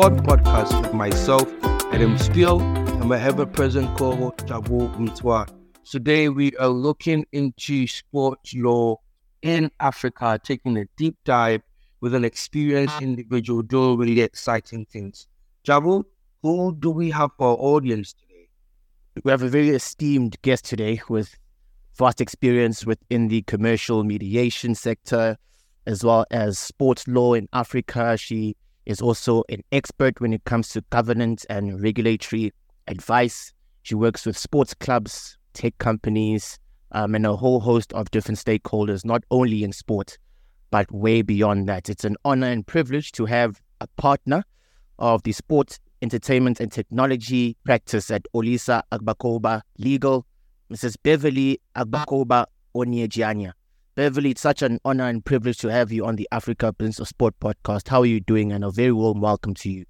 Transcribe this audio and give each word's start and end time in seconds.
Sport 0.00 0.16
podcast 0.24 0.80
with 0.80 0.94
myself, 0.94 1.46
Edem 1.92 2.16
Steele, 2.16 2.58
and 2.62 3.04
my 3.04 3.20
ever 3.20 3.44
present 3.44 3.98
co 3.98 4.16
host, 4.16 4.38
Jabu 4.46 4.90
Mtwa. 4.96 5.46
Today, 5.84 6.30
we 6.30 6.56
are 6.56 6.68
looking 6.70 7.26
into 7.32 7.86
sports 7.86 8.54
law 8.54 8.96
in 9.42 9.70
Africa, 9.78 10.40
taking 10.42 10.78
a 10.78 10.86
deep 10.96 11.18
dive 11.26 11.60
with 12.00 12.14
an 12.14 12.24
experienced 12.24 13.02
individual 13.02 13.60
doing 13.60 13.98
really 13.98 14.22
exciting 14.22 14.86
things. 14.86 15.26
Jabu, 15.66 16.04
who 16.40 16.74
do 16.76 16.90
we 16.90 17.10
have 17.10 17.28
for 17.36 17.48
our 17.48 17.56
audience 17.56 18.14
today? 18.14 18.48
We 19.22 19.30
have 19.30 19.42
a 19.42 19.50
very 19.50 19.68
esteemed 19.68 20.40
guest 20.40 20.64
today 20.64 21.02
with 21.10 21.36
vast 21.98 22.22
experience 22.22 22.86
within 22.86 23.28
the 23.28 23.42
commercial 23.42 24.02
mediation 24.02 24.74
sector, 24.74 25.36
as 25.86 26.02
well 26.02 26.24
as 26.30 26.58
sports 26.58 27.06
law 27.06 27.34
in 27.34 27.50
Africa. 27.52 28.16
She 28.16 28.56
is 28.86 29.00
also 29.00 29.44
an 29.48 29.62
expert 29.72 30.20
when 30.20 30.32
it 30.32 30.44
comes 30.44 30.68
to 30.70 30.82
governance 30.90 31.44
and 31.46 31.82
regulatory 31.82 32.52
advice. 32.86 33.52
She 33.82 33.94
works 33.94 34.26
with 34.26 34.36
sports 34.36 34.74
clubs, 34.74 35.38
tech 35.54 35.76
companies, 35.78 36.58
um, 36.92 37.14
and 37.14 37.26
a 37.26 37.36
whole 37.36 37.60
host 37.60 37.92
of 37.92 38.10
different 38.10 38.38
stakeholders, 38.38 39.04
not 39.04 39.22
only 39.30 39.62
in 39.62 39.72
sport, 39.72 40.18
but 40.70 40.90
way 40.92 41.22
beyond 41.22 41.68
that. 41.68 41.88
It's 41.88 42.04
an 42.04 42.16
honor 42.24 42.48
and 42.48 42.66
privilege 42.66 43.12
to 43.12 43.26
have 43.26 43.60
a 43.80 43.86
partner 43.96 44.44
of 44.98 45.22
the 45.22 45.32
sports, 45.32 45.78
entertainment, 46.02 46.60
and 46.60 46.70
technology 46.70 47.56
practice 47.64 48.10
at 48.10 48.24
Olisa 48.34 48.82
Agbakoba 48.92 49.62
Legal, 49.78 50.26
Mrs. 50.72 50.96
Beverley 51.02 51.60
Agbakoba 51.76 52.46
Onyejianya. 52.74 53.52
Beverley, 54.00 54.30
it's 54.30 54.40
such 54.40 54.62
an 54.62 54.80
honor 54.86 55.06
and 55.08 55.22
privilege 55.22 55.58
to 55.58 55.68
have 55.68 55.92
you 55.92 56.06
on 56.06 56.16
the 56.16 56.26
Africa 56.32 56.72
Business 56.72 57.00
of 57.00 57.08
Sport 57.08 57.34
podcast. 57.38 57.86
How 57.86 58.00
are 58.00 58.06
you 58.06 58.18
doing? 58.18 58.50
And 58.50 58.64
a 58.64 58.70
very 58.70 58.92
warm 58.92 59.20
welcome 59.20 59.52
to 59.56 59.68
you. 59.70 59.84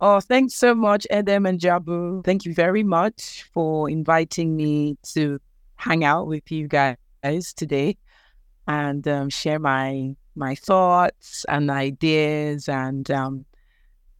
Oh, 0.00 0.18
thanks 0.18 0.54
so 0.54 0.74
much, 0.74 1.06
Edem 1.10 1.46
and 1.46 1.60
Jabu. 1.60 2.24
Thank 2.24 2.44
you 2.44 2.54
very 2.54 2.82
much 2.82 3.44
for 3.54 3.88
inviting 3.88 4.56
me 4.56 4.98
to 5.14 5.38
hang 5.76 6.02
out 6.02 6.26
with 6.26 6.50
you 6.50 6.66
guys 6.66 6.96
today 7.54 7.98
and 8.66 9.06
um, 9.06 9.30
share 9.30 9.60
my 9.60 10.16
my 10.34 10.56
thoughts 10.56 11.46
and 11.48 11.70
ideas 11.70 12.68
and 12.68 13.12
um, 13.12 13.44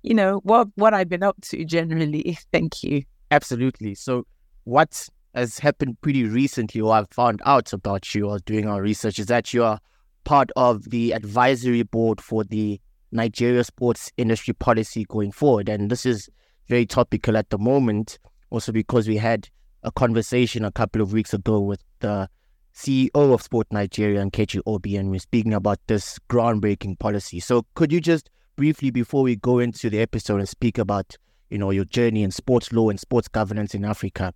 you 0.05 0.15
know 0.15 0.39
what 0.45 0.69
what 0.77 0.95
I've 0.95 1.09
been 1.09 1.25
up 1.25 1.41
to 1.47 1.65
generally. 1.65 2.39
Thank 2.53 2.85
you. 2.85 3.03
Absolutely. 3.33 3.97
So, 3.97 4.25
what 4.63 5.09
has 5.35 5.59
happened 5.59 6.01
pretty 6.01 6.25
recently, 6.25 6.81
or 6.81 6.95
I've 6.95 7.11
found 7.11 7.41
out 7.45 7.73
about 7.73 8.15
you 8.15 8.29
or 8.29 8.39
doing 8.41 8.67
our 8.67 8.83
research, 8.83 9.19
is 9.19 9.27
that 9.27 9.53
you 9.55 9.65
are 9.65 9.79
part 10.25 10.51
of 10.57 10.91
the 10.91 11.13
advisory 11.13 11.83
board 11.83 12.21
for 12.21 12.45
the 12.45 12.81
Nigeria 13.11 13.65
sports 13.65 14.11
industry 14.17 14.55
policy 14.55 15.05
going 15.09 15.33
forward. 15.33 15.69
And 15.69 15.91
this 15.91 16.07
is 16.07 16.29
very 16.69 16.87
topical 16.87 17.37
at 17.37 17.51
the 17.51 17.59
moment, 17.59 18.19
also 18.51 18.73
because 18.73 19.09
we 19.09 19.17
had 19.17 19.49
a 19.83 19.91
conversation 19.91 20.65
a 20.65 20.73
couple 20.73 21.03
of 21.03 21.13
weeks 21.13 21.35
ago 21.35 21.61
with 21.61 21.83
the 22.01 22.29
CEO 22.75 23.11
of 23.15 23.43
Sport 23.43 23.67
Nigeria, 23.71 24.25
Nkechi 24.25 24.61
Obi, 24.67 24.97
and 24.97 25.11
we're 25.11 25.19
speaking 25.19 25.53
about 25.55 25.79
this 25.89 26.19
groundbreaking 26.31 26.99
policy. 26.99 27.41
So 27.41 27.67
could 27.75 27.93
you 27.93 28.01
just 28.01 28.31
briefly, 28.57 28.91
before 28.91 29.23
we 29.23 29.37
go 29.37 29.59
into 29.59 29.91
the 29.91 30.01
episode 30.01 30.39
and 30.39 30.49
speak 30.49 30.79
about, 30.79 31.17
you 31.51 31.59
know, 31.59 31.71
your 31.71 31.85
journey 31.85 32.23
in 32.23 32.31
sports 32.31 32.73
law 32.73 32.89
and 32.89 32.99
sports 32.99 33.29
governance 33.29 33.75
in 33.75 33.85
Africa, 33.85 34.33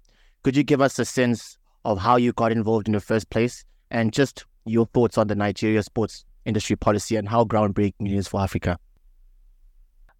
could 0.47 0.57
you 0.57 0.63
give 0.63 0.81
us 0.81 0.97
a 1.01 1.05
sense 1.05 1.59
of 1.85 1.99
how 1.99 2.15
you 2.15 2.33
got 2.33 2.53
involved 2.53 2.87
in 2.87 2.93
the 2.93 3.01
first 3.01 3.29
place 3.31 3.65
and 3.91 4.13
just 4.13 4.45
your 4.65 4.87
thoughts 4.87 5.19
on 5.19 5.27
the 5.27 5.35
Nigeria 5.35 5.83
sports 5.83 6.25
industry 6.45 6.77
policy 6.77 7.17
and 7.17 7.29
how 7.29 7.43
groundbreaking 7.45 8.07
it 8.07 8.13
is 8.13 8.29
for 8.29 8.41
Africa? 8.41 8.79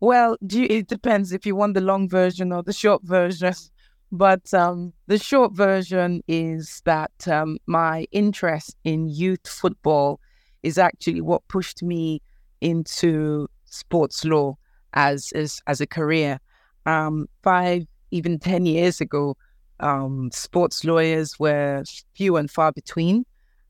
Well, 0.01 0.37
it 0.43 0.89
depends 0.89 1.31
if 1.31 1.47
you 1.47 1.55
want 1.55 1.75
the 1.75 1.81
long 1.81 2.09
version 2.09 2.51
or 2.51 2.65
the 2.65 2.73
short 2.73 3.05
version. 3.05 3.55
But 4.13 4.53
um, 4.53 4.93
the 5.07 5.19
short 5.19 5.53
version 5.53 6.23
is 6.27 6.83
that 6.87 7.29
um, 7.29 7.59
my 7.67 8.07
interest 8.11 8.77
in 8.83 9.09
youth 9.09 9.47
football 9.47 10.19
is 10.65 10.77
actually 10.77 11.21
what 11.21 11.47
pushed 11.47 11.85
me 11.85 12.21
into 12.61 13.49
sports 13.65 14.25
law 14.25 14.57
as 14.95 15.31
as, 15.37 15.61
as 15.69 15.81
a 15.81 15.87
career. 15.87 16.41
Um, 16.85 17.29
five, 17.43 17.87
even 18.13 18.39
ten 18.39 18.65
years 18.65 19.01
ago, 19.01 19.37
um, 19.81 20.31
sports 20.33 20.85
lawyers 20.85 21.39
were 21.39 21.85
few 22.15 22.37
and 22.37 22.51
far 22.51 22.73
between. 22.73 23.25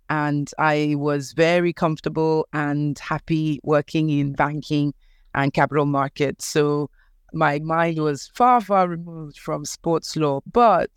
And 0.08 0.50
I 0.58 0.94
was 0.96 1.32
very 1.32 1.72
comfortable 1.72 2.46
and 2.52 2.98
happy 2.98 3.58
working 3.64 4.08
in 4.10 4.34
banking 4.34 4.94
and 5.34 5.52
capital 5.52 5.86
markets. 5.86 6.46
So 6.46 6.90
my 7.32 7.58
mind 7.58 7.98
was 7.98 8.30
far, 8.34 8.60
far 8.60 8.88
removed 8.88 9.38
from 9.38 9.64
sports 9.64 10.16
law. 10.16 10.40
But 10.52 10.90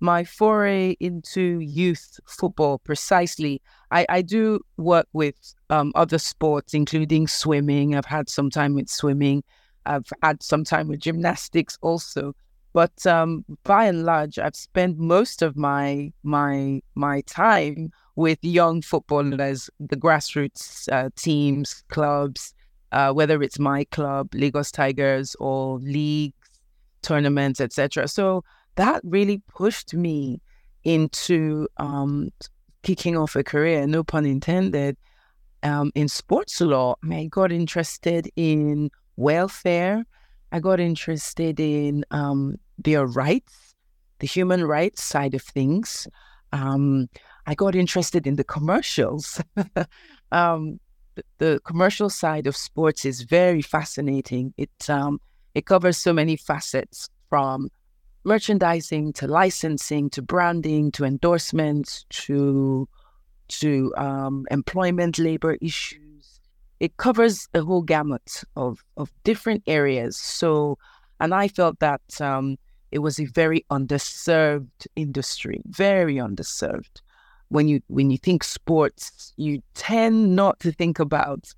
my 0.00 0.24
foray 0.24 0.96
into 1.00 1.60
youth 1.60 2.18
football, 2.26 2.78
precisely, 2.78 3.62
I, 3.90 4.04
I 4.08 4.22
do 4.22 4.60
work 4.76 5.06
with 5.12 5.36
um, 5.70 5.92
other 5.94 6.18
sports, 6.18 6.74
including 6.74 7.28
swimming. 7.28 7.94
I've 7.94 8.04
had 8.04 8.28
some 8.28 8.50
time 8.50 8.74
with 8.74 8.90
swimming. 8.90 9.44
I've 9.86 10.10
had 10.22 10.42
some 10.42 10.64
time 10.64 10.88
with 10.88 11.00
gymnastics 11.00 11.78
also. 11.80 12.34
But 12.76 13.06
um, 13.06 13.46
by 13.64 13.86
and 13.86 14.04
large, 14.04 14.38
I've 14.38 14.54
spent 14.54 14.98
most 14.98 15.40
of 15.40 15.56
my 15.56 16.12
my 16.22 16.82
my 16.94 17.22
time 17.22 17.90
with 18.16 18.38
young 18.42 18.82
footballers, 18.82 19.70
the 19.80 19.96
grassroots 19.96 20.86
uh, 20.92 21.08
teams, 21.16 21.84
clubs, 21.88 22.52
uh, 22.92 23.14
whether 23.14 23.42
it's 23.42 23.58
my 23.58 23.84
club, 23.84 24.28
Lagos 24.34 24.70
Tigers, 24.70 25.34
or 25.40 25.78
leagues, 25.78 26.36
tournaments, 27.00 27.62
etc. 27.62 28.08
So 28.08 28.44
that 28.74 29.00
really 29.04 29.40
pushed 29.48 29.94
me 29.94 30.42
into 30.84 31.68
um, 31.78 32.28
kicking 32.82 33.16
off 33.16 33.36
a 33.36 33.42
career, 33.42 33.86
no 33.86 34.04
pun 34.04 34.26
intended, 34.26 34.98
um, 35.62 35.92
in 35.94 36.08
sports 36.08 36.60
law. 36.60 36.96
I, 37.10 37.24
got 37.30 37.52
interested 37.52 38.30
in 38.36 38.90
welfare. 39.16 40.04
I 40.52 40.60
got 40.60 40.78
interested 40.78 41.58
in 41.58 42.04
um, 42.10 42.58
their 42.78 43.06
rights, 43.06 43.74
the 44.18 44.26
human 44.26 44.64
rights 44.64 45.02
side 45.02 45.34
of 45.34 45.42
things. 45.42 46.08
Um, 46.52 47.08
I 47.46 47.54
got 47.54 47.74
interested 47.74 48.26
in 48.26 48.36
the 48.36 48.44
commercials. 48.44 49.40
um, 50.32 50.80
the, 51.14 51.24
the, 51.38 51.60
commercial 51.64 52.10
side 52.10 52.46
of 52.46 52.56
sports 52.56 53.04
is 53.04 53.22
very 53.22 53.62
fascinating. 53.62 54.52
It 54.56 54.90
um, 54.90 55.20
it 55.54 55.64
covers 55.64 55.96
so 55.96 56.12
many 56.12 56.36
facets 56.36 57.08
from 57.30 57.70
merchandising 58.24 59.12
to 59.14 59.28
licensing 59.28 60.10
to 60.10 60.20
branding 60.20 60.90
to 60.92 61.04
endorsements 61.04 62.04
to 62.10 62.88
to 63.48 63.94
um, 63.96 64.44
employment 64.50 65.18
labor 65.18 65.56
issues. 65.60 66.40
It 66.80 66.96
covers 66.96 67.48
a 67.54 67.62
whole 67.62 67.82
gamut 67.82 68.42
of 68.56 68.84
of 68.96 69.10
different 69.24 69.62
areas. 69.66 70.16
So, 70.16 70.78
and 71.20 71.32
I 71.32 71.48
felt 71.48 71.78
that 71.78 72.02
um, 72.20 72.56
it 72.90 73.00
was 73.00 73.18
a 73.18 73.26
very 73.26 73.64
underserved 73.70 74.86
industry, 74.94 75.60
very 75.66 76.16
underserved. 76.16 77.00
When 77.48 77.68
you 77.68 77.80
when 77.86 78.10
you 78.10 78.18
think 78.18 78.42
sports, 78.42 79.32
you 79.36 79.62
tend 79.74 80.34
not 80.34 80.58
to 80.60 80.72
think 80.72 80.98
about 80.98 81.52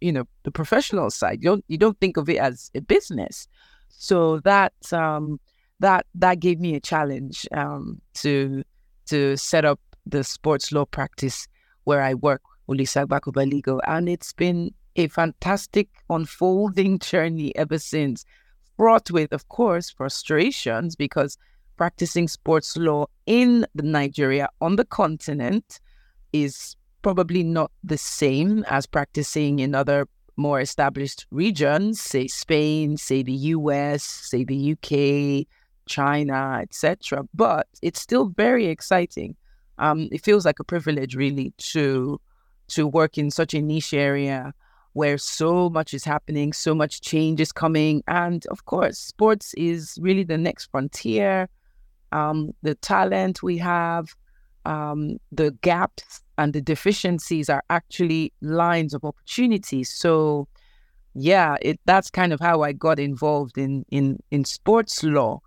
you 0.00 0.12
know 0.12 0.24
the 0.42 0.50
professional 0.50 1.10
side. 1.10 1.38
You 1.42 1.50
don't 1.50 1.64
you 1.68 1.78
don't 1.78 1.98
think 2.00 2.16
of 2.16 2.28
it 2.28 2.38
as 2.38 2.70
a 2.74 2.80
business. 2.80 3.46
So 3.88 4.40
that 4.40 4.72
um, 4.92 5.38
that 5.80 6.06
that 6.16 6.40
gave 6.40 6.58
me 6.58 6.74
a 6.74 6.80
challenge 6.80 7.46
um, 7.52 8.00
to 8.14 8.64
to 9.06 9.36
set 9.36 9.64
up 9.64 9.80
the 10.06 10.24
sports 10.24 10.72
law 10.72 10.84
practice 10.86 11.46
where 11.84 12.02
I 12.02 12.14
work, 12.14 12.42
Legal, 13.46 13.80
and 13.86 14.08
it's 14.08 14.32
been 14.32 14.74
a 14.96 15.08
fantastic 15.08 15.88
unfolding 16.10 16.98
journey 16.98 17.54
ever 17.56 17.78
since 17.78 18.24
fraught 18.78 19.10
with, 19.10 19.32
of 19.32 19.48
course, 19.48 19.90
frustrations 19.90 20.96
because 20.96 21.36
practicing 21.76 22.28
sports 22.28 22.76
law 22.76 23.06
in 23.26 23.66
Nigeria 23.74 24.48
on 24.60 24.76
the 24.76 24.84
continent 24.84 25.80
is 26.32 26.76
probably 27.02 27.42
not 27.42 27.70
the 27.82 27.98
same 27.98 28.64
as 28.68 28.86
practicing 28.86 29.58
in 29.58 29.74
other 29.74 30.06
more 30.36 30.60
established 30.60 31.26
regions, 31.32 32.00
say 32.00 32.28
Spain, 32.28 32.96
say 32.96 33.22
the 33.22 33.32
US, 33.56 34.04
say 34.04 34.44
the 34.44 34.72
UK, 34.72 35.46
China, 35.86 36.60
etc. 36.62 37.24
But 37.34 37.66
it's 37.82 38.00
still 38.00 38.26
very 38.26 38.66
exciting. 38.66 39.34
Um, 39.78 40.08
it 40.12 40.22
feels 40.22 40.44
like 40.44 40.60
a 40.60 40.64
privilege, 40.64 41.16
really, 41.16 41.52
to 41.72 42.20
to 42.68 42.86
work 42.86 43.18
in 43.18 43.30
such 43.30 43.54
a 43.54 43.62
niche 43.62 43.94
area 43.94 44.52
where 44.98 45.16
so 45.16 45.70
much 45.70 45.94
is 45.94 46.04
happening, 46.04 46.52
so 46.52 46.74
much 46.74 47.00
change 47.00 47.40
is 47.40 47.52
coming. 47.52 48.02
And 48.08 48.44
of 48.46 48.64
course, 48.64 48.98
sports 48.98 49.54
is 49.54 49.96
really 50.00 50.24
the 50.24 50.36
next 50.38 50.64
frontier. 50.72 51.48
Um, 52.10 52.52
the 52.62 52.74
talent 52.74 53.40
we 53.40 53.58
have, 53.58 54.06
um, 54.64 55.18
the 55.30 55.52
gaps 55.62 56.20
and 56.36 56.52
the 56.52 56.60
deficiencies 56.60 57.48
are 57.48 57.62
actually 57.70 58.32
lines 58.40 58.92
of 58.92 59.04
opportunity. 59.04 59.84
So 59.84 60.48
yeah, 61.14 61.56
it 61.62 61.78
that's 61.84 62.10
kind 62.10 62.32
of 62.32 62.40
how 62.40 62.62
I 62.62 62.72
got 62.72 62.98
involved 62.98 63.56
in 63.56 63.84
in 63.90 64.18
in 64.32 64.44
sports 64.44 65.04
law. 65.04 65.40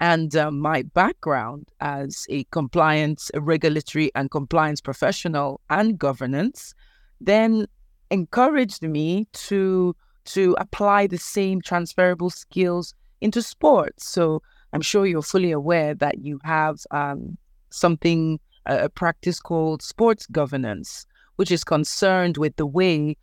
And 0.00 0.34
uh, 0.34 0.50
my 0.50 0.82
background 0.82 1.68
as 1.80 2.26
a 2.30 2.44
compliance, 2.58 3.30
a 3.34 3.40
regulatory 3.40 4.10
and 4.14 4.30
compliance 4.30 4.80
professional 4.80 5.60
and 5.68 5.98
governance, 5.98 6.74
then 7.20 7.66
encouraged 8.10 8.82
me 8.82 9.26
to 9.32 9.94
to 10.26 10.56
apply 10.58 11.06
the 11.06 11.18
same 11.18 11.60
transferable 11.60 12.30
skills 12.30 12.94
into 13.20 13.42
sports. 13.42 14.08
So 14.08 14.42
I'm 14.72 14.80
sure 14.80 15.06
you're 15.06 15.22
fully 15.22 15.52
aware 15.52 15.94
that 15.94 16.18
you 16.24 16.40
have 16.44 16.78
um, 16.90 17.36
something, 17.70 18.40
a 18.66 18.88
practice 18.88 19.38
called 19.38 19.82
sports 19.82 20.26
governance, 20.26 21.06
which 21.36 21.50
is 21.50 21.62
concerned 21.62 22.38
with 22.38 22.56
the 22.56 22.66
way 22.66 23.16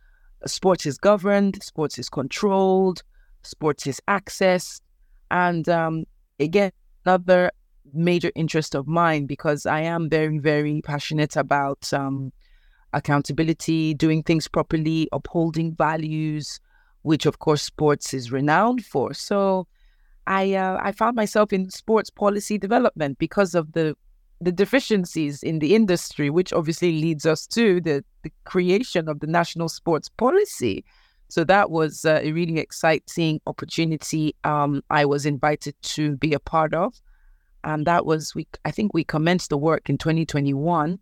sports 0.46 0.86
is 0.86 0.96
governed, 0.96 1.62
sports 1.62 1.98
is 1.98 2.08
controlled, 2.08 3.02
sports 3.42 3.86
is 3.86 4.00
accessed. 4.08 4.80
And 5.30 5.68
um, 5.68 6.04
again, 6.38 6.72
another 7.04 7.50
major 7.92 8.30
interest 8.34 8.74
of 8.74 8.86
mine 8.86 9.26
because 9.26 9.66
I 9.66 9.80
am 9.80 10.08
very, 10.08 10.38
very 10.38 10.82
passionate 10.82 11.36
about 11.36 11.92
um, 11.92 12.32
accountability, 12.92 13.94
doing 13.94 14.22
things 14.22 14.48
properly, 14.48 15.08
upholding 15.12 15.74
values, 15.74 16.60
which 17.02 17.26
of 17.26 17.38
course 17.38 17.62
sports 17.62 18.14
is 18.14 18.32
renowned 18.32 18.84
for. 18.84 19.14
So 19.14 19.66
I 20.26 20.54
uh, 20.54 20.78
I 20.80 20.92
found 20.92 21.16
myself 21.16 21.52
in 21.52 21.70
sports 21.70 22.10
policy 22.10 22.58
development 22.58 23.18
because 23.18 23.54
of 23.54 23.72
the 23.72 23.96
the 24.40 24.52
deficiencies 24.52 25.42
in 25.42 25.60
the 25.60 25.74
industry, 25.74 26.28
which 26.28 26.52
obviously 26.52 27.00
leads 27.00 27.24
us 27.26 27.46
to 27.46 27.80
the, 27.80 28.04
the 28.22 28.32
creation 28.44 29.08
of 29.08 29.20
the 29.20 29.26
national 29.26 29.68
sports 29.68 30.08
policy. 30.08 30.84
So 31.28 31.44
that 31.44 31.70
was 31.70 32.04
uh, 32.04 32.20
a 32.22 32.32
really 32.32 32.58
exciting 32.58 33.40
opportunity. 33.46 34.34
Um, 34.44 34.82
I 34.90 35.04
was 35.04 35.24
invited 35.24 35.74
to 35.82 36.16
be 36.16 36.34
a 36.34 36.40
part 36.40 36.74
of, 36.74 36.92
and 37.64 37.86
that 37.86 38.04
was 38.04 38.34
we. 38.34 38.46
I 38.64 38.70
think 38.70 38.92
we 38.92 39.04
commenced 39.04 39.50
the 39.50 39.56
work 39.56 39.88
in 39.88 39.96
2021. 39.96 40.98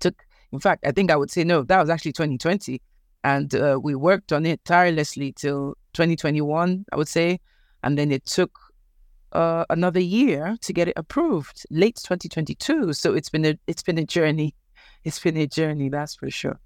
Took, 0.00 0.26
in 0.54 0.60
fact, 0.60 0.86
I 0.86 0.92
think 0.92 1.10
I 1.10 1.16
would 1.16 1.30
say 1.30 1.44
no, 1.44 1.62
that 1.62 1.80
was 1.80 1.90
actually 1.90 2.12
2020, 2.12 2.80
and 3.24 3.54
uh, 3.54 3.78
we 3.82 3.94
worked 3.94 4.32
on 4.32 4.46
it 4.46 4.64
tirelessly 4.64 5.32
till 5.32 5.74
2021. 5.94 6.84
I 6.92 6.96
would 6.96 7.08
say, 7.08 7.40
and 7.82 7.98
then 7.98 8.12
it 8.12 8.24
took 8.24 8.52
uh, 9.32 9.64
another 9.68 10.00
year 10.00 10.56
to 10.62 10.72
get 10.72 10.88
it 10.88 10.94
approved, 10.96 11.66
late 11.70 11.96
2022. 11.96 12.92
So 12.92 13.14
it's 13.14 13.28
been 13.28 13.44
a 13.44 13.58
it's 13.66 13.82
been 13.82 13.98
a 13.98 14.04
journey. 14.04 14.54
It's 15.02 15.18
been 15.18 15.36
a 15.36 15.46
journey, 15.46 15.88
that's 15.88 16.14
for 16.14 16.30
sure. 16.30 16.58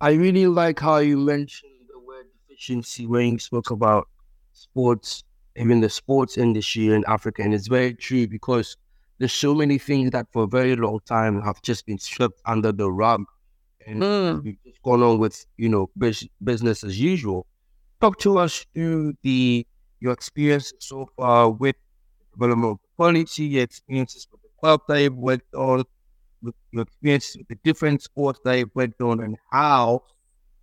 I 0.00 0.12
really 0.12 0.46
like 0.46 0.78
how 0.78 0.98
you 0.98 1.16
mentioned 1.16 1.72
the 1.92 1.98
word 2.00 2.26
deficiency 2.48 3.06
when 3.06 3.32
you 3.32 3.38
spoke 3.38 3.70
about 3.70 4.08
sports, 4.52 5.24
even 5.56 5.80
the 5.80 5.90
sports 5.90 6.38
industry 6.38 6.92
in 6.92 7.02
Africa, 7.08 7.42
and 7.42 7.54
it's 7.54 7.66
very 7.66 7.94
true 7.94 8.26
because 8.26 8.76
there's 9.20 9.34
so 9.34 9.54
many 9.54 9.76
things 9.76 10.10
that 10.12 10.26
for 10.32 10.44
a 10.44 10.46
very 10.46 10.74
long 10.74 10.98
time 11.04 11.42
have 11.42 11.60
just 11.60 11.84
been 11.84 11.98
swept 11.98 12.40
under 12.46 12.72
the 12.72 12.90
rug, 12.90 13.22
and 13.86 14.02
mm. 14.02 14.42
we've 14.42 14.56
just 14.64 14.82
gone 14.82 15.02
on 15.02 15.18
with 15.18 15.44
you 15.58 15.68
know 15.68 15.90
business 16.42 16.82
as 16.82 16.98
usual. 16.98 17.46
Talk 18.00 18.18
to 18.20 18.38
us 18.38 18.64
through 18.74 19.12
the 19.22 19.66
your 20.00 20.12
experience 20.12 20.72
so 20.78 21.08
far 21.18 21.50
with 21.50 21.76
development 22.32 22.72
of 22.72 22.78
quality, 22.96 23.44
your 23.44 23.64
experiences 23.64 24.26
with 24.32 24.40
the 24.40 24.48
club 24.58 24.80
that 24.88 25.02
you've 25.02 25.16
worked 25.16 25.54
on, 25.54 25.84
with 26.42 26.54
your 26.72 26.82
experiences 26.82 27.36
with 27.36 27.48
the 27.48 27.58
different 27.62 28.02
sports 28.02 28.40
that 28.44 28.56
you've 28.56 28.74
worked 28.74 29.02
on, 29.02 29.20
and 29.20 29.36
how 29.52 30.02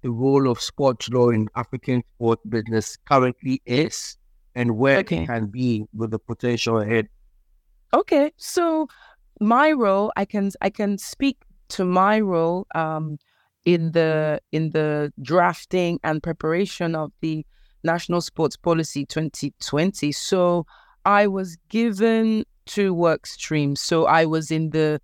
the 0.02 0.10
role 0.10 0.50
of 0.50 0.60
sports 0.60 1.10
law 1.10 1.30
in 1.30 1.48
African 1.56 2.04
sport 2.16 2.40
business 2.50 2.98
currently 3.06 3.62
is 3.68 4.18
and 4.56 4.76
where 4.76 4.98
okay. 5.00 5.24
it 5.24 5.28
can 5.28 5.46
be 5.46 5.86
with 5.94 6.10
the 6.10 6.18
potential 6.18 6.80
ahead. 6.80 7.08
Okay, 7.94 8.32
so 8.38 8.88
my 9.40 9.72
role, 9.72 10.12
I 10.18 10.26
can 10.26 10.52
I 10.62 10.70
can 10.70 10.98
speak 10.98 11.38
to 11.70 11.86
my 11.86 12.20
role 12.20 12.68
um, 12.76 13.18
in 13.66 13.92
the 13.92 14.42
in 14.52 14.72
the 14.72 15.14
drafting 15.22 16.00
and 16.04 16.22
preparation 16.22 16.96
of 16.96 17.12
the 17.22 17.46
National 17.84 18.22
Sports 18.22 18.58
Policy 18.58 19.06
2020. 19.06 20.12
So 20.12 20.66
I 21.06 21.28
was 21.28 21.58
given 21.70 22.44
two 22.66 22.94
work 22.94 23.26
streams. 23.26 23.80
So 23.82 24.06
I 24.06 24.26
was 24.26 24.52
in 24.52 24.72
the 24.72 25.00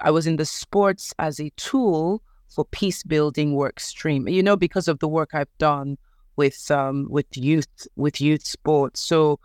I 0.00 0.10
was 0.10 0.26
in 0.26 0.36
the 0.36 0.46
sports 0.46 1.14
as 1.18 1.40
a 1.40 1.50
tool 1.56 2.22
for 2.48 2.64
peace 2.64 3.02
building 3.04 3.54
work 3.54 3.78
stream. 3.78 4.28
You 4.28 4.42
know, 4.42 4.56
because 4.56 4.88
of 4.88 4.98
the 4.98 5.08
work 5.08 5.30
I've 5.32 5.56
done 5.58 5.96
with 6.36 6.70
um, 6.70 7.06
with 7.08 7.26
youth 7.36 7.86
with 7.96 8.20
youth 8.20 8.44
sports. 8.44 9.00
So 9.00 9.38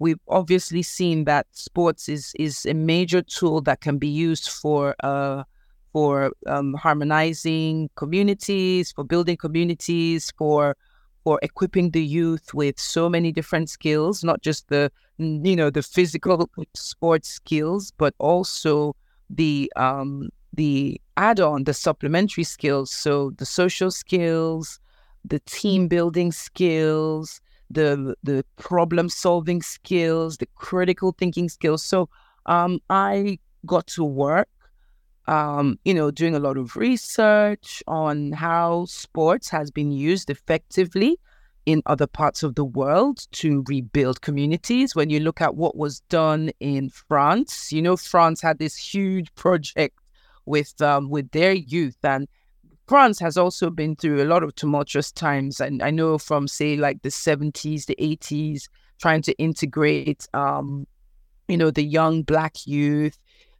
we've 0.00 0.18
obviously 0.28 0.82
seen 0.82 1.24
that 1.26 1.46
sports 1.52 2.08
is 2.08 2.34
is 2.38 2.66
a 2.66 2.74
major 2.74 3.22
tool 3.22 3.60
that 3.60 3.80
can 3.80 3.98
be 3.98 4.08
used 4.08 4.48
for 4.50 4.96
uh, 5.04 5.44
for 5.92 6.32
um, 6.46 6.74
harmonizing 6.74 7.90
communities, 7.94 8.90
for 8.90 9.04
building 9.04 9.36
communities, 9.36 10.32
for 10.36 10.76
for 11.22 11.38
equipping 11.42 11.90
the 11.90 12.02
youth 12.02 12.54
with 12.54 12.80
so 12.80 13.08
many 13.08 13.30
different 13.30 13.68
skills, 13.68 14.24
not 14.24 14.42
just 14.42 14.68
the 14.68 14.90
you 15.18 15.54
know 15.54 15.70
the 15.70 15.82
physical 15.82 16.50
sports 16.74 17.28
skills, 17.28 17.92
but 17.98 18.14
also 18.18 18.96
the 19.28 19.70
um, 19.76 20.30
the 20.54 21.00
add-on, 21.16 21.64
the 21.64 21.74
supplementary 21.74 22.44
skills. 22.44 22.90
So 22.90 23.30
the 23.36 23.46
social 23.46 23.90
skills, 23.90 24.80
the 25.24 25.40
team 25.40 25.88
building 25.88 26.32
skills, 26.32 27.40
the 27.70 28.14
the 28.22 28.44
problem 28.56 29.08
solving 29.08 29.62
skills, 29.62 30.38
the 30.38 30.48
critical 30.56 31.14
thinking 31.18 31.48
skills. 31.48 31.82
So 31.84 32.08
um, 32.46 32.80
I 32.90 33.38
got 33.66 33.86
to 33.88 34.04
work 34.04 34.48
um, 35.30 35.78
you 35.84 35.94
know, 35.94 36.10
doing 36.10 36.34
a 36.34 36.40
lot 36.40 36.56
of 36.56 36.76
research 36.76 37.82
on 37.86 38.32
how 38.32 38.84
sports 38.86 39.48
has 39.50 39.70
been 39.70 39.92
used 39.92 40.28
effectively 40.28 41.18
in 41.66 41.82
other 41.86 42.08
parts 42.08 42.42
of 42.42 42.56
the 42.56 42.64
world 42.64 43.28
to 43.32 43.62
rebuild 43.68 44.22
communities. 44.22 44.96
When 44.96 45.08
you 45.08 45.20
look 45.20 45.40
at 45.40 45.54
what 45.54 45.76
was 45.76 46.00
done 46.08 46.50
in 46.58 46.88
France, 46.88 47.70
you 47.70 47.80
know, 47.80 47.96
France 47.96 48.40
had 48.40 48.58
this 48.58 48.76
huge 48.76 49.32
project 49.36 49.96
with 50.46 50.80
um, 50.82 51.10
with 51.10 51.30
their 51.30 51.52
youth, 51.52 51.98
and 52.02 52.26
France 52.90 53.20
has 53.20 53.36
also 53.36 53.70
been 53.70 53.94
through 53.94 54.20
a 54.20 54.26
lot 54.32 54.42
of 54.42 54.54
tumultuous 54.56 55.12
times. 55.12 55.60
And 55.60 55.80
I 55.80 55.90
know 55.90 56.18
from 56.18 56.48
say 56.48 56.76
like 56.76 57.02
the 57.02 57.10
seventies, 57.10 57.86
the 57.86 57.94
eighties, 57.98 58.68
trying 59.00 59.22
to 59.22 59.32
integrate, 59.38 60.26
um, 60.34 60.86
you 61.46 61.56
know, 61.56 61.70
the 61.70 61.84
young 61.84 62.22
black 62.22 62.66
youth 62.66 63.16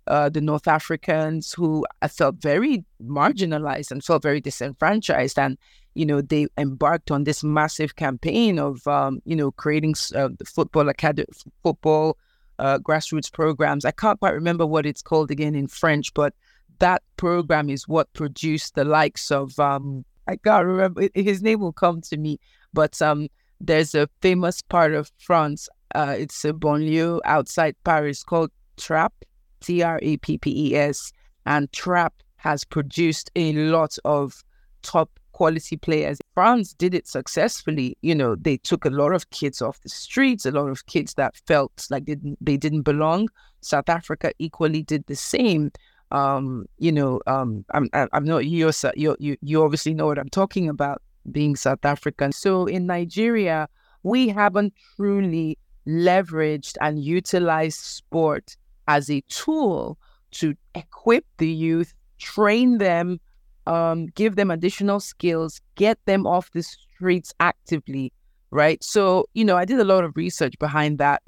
uh, 0.07 0.29
the 0.29 0.41
North 0.41 0.67
Africans 0.67 1.53
who 1.53 1.87
felt 2.09 2.37
very 2.37 2.85
marginalized 3.01 3.93
and 3.93 4.05
felt 4.05 4.23
very 4.23 4.41
disenfranchised. 4.41 5.39
And, 5.39 5.57
you 5.95 6.05
know, 6.05 6.21
they 6.21 6.49
embarked 6.59 7.13
on 7.13 7.25
this 7.25 7.45
massive 7.45 7.95
campaign 7.95 8.59
of, 8.59 8.85
um, 8.89 9.21
you 9.25 9.37
know, 9.37 9.53
creating 9.53 9.95
uh, 10.17 10.31
the 10.37 10.45
football 10.45 10.89
academy, 10.89 11.29
football 11.63 12.17
uh, 12.59 12.79
grassroots 12.79 13.33
programs. 13.33 13.85
I 13.85 13.93
can't 13.93 14.19
quite 14.19 14.35
remember 14.35 14.67
what 14.67 14.85
it's 14.85 15.03
called 15.03 15.31
again 15.31 15.55
in 15.55 15.69
French, 15.69 16.13
but 16.15 16.35
that 16.81 17.03
program 17.17 17.71
is 17.71 17.89
what 17.89 18.13
produced 18.13 18.75
the 18.75 18.85
likes 18.85 19.31
of, 19.31 19.59
um, 19.59 20.05
I 20.27 20.37
can't 20.37 20.67
remember, 20.67 21.09
his 21.15 21.43
name 21.43 21.61
will 21.61 21.73
come 21.73 22.01
to 22.03 22.17
me, 22.17 22.39
but 22.73 23.01
um, 23.01 23.29
there's 23.61 23.95
a 23.95 24.09
famous 24.21 24.61
part 24.61 24.95
of 24.95 25.11
France. 25.19 25.69
Uh, 25.95 26.17
it's 26.19 26.45
a 26.45 26.53
banlieue 26.53 27.21
outside 27.25 27.77
Paris 27.85 28.23
called 28.23 28.51
Trappes, 28.77 29.23
T 29.61 29.83
R 29.83 29.99
A 30.03 30.17
P 30.19 30.39
P 30.39 30.71
E 30.71 30.77
S, 30.77 31.13
and 31.47 31.71
Trappes 31.73 32.25
has 32.37 32.65
produced 32.65 33.31
a 33.37 33.53
lot 33.53 33.97
of 34.05 34.43
top 34.83 35.11
quality 35.33 35.77
players. 35.77 36.19
France 36.35 36.75
did 36.75 36.95
it 36.95 37.07
successfully. 37.07 37.97
You 38.03 38.15
know, 38.15 38.37
they 38.37 38.57
took 38.57 38.85
a 38.85 38.91
lot 38.91 39.13
of 39.13 39.31
kids 39.31 39.61
off 39.61 39.81
the 39.83 39.89
streets, 39.89 40.47
a 40.47 40.51
lot 40.51 40.69
of 40.69 40.87
kids 40.87 41.15
that 41.15 41.37
felt 41.47 41.87
like 41.91 42.07
they 42.07 42.15
didn't, 42.15 42.39
they 42.41 42.57
didn't 42.57 42.83
belong. 42.83 43.29
South 43.61 43.89
Africa 43.89 44.33
equally 44.39 44.83
did 44.83 45.05
the 45.07 45.17
same. 45.17 45.71
Um, 46.11 46.67
you 46.79 46.93
know, 46.93 47.21
um, 47.27 47.65
I'm 47.73 47.89
I'm 47.93 48.25
not 48.25 48.47
you 48.47 48.71
you 48.97 49.37
you 49.41 49.63
obviously 49.63 49.95
know 49.95 50.07
what 50.07 50.19
I'm 50.19 50.29
talking 50.29 50.69
about 50.69 51.03
being 51.31 51.57
South 51.57 51.85
African. 51.85 52.33
So 52.33 52.67
in 52.67 52.87
Nigeria, 52.87 53.69
we 54.03 54.29
haven't 54.29 54.75
truly 54.97 55.59
leveraged 55.87 56.77
and 56.81 57.03
utilized 57.03 57.81
sport 57.81 58.57
as 58.89 59.11
a 59.11 59.21
tool 59.29 59.99
to 60.33 60.55
equip 60.75 61.25
the 61.39 61.49
youth, 61.49 61.95
train 62.19 62.79
them, 62.79 63.21
um, 63.67 64.07
give 64.07 64.37
them 64.37 64.51
additional 64.51 65.01
skills, 65.01 65.61
get 65.75 65.99
them 66.07 66.27
off 66.27 66.51
the 66.53 66.63
streets 66.63 67.33
actively, 67.41 68.13
right? 68.51 68.83
So, 68.83 69.27
you 69.35 69.45
know, 69.45 69.57
I 69.57 69.65
did 69.65 69.81
a 69.81 69.85
lot 69.85 70.05
of 70.05 70.17
research 70.17 70.59
behind 70.59 70.99
that. 70.99 71.23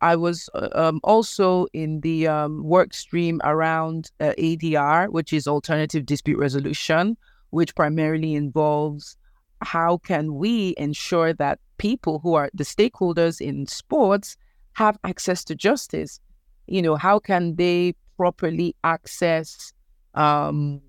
I 0.00 0.16
was 0.16 0.48
uh, 0.54 0.68
um, 0.74 1.00
also 1.04 1.66
in 1.72 2.00
the 2.00 2.26
um, 2.26 2.64
work 2.64 2.94
stream 2.94 3.40
around 3.44 4.10
uh, 4.20 4.32
ADR, 4.38 5.08
which 5.10 5.32
is 5.32 5.46
alternative 5.46 6.06
dispute 6.06 6.38
resolution, 6.38 7.16
which 7.50 7.74
primarily 7.74 8.34
involves 8.34 9.16
how 9.62 9.98
can 9.98 10.36
we 10.36 10.74
ensure 10.78 11.34
that 11.34 11.58
people 11.76 12.18
who 12.20 12.34
are 12.34 12.50
the 12.54 12.64
stakeholders 12.64 13.40
in 13.40 13.66
sports 13.66 14.36
have 14.72 14.98
access 15.04 15.44
to 15.44 15.54
justice? 15.54 16.20
You 16.66 16.80
know, 16.80 16.96
how 16.96 17.18
can 17.18 17.56
they 17.56 17.94
properly 18.16 18.74
access 18.84 19.72
um, 20.14 20.80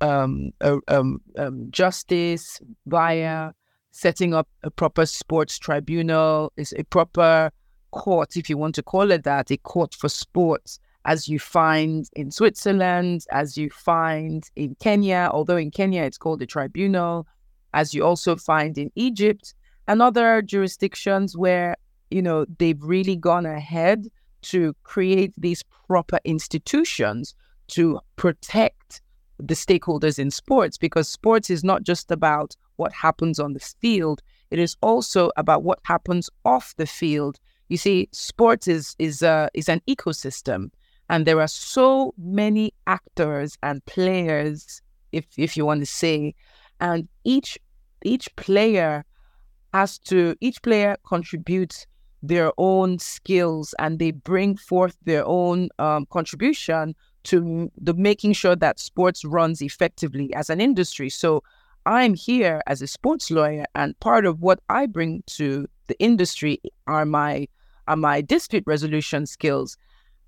um, 0.00 0.52
um, 0.60 1.20
um, 1.38 1.66
justice 1.70 2.60
via 2.86 3.52
setting 3.90 4.34
up 4.34 4.48
a 4.62 4.70
proper 4.70 5.06
sports 5.06 5.58
tribunal, 5.58 6.52
is 6.56 6.74
a 6.76 6.84
proper 6.84 7.50
court, 7.90 8.36
if 8.36 8.48
you 8.48 8.56
want 8.56 8.74
to 8.76 8.82
call 8.82 9.10
it 9.10 9.24
that, 9.24 9.50
a 9.50 9.56
court 9.58 9.94
for 9.94 10.08
sports, 10.08 10.80
as 11.04 11.28
you 11.28 11.38
find 11.38 12.08
in 12.14 12.30
Switzerland, 12.30 13.24
as 13.30 13.56
you 13.56 13.70
find 13.70 14.50
in 14.56 14.74
Kenya, 14.80 15.30
although 15.32 15.56
in 15.56 15.70
Kenya 15.70 16.02
it's 16.02 16.18
called 16.18 16.42
a 16.42 16.46
tribunal, 16.46 17.26
as 17.74 17.94
you 17.94 18.04
also 18.04 18.36
find 18.36 18.76
in 18.78 18.90
Egypt 18.94 19.54
and 19.86 20.02
other 20.02 20.42
jurisdictions 20.42 21.36
where, 21.36 21.76
you 22.10 22.20
know, 22.20 22.44
they've 22.58 22.82
really 22.82 23.16
gone 23.16 23.46
ahead 23.46 24.08
to 24.42 24.74
create 24.84 25.32
these 25.36 25.62
proper 25.86 26.18
institutions 26.24 27.34
to 27.68 28.00
protect 28.16 29.00
the 29.38 29.54
stakeholders 29.54 30.18
in 30.18 30.30
sports 30.30 30.76
because 30.76 31.08
sports 31.08 31.48
is 31.50 31.62
not 31.62 31.82
just 31.82 32.10
about 32.10 32.56
what 32.76 32.92
happens 32.92 33.38
on 33.38 33.52
the 33.52 33.60
field 33.60 34.22
it 34.50 34.58
is 34.58 34.76
also 34.80 35.30
about 35.36 35.62
what 35.62 35.78
happens 35.84 36.30
off 36.44 36.74
the 36.76 36.86
field 36.86 37.38
you 37.68 37.76
see 37.76 38.08
sports 38.12 38.66
is 38.68 38.94
is 38.98 39.22
uh, 39.22 39.48
is 39.54 39.68
an 39.68 39.80
ecosystem 39.88 40.70
and 41.10 41.26
there 41.26 41.40
are 41.40 41.48
so 41.48 42.14
many 42.18 42.72
actors 42.86 43.56
and 43.62 43.84
players 43.86 44.82
if 45.12 45.24
if 45.36 45.56
you 45.56 45.64
want 45.64 45.80
to 45.80 45.86
say 45.86 46.34
and 46.80 47.08
each 47.24 47.58
each 48.04 48.28
player 48.36 49.04
has 49.74 49.98
to 49.98 50.34
each 50.40 50.62
player 50.62 50.96
contributes 51.06 51.86
their 52.22 52.52
own 52.58 52.98
skills 52.98 53.74
and 53.78 53.98
they 53.98 54.10
bring 54.10 54.56
forth 54.56 54.96
their 55.04 55.24
own 55.26 55.68
um, 55.78 56.06
contribution 56.06 56.94
to 57.24 57.70
the 57.76 57.94
making 57.94 58.32
sure 58.32 58.56
that 58.56 58.78
sports 58.78 59.24
runs 59.24 59.60
effectively 59.60 60.32
as 60.34 60.50
an 60.50 60.60
industry. 60.60 61.08
So 61.10 61.42
I'm 61.86 62.14
here 62.14 62.60
as 62.66 62.82
a 62.82 62.86
sports 62.86 63.30
lawyer, 63.30 63.64
and 63.74 63.98
part 64.00 64.26
of 64.26 64.40
what 64.40 64.60
I 64.68 64.86
bring 64.86 65.22
to 65.38 65.66
the 65.86 65.98
industry 65.98 66.60
are 66.86 67.06
my 67.06 67.48
are 67.88 67.96
my 67.96 68.20
dispute 68.20 68.64
resolution 68.66 69.26
skills, 69.26 69.76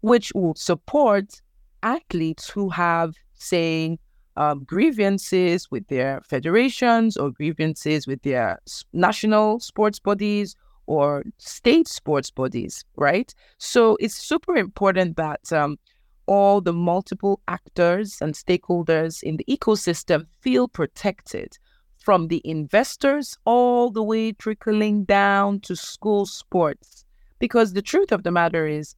which 0.00 0.33
will 0.35 0.55
support 0.57 1.40
athletes 1.83 2.50
who 2.50 2.71
have, 2.71 3.14
say, 3.35 3.99
um, 4.37 4.64
grievances 4.64 5.71
with 5.71 5.87
their 5.88 6.21
federations 6.23 7.17
or 7.17 7.31
grievances 7.31 8.07
with 8.07 8.23
their 8.23 8.59
national 8.93 9.61
sports 9.61 9.99
bodies 9.99 10.57
or 10.87 11.25
state 11.38 11.87
sports 11.87 12.31
bodies, 12.31 12.85
right? 12.97 13.35
So 13.59 13.97
it's 14.00 14.14
super 14.14 14.57
important 14.57 15.17
that 15.17 15.52
um, 15.52 15.79
all 16.26 16.61
the 16.61 16.73
multiple 16.73 17.40
actors 17.49 18.19
and 18.21 18.35
stakeholders 18.35 19.23
in 19.23 19.37
the 19.37 19.45
ecosystem 19.45 20.26
feel 20.40 20.69
protected 20.69 21.59
from 21.99 22.29
the 22.29 22.40
investors 22.45 23.37
all 23.45 23.90
the 23.90 24.02
way 24.02 24.33
trickling 24.33 25.05
down 25.05 25.61
to 25.61 25.76
school 25.76 26.25
sports. 26.25 27.05
Because 27.40 27.73
the 27.73 27.82
truth 27.82 28.12
of 28.12 28.23
the 28.23 28.30
matter 28.30 28.66
is, 28.66 28.94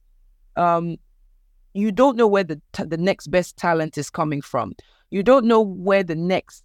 um, 0.55 0.97
you 1.73 1.91
don't 1.91 2.15
know 2.15 2.27
where 2.27 2.43
the, 2.43 2.61
t- 2.73 2.83
the 2.83 2.97
next 2.97 3.27
best 3.27 3.57
talent 3.57 3.97
is 3.97 4.11
coming 4.11 4.41
from. 4.41 4.73
You 5.09 5.23
don't 5.23 5.45
know 5.45 5.61
where 5.61 6.03
the 6.03 6.15
next 6.15 6.63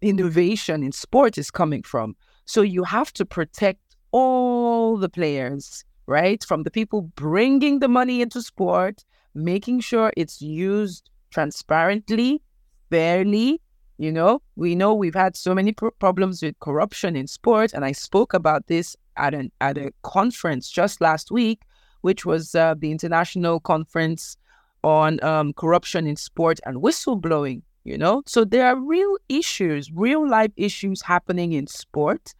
innovation 0.00 0.84
in 0.84 0.92
sport 0.92 1.36
is 1.36 1.50
coming 1.50 1.82
from. 1.82 2.14
So 2.44 2.62
you 2.62 2.84
have 2.84 3.12
to 3.14 3.24
protect 3.24 3.96
all 4.12 4.96
the 4.96 5.08
players, 5.08 5.84
right? 6.06 6.42
From 6.44 6.62
the 6.62 6.70
people 6.70 7.02
bringing 7.16 7.80
the 7.80 7.88
money 7.88 8.22
into 8.22 8.40
sport 8.40 9.02
making 9.38 9.80
sure 9.80 10.12
it's 10.16 10.42
used 10.42 11.10
transparently, 11.30 12.42
fairly. 12.90 13.60
You 13.98 14.12
know, 14.12 14.42
we 14.54 14.74
know 14.74 14.94
we've 14.94 15.14
had 15.14 15.36
so 15.36 15.54
many 15.54 15.72
problems 15.72 16.42
with 16.42 16.58
corruption 16.60 17.16
in 17.16 17.26
sport, 17.26 17.72
and 17.72 17.84
I 17.84 17.92
spoke 17.92 18.32
about 18.32 18.68
this 18.68 18.96
at 19.18 19.34
an 19.34 19.50
at 19.60 19.76
a 19.76 19.92
conference 20.02 20.70
just 20.70 21.00
last 21.00 21.30
week, 21.30 21.62
which 22.00 22.24
was 22.24 22.54
uh, 22.54 22.74
the 22.78 22.90
international 22.90 23.60
conference 23.60 24.36
on 24.84 25.22
um, 25.24 25.52
corruption 25.52 26.06
in 26.06 26.16
sport 26.16 26.60
and 26.64 26.78
whistleblowing. 26.78 27.62
You 27.84 27.96
know, 27.96 28.22
so 28.26 28.44
there 28.44 28.66
are 28.66 28.76
real 28.76 29.16
issues, 29.28 29.90
real 29.92 30.28
life 30.28 30.52
issues 30.56 31.00
happening 31.00 31.52
in 31.52 31.66
sport, 31.66 32.34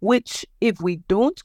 which 0.00 0.44
if 0.60 0.80
we 0.80 0.96
don't 1.08 1.40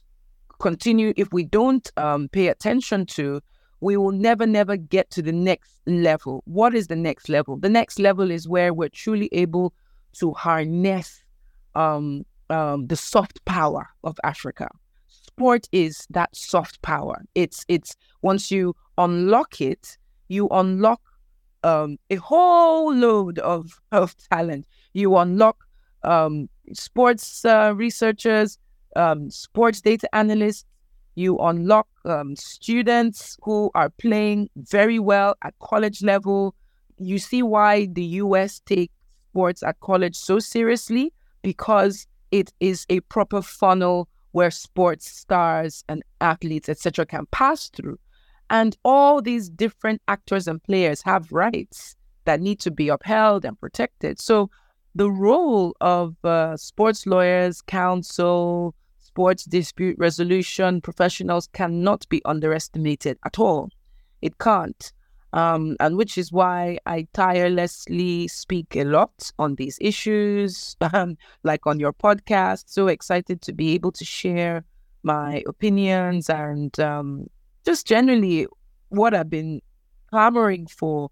continue, 0.58 1.14
if 1.16 1.32
we 1.32 1.44
don't 1.44 1.90
um, 1.96 2.28
pay 2.28 2.48
attention 2.48 3.06
to, 3.06 3.40
we 3.80 3.96
will 3.96 4.12
never, 4.12 4.46
never 4.46 4.76
get 4.76 5.10
to 5.10 5.22
the 5.22 5.32
next 5.32 5.80
level. 5.86 6.42
What 6.46 6.74
is 6.74 6.88
the 6.88 6.96
next 6.96 7.28
level? 7.28 7.56
The 7.56 7.68
next 7.68 7.98
level 7.98 8.30
is 8.30 8.48
where 8.48 8.72
we're 8.74 8.88
truly 8.88 9.28
able 9.32 9.72
to 10.18 10.32
harness 10.32 11.22
um, 11.74 12.24
um, 12.50 12.86
the 12.86 12.96
soft 12.96 13.44
power 13.44 13.88
of 14.04 14.18
Africa. 14.24 14.68
Sport 15.08 15.68
is 15.72 16.06
that 16.10 16.34
soft 16.34 16.80
power. 16.82 17.22
It's 17.34 17.64
it's 17.68 17.94
once 18.22 18.50
you 18.50 18.74
unlock 18.96 19.60
it, 19.60 19.98
you 20.28 20.48
unlock 20.50 21.00
um, 21.62 21.98
a 22.10 22.16
whole 22.16 22.94
load 22.94 23.38
of 23.40 23.80
of 23.92 24.14
talent. 24.30 24.66
You 24.94 25.16
unlock 25.16 25.56
um, 26.02 26.48
sports 26.72 27.44
uh, 27.44 27.72
researchers, 27.76 28.58
um, 28.94 29.30
sports 29.30 29.80
data 29.80 30.08
analysts, 30.14 30.64
you 31.16 31.38
unlock 31.38 31.88
um, 32.04 32.36
students 32.36 33.36
who 33.42 33.70
are 33.74 33.90
playing 33.90 34.48
very 34.56 34.98
well 34.98 35.34
at 35.42 35.54
college 35.60 36.02
level. 36.02 36.54
You 36.98 37.18
see 37.18 37.42
why 37.42 37.86
the 37.86 38.04
US 38.22 38.60
takes 38.60 38.94
sports 39.30 39.62
at 39.62 39.80
college 39.80 40.14
so 40.14 40.38
seriously 40.38 41.12
because 41.42 42.06
it 42.30 42.52
is 42.60 42.86
a 42.88 43.00
proper 43.00 43.42
funnel 43.42 44.08
where 44.32 44.50
sports 44.50 45.08
stars 45.08 45.84
and 45.88 46.02
athletes, 46.20 46.68
etc., 46.68 47.06
can 47.06 47.26
pass 47.30 47.68
through. 47.70 47.98
And 48.50 48.76
all 48.84 49.22
these 49.22 49.48
different 49.48 50.02
actors 50.08 50.46
and 50.46 50.62
players 50.62 51.02
have 51.02 51.32
rights 51.32 51.96
that 52.26 52.40
need 52.40 52.60
to 52.60 52.70
be 52.70 52.88
upheld 52.88 53.44
and 53.44 53.58
protected. 53.58 54.20
So 54.20 54.50
the 54.94 55.10
role 55.10 55.74
of 55.80 56.16
uh, 56.24 56.56
sports 56.56 57.06
lawyers, 57.06 57.62
counsel, 57.62 58.74
sports 58.98 59.44
dispute 59.44 59.96
resolution 59.98 60.80
professionals 60.80 61.48
cannot 61.52 62.06
be 62.08 62.22
underestimated 62.24 63.18
at 63.24 63.38
all. 63.38 63.70
It 64.20 64.38
can't. 64.38 64.92
Um, 65.36 65.76
and 65.80 65.98
which 65.98 66.16
is 66.16 66.32
why 66.32 66.78
I 66.86 67.06
tirelessly 67.12 68.26
speak 68.26 68.74
a 68.74 68.84
lot 68.84 69.30
on 69.38 69.56
these 69.56 69.76
issues, 69.82 70.76
um, 70.94 71.18
like 71.44 71.66
on 71.66 71.78
your 71.78 71.92
podcast. 71.92 72.64
So 72.68 72.88
excited 72.88 73.42
to 73.42 73.52
be 73.52 73.74
able 73.74 73.92
to 73.92 74.04
share 74.04 74.64
my 75.02 75.44
opinions 75.46 76.30
and 76.30 76.78
um, 76.80 77.28
just 77.66 77.86
generally 77.86 78.46
what 78.88 79.12
I've 79.14 79.28
been 79.28 79.60
clamoring 80.10 80.68
for 80.68 81.10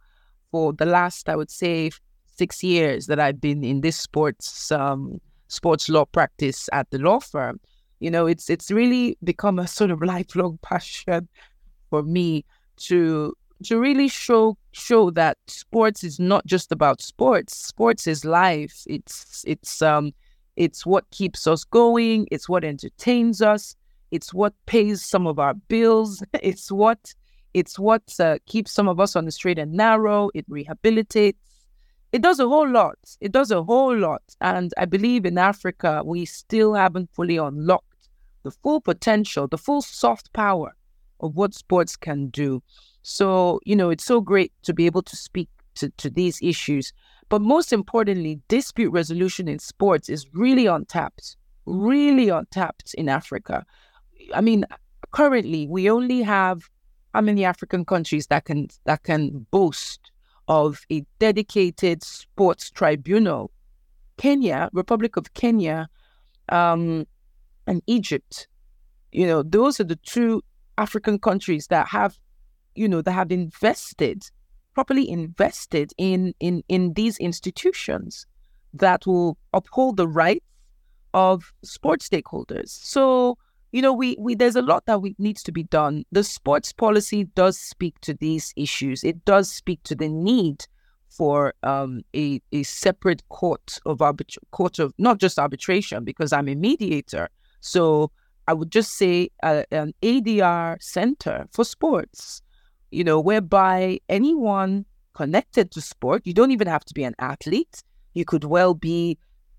for 0.51 0.73
the 0.73 0.87
last, 0.87 1.29
I 1.29 1.37
would 1.37 1.51
say, 1.51 1.91
six 2.37 2.63
years 2.63 3.07
that 3.07 3.21
I've 3.21 3.41
been 3.41 3.63
in 3.63 3.83
this 3.83 3.97
sports 3.97 4.73
um, 4.73 5.21
sports 5.49 5.89
law 5.89 6.05
practice 6.07 6.69
at 6.73 6.91
the 6.91 6.99
law 6.99 7.21
firm. 7.21 7.61
You 8.01 8.11
know, 8.11 8.27
it's 8.27 8.49
it's 8.51 8.71
really 8.71 9.19
become 9.23 9.59
a 9.59 9.67
sort 9.67 9.91
of 9.91 10.03
lifelong 10.15 10.59
passion 10.63 11.29
for 11.91 12.03
me 12.03 12.45
to 12.89 13.35
to 13.65 13.79
really 13.79 14.09
show 14.09 14.57
show 14.73 15.11
that 15.11 15.39
sports 15.47 16.05
is 16.05 16.19
not 16.19 16.45
just 16.47 16.73
about 16.73 17.01
sports. 17.01 17.57
Sports 17.57 18.07
is 18.07 18.25
life. 18.25 18.83
It's 18.87 19.45
it's 19.47 19.81
um 19.83 20.13
it's 20.57 20.85
what 20.87 21.09
keeps 21.11 21.47
us 21.47 21.65
going. 21.65 22.27
It's 22.31 22.49
what 22.49 22.65
entertains 22.65 23.43
us. 23.43 23.77
It's 24.11 24.33
what 24.33 24.55
pays 24.67 25.05
some 25.05 25.27
of 25.27 25.39
our 25.39 25.55
bills. 25.55 26.23
It's 26.43 26.71
what 26.71 27.15
it's 27.55 27.79
what 27.79 28.03
uh, 28.19 28.39
keeps 28.47 28.73
some 28.73 28.89
of 28.89 28.99
us 28.99 29.15
on 29.15 29.25
the 29.25 29.31
straight 29.31 29.59
and 29.59 29.73
narrow. 29.73 30.29
It 30.35 30.49
rehabilitates. 30.51 31.37
It 32.13 32.23
does 32.23 32.41
a 32.41 32.49
whole 32.49 32.69
lot. 32.69 32.99
It 33.21 33.33
does 33.33 33.51
a 33.51 33.63
whole 33.63 33.97
lot. 33.97 34.23
And 34.41 34.73
I 34.77 34.85
believe 34.85 35.25
in 35.25 35.39
Africa, 35.39 36.03
we 36.05 36.25
still 36.25 36.75
haven't 36.75 37.11
fully 37.13 37.37
unlocked 37.37 38.09
the 38.45 38.51
full 38.51 38.81
potential, 38.81 39.49
the 39.49 39.59
full 39.59 39.83
soft 39.83 40.33
power 40.33 40.77
of 41.21 41.35
what 41.35 41.55
sports 41.55 41.97
can 41.97 42.29
do. 42.29 42.63
So, 43.05 43.61
you 43.65 43.77
know, 43.77 43.91
it's 43.91 44.05
so 44.05 44.21
great 44.21 44.51
to 44.63 44.73
be 44.73 44.87
able 44.87 45.03
to 45.03 45.15
speak 45.15 45.49
to, 45.77 45.91
to 45.99 46.11
these 46.11 46.39
issues. 46.43 46.93
But 47.29 47.43
most 47.43 47.73
importantly, 47.73 48.41
dispute 48.49 48.91
resolution 48.91 49.47
in 49.47 49.59
sports 49.59 50.09
is 50.09 50.27
really 50.33 50.67
untapped, 50.67 51.37
really 51.67 52.31
untapped 52.31 52.95
in 52.95 53.09
Africa. 53.09 53.65
I 54.35 54.41
mean, 54.41 54.65
currently 55.13 55.67
we 55.69 55.91
only 55.91 56.23
have 56.23 56.69
how 57.13 57.21
many 57.21 57.45
African 57.45 57.85
countries 57.85 58.27
that 58.29 58.47
can 58.47 58.69
that 58.85 59.03
can 59.03 59.47
boast 59.51 60.11
of 60.49 60.81
a 60.91 61.05
dedicated 61.19 62.03
sports 62.03 62.71
tribunal? 62.71 63.51
Kenya, 64.17 64.71
Republic 64.73 65.17
of 65.17 65.35
Kenya, 65.35 65.89
um, 66.49 67.07
and 67.67 67.83
Egypt. 67.87 68.49
You 69.13 69.27
know, 69.27 69.43
those 69.43 69.79
are 69.79 69.85
the 69.85 69.97
two 69.97 70.43
African 70.79 71.19
countries 71.19 71.67
that 71.69 71.87
have, 71.89 72.19
you 72.75 72.89
know, 72.89 73.03
that 73.03 73.13
have 73.13 73.33
invested 73.33 74.31
properly 74.75 75.09
invested 75.09 75.93
in 75.99 76.35
in 76.41 76.63
in 76.69 76.93
these 76.95 77.17
institutions 77.19 78.27
that 78.73 79.07
will 79.07 79.39
uphold 79.53 79.97
the 79.97 80.09
rights 80.09 80.45
of 81.15 81.53
sports 81.63 82.09
stakeholders. 82.09 82.69
So 82.69 83.39
you 83.75 83.83
know, 83.83 83.93
we, 83.93 84.17
we 84.21 84.37
there's 84.37 84.55
a 84.55 84.63
lot 84.63 84.87
that 84.87 85.03
we, 85.03 85.17
needs 85.19 85.43
to 85.43 85.51
be 85.51 85.65
done. 85.65 86.05
The 86.13 86.23
sports 86.23 86.73
policy 86.73 87.25
does 87.35 87.59
speak 87.59 88.01
to 88.03 88.15
these 88.15 88.53
issues. 88.57 89.03
It 89.03 89.25
does 89.25 89.51
speak 89.51 89.83
to 89.85 89.97
the 89.97 90.09
need 90.09 90.65
for 91.09 91.55
um, 91.65 92.03
a, 92.15 92.41
a 92.53 92.63
separate 92.63 93.29
court 93.31 93.79
of 93.85 93.99
arbit- 93.99 94.39
court 94.53 94.79
of 94.79 94.93
not 94.99 95.19
just 95.19 95.41
arbitration 95.41 96.05
because 96.05 96.33
I'm 96.33 96.49
a 96.49 96.55
mediator. 96.55 97.29
So 97.61 98.13
I 98.47 98.53
would 98.53 98.71
just 98.71 98.93
say 98.93 99.31
uh, 99.43 99.65
an 99.73 99.93
ADR 100.03 100.81
center 100.81 101.47
for 101.51 101.65
sports, 101.65 102.43
you 102.95 103.05
know, 103.05 103.21
whereby 103.21 103.99
anyone 104.09 104.85
connected 105.15 105.71
to 105.73 105.81
sport, 105.81 106.23
you 106.25 106.35
don't 106.35 106.51
even 106.51 106.69
have 106.69 106.85
to 106.85 106.95
be 106.95 107.05
an 107.05 107.15
athlete. 107.19 107.83
You 108.15 108.25
could 108.25 108.45
well 108.45 108.75
be 108.75 109.19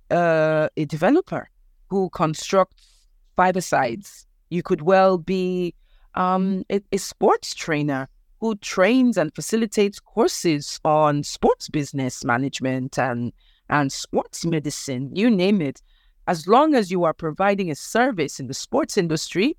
uh, 0.09 0.69
a 0.77 0.85
developer 0.85 1.49
who 1.89 2.09
constructs 2.09 2.83
five 3.35 3.61
sides. 3.63 4.25
You 4.49 4.63
could 4.63 4.81
well 4.81 5.17
be 5.17 5.75
um, 6.15 6.63
a, 6.71 6.81
a 6.91 6.97
sports 6.97 7.53
trainer 7.53 8.07
who 8.39 8.55
trains 8.55 9.17
and 9.17 9.33
facilitates 9.33 9.99
courses 9.99 10.79
on 10.85 11.23
sports 11.23 11.69
business 11.69 12.23
management 12.23 12.97
and 12.97 13.33
and 13.69 13.91
sports 13.91 14.45
medicine, 14.45 15.09
you 15.15 15.27
name 15.29 15.59
it. 15.59 15.81
As 16.27 16.47
long 16.47 16.75
as 16.75 16.91
you 16.91 17.03
are 17.03 17.13
providing 17.13 17.71
a 17.71 17.75
service 17.75 18.39
in 18.39 18.45
the 18.45 18.53
sports 18.53 18.95
industry, 18.95 19.57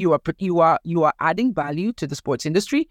you 0.00 0.12
are 0.12 0.20
you 0.38 0.60
are 0.60 0.78
you 0.84 1.04
are 1.04 1.14
adding 1.20 1.54
value 1.54 1.92
to 1.94 2.06
the 2.06 2.16
sports 2.16 2.46
industry. 2.46 2.88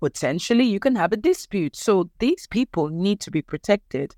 Potentially, 0.00 0.64
you 0.64 0.80
can 0.80 0.94
have 0.96 1.12
a 1.12 1.16
dispute. 1.16 1.74
So 1.74 2.10
these 2.18 2.46
people 2.46 2.88
need 2.88 3.20
to 3.20 3.30
be 3.30 3.42
protected. 3.42 4.14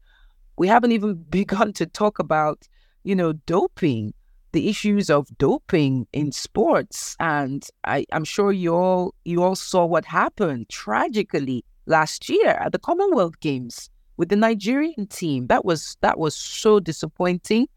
We 0.57 0.69
haven't 0.69 0.93
even 0.93 1.15
begun 1.31 1.73
to 1.75 1.87
talk 1.87 2.19
about, 2.19 2.69
you 3.05 3.15
know, 3.15 3.33
doping 3.33 4.15
the 4.53 4.69
issues 4.69 5.11
of 5.11 5.29
doping 5.39 6.07
in 6.13 6.33
sports. 6.33 7.17
And 7.21 7.67
I, 7.85 8.05
I'm 8.13 8.25
sure 8.25 8.53
you 8.53 8.75
all 8.75 9.15
you 9.25 9.43
all 9.43 9.57
saw 9.57 9.85
what 9.87 10.05
happened 10.05 10.69
tragically 10.69 11.65
last 11.87 12.29
year 12.29 12.51
at 12.61 12.73
the 12.73 12.79
Commonwealth 12.79 13.41
Games 13.41 13.91
with 14.17 14.29
the 14.29 14.37
Nigerian 14.37 15.07
team. 15.07 15.47
That 15.47 15.65
was 15.65 15.97
that 16.01 16.19
was 16.19 16.37
so 16.37 16.81
disappointing 16.81 17.69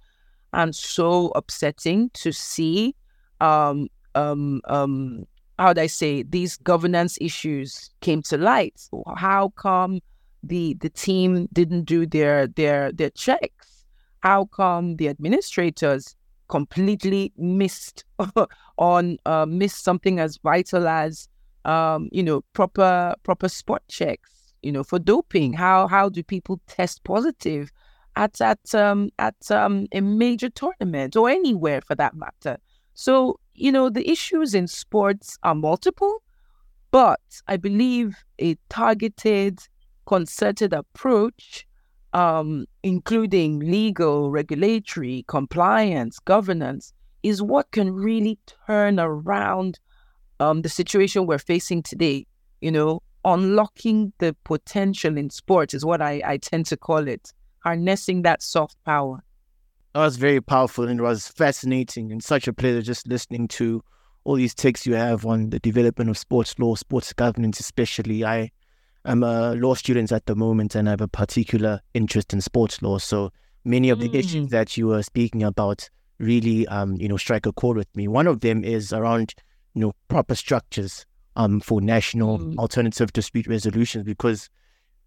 and 0.52 0.76
so 0.76 1.32
upsetting 1.36 2.10
to 2.14 2.32
see. 2.32 2.96
Um, 3.42 3.90
um, 4.16 4.62
um, 4.66 5.26
how 5.60 5.70
would 5.70 5.80
I 5.80 5.88
say 5.88 6.24
these 6.24 6.58
governance 6.58 7.18
issues 7.22 7.92
came 8.02 8.22
to 8.24 8.38
light? 8.38 8.82
How 9.16 9.50
come 9.50 10.00
the 10.42 10.76
the 10.76 10.90
team 10.90 11.48
didn't 11.54 11.84
do 11.84 12.06
their 12.06 12.48
their 12.48 12.92
their 12.92 13.12
checks? 13.12 13.86
How 14.22 14.46
come 14.46 14.96
the 14.96 15.10
administrators 15.10 16.16
completely 16.48 17.32
missed 17.38 18.06
on 18.78 19.18
uh, 19.26 19.46
missed 19.46 19.84
something 19.84 20.20
as 20.20 20.38
vital 20.38 20.88
as 20.88 21.28
um, 21.66 22.10
you 22.12 22.24
know 22.24 22.42
proper 22.54 23.16
proper 23.24 23.48
spot 23.48 23.82
checks 23.88 24.54
you 24.62 24.72
know 24.72 24.84
for 24.84 25.00
doping 25.00 25.54
how 25.54 25.88
how 25.88 26.10
do 26.10 26.24
people 26.24 26.60
test 26.68 27.04
positive 27.04 27.72
at 28.16 28.40
at 28.42 28.76
um, 28.76 29.10
at 29.20 29.36
um, 29.52 29.88
a 29.94 30.02
major 30.02 30.50
tournament 30.50 31.16
or 31.16 31.30
anywhere 31.30 31.82
for 31.82 31.96
that 31.96 32.16
matter 32.16 32.58
so 32.94 33.40
you 33.56 33.72
know 33.72 33.90
the 33.90 34.10
issues 34.10 34.54
in 34.54 34.68
sports 34.68 35.38
are 35.44 35.56
multiple 35.56 36.24
but 36.92 37.22
i 37.48 37.58
believe 37.58 38.16
a 38.40 38.56
targeted 38.70 39.60
concerted 40.06 40.74
approach 40.74 41.66
um, 42.14 42.66
including 42.84 43.60
legal, 43.60 44.30
regulatory, 44.30 45.26
compliance, 45.28 46.20
governance, 46.20 46.94
is 47.24 47.42
what 47.42 47.72
can 47.72 47.92
really 47.92 48.38
turn 48.68 49.00
around 49.00 49.80
um, 50.40 50.62
the 50.62 50.70
situation 50.70 51.26
we're 51.26 51.40
facing 51.40 51.82
today. 51.82 52.26
You 52.62 52.72
know, 52.72 53.02
unlocking 53.26 54.14
the 54.20 54.36
potential 54.44 55.18
in 55.18 55.30
sports 55.30 55.74
is 55.74 55.84
what 55.84 56.02
I, 56.02 56.22
I 56.26 56.38
tend 56.38 56.66
to 56.68 56.78
call 56.78 57.08
it, 57.08 57.34
harnessing 57.60 58.22
that 58.22 58.44
soft 58.44 58.78
power. 58.86 59.24
That 59.94 60.02
was 60.02 60.18
very 60.18 60.42
powerful 60.42 60.88
and 60.88 61.00
it 61.00 61.04
was 61.04 61.28
fascinating 61.28 62.12
and 62.12 62.24
such 62.24 62.48
a 62.48 62.54
pleasure 62.54 62.82
just 62.82 63.08
listening 63.08 63.48
to 63.50 63.84
all 64.24 64.36
these 64.36 64.56
takes 64.56 64.86
you 64.86 64.96
have 64.96 65.26
on 65.26 65.52
the 65.52 65.60
development 65.60 66.10
of 66.10 66.18
sports 66.18 66.58
law, 66.58 66.76
sports 66.76 67.14
governance, 67.14 67.60
especially. 67.60 68.26
I 68.26 68.52
I'm 69.06 69.22
a 69.22 69.54
law 69.56 69.74
student 69.74 70.12
at 70.12 70.26
the 70.26 70.36
moment 70.36 70.76
and 70.76 70.88
I 70.88 70.92
have 70.92 71.02
a 71.02 71.08
particular 71.08 71.82
interest 71.94 72.34
in 72.34 72.42
sports 72.42 72.82
law. 72.82 72.98
So 72.98 73.32
many 73.66 73.90
of 73.90 74.00
the 74.00 74.10
mm. 74.10 74.16
issues 74.16 74.50
that 74.50 74.78
you 74.78 74.88
were 74.88 75.04
speaking 75.04 75.44
about 75.44 75.90
really, 76.20 76.66
um, 76.68 76.96
you 76.96 77.08
know, 77.08 77.18
strike 77.18 77.46
a 77.46 77.52
chord 77.52 77.78
with 77.78 77.94
me. 77.96 78.08
One 78.08 78.28
of 78.28 78.40
them 78.40 78.64
is 78.64 78.94
around, 78.94 79.36
you 79.74 79.82
know, 79.82 79.94
proper 80.08 80.36
structures 80.36 81.06
um, 81.36 81.60
for 81.60 81.82
national 81.82 82.40
mm. 82.40 82.58
alternative 82.58 83.12
dispute 83.12 83.46
resolutions 83.46 84.06
because 84.06 84.50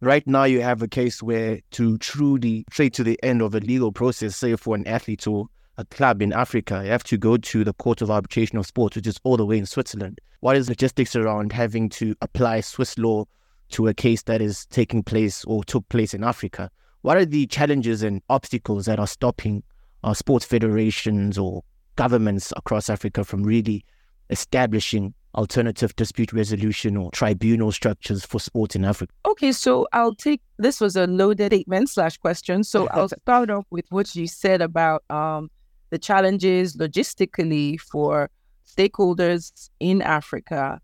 right 0.00 0.26
now 0.26 0.44
you 0.44 0.60
have 0.62 0.82
a 0.82 0.88
case 0.88 1.22
where 1.22 1.60
to 1.72 1.98
truly 1.98 2.64
say 2.72 2.88
to 2.90 3.04
the 3.04 3.18
end 3.22 3.42
of 3.42 3.54
a 3.54 3.60
legal 3.60 3.92
process, 3.92 4.36
say 4.36 4.54
for 4.56 4.74
an 4.74 4.86
athlete 4.86 5.26
or 5.26 5.46
a 5.78 5.84
club 5.84 6.22
in 6.22 6.32
Africa, 6.32 6.82
you 6.84 6.90
have 6.90 7.04
to 7.04 7.18
go 7.18 7.36
to 7.36 7.64
the 7.64 7.74
Court 7.74 8.00
of 8.02 8.10
Arbitration 8.10 8.58
of 8.58 8.66
Sports, 8.66 8.96
which 8.96 9.06
is 9.06 9.20
all 9.24 9.36
the 9.36 9.46
way 9.46 9.58
in 9.58 9.66
Switzerland. 9.66 10.20
What 10.40 10.56
is 10.56 10.66
the 10.66 10.72
logistics 10.72 11.16
around 11.16 11.52
having 11.52 11.88
to 11.90 12.14
apply 12.20 12.60
Swiss 12.60 12.96
law 12.98 13.26
to 13.70 13.88
a 13.88 13.94
case 13.94 14.22
that 14.22 14.40
is 14.40 14.66
taking 14.66 15.02
place 15.02 15.44
or 15.44 15.64
took 15.64 15.88
place 15.88 16.14
in 16.14 16.24
Africa. 16.24 16.70
What 17.02 17.16
are 17.16 17.24
the 17.24 17.46
challenges 17.46 18.02
and 18.02 18.22
obstacles 18.28 18.86
that 18.86 18.98
are 18.98 19.06
stopping 19.06 19.62
our 20.04 20.14
sports 20.14 20.44
federations 20.44 21.38
or 21.38 21.62
governments 21.96 22.52
across 22.56 22.90
Africa 22.90 23.24
from 23.24 23.42
really 23.42 23.84
establishing 24.30 25.14
alternative 25.36 25.94
dispute 25.96 26.32
resolution 26.32 26.96
or 26.96 27.10
tribunal 27.10 27.72
structures 27.72 28.24
for 28.24 28.40
sport 28.40 28.74
in 28.74 28.84
Africa? 28.84 29.12
Okay, 29.26 29.52
so 29.52 29.86
I'll 29.92 30.14
take 30.14 30.40
this 30.58 30.80
was 30.80 30.96
a 30.96 31.06
loaded 31.06 31.52
statement 31.52 31.90
slash 31.90 32.16
question. 32.18 32.64
So 32.64 32.88
I'll 32.92 33.08
start 33.08 33.50
off 33.50 33.66
with 33.70 33.86
what 33.90 34.14
you 34.14 34.26
said 34.26 34.62
about 34.62 35.04
um, 35.10 35.50
the 35.90 35.98
challenges 35.98 36.76
logistically 36.76 37.80
for 37.80 38.30
stakeholders 38.66 39.70
in 39.80 40.02
Africa 40.02 40.80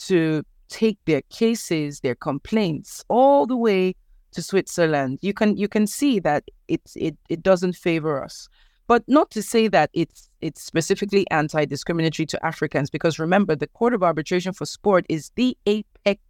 to 0.00 0.44
take 0.68 0.98
their 1.04 1.22
cases, 1.22 2.00
their 2.00 2.14
complaints 2.14 3.04
all 3.08 3.46
the 3.46 3.56
way 3.56 3.94
to 4.32 4.42
Switzerland. 4.42 5.18
You 5.22 5.32
can 5.32 5.56
you 5.56 5.68
can 5.68 5.86
see 5.86 6.18
that 6.20 6.44
it 6.68 6.82
it 6.96 7.16
it 7.28 7.42
doesn't 7.42 7.74
favor 7.74 8.22
us. 8.22 8.48
But 8.86 9.02
not 9.06 9.30
to 9.30 9.42
say 9.42 9.68
that 9.68 9.90
it's 9.94 10.30
it's 10.40 10.62
specifically 10.62 11.26
anti-discriminatory 11.30 12.26
to 12.26 12.46
Africans, 12.46 12.90
because 12.90 13.18
remember, 13.18 13.56
the 13.56 13.66
Court 13.68 13.94
of 13.94 14.02
Arbitration 14.02 14.52
for 14.52 14.66
Sport 14.66 15.06
is 15.08 15.30
the 15.36 15.56
apex 15.66 16.20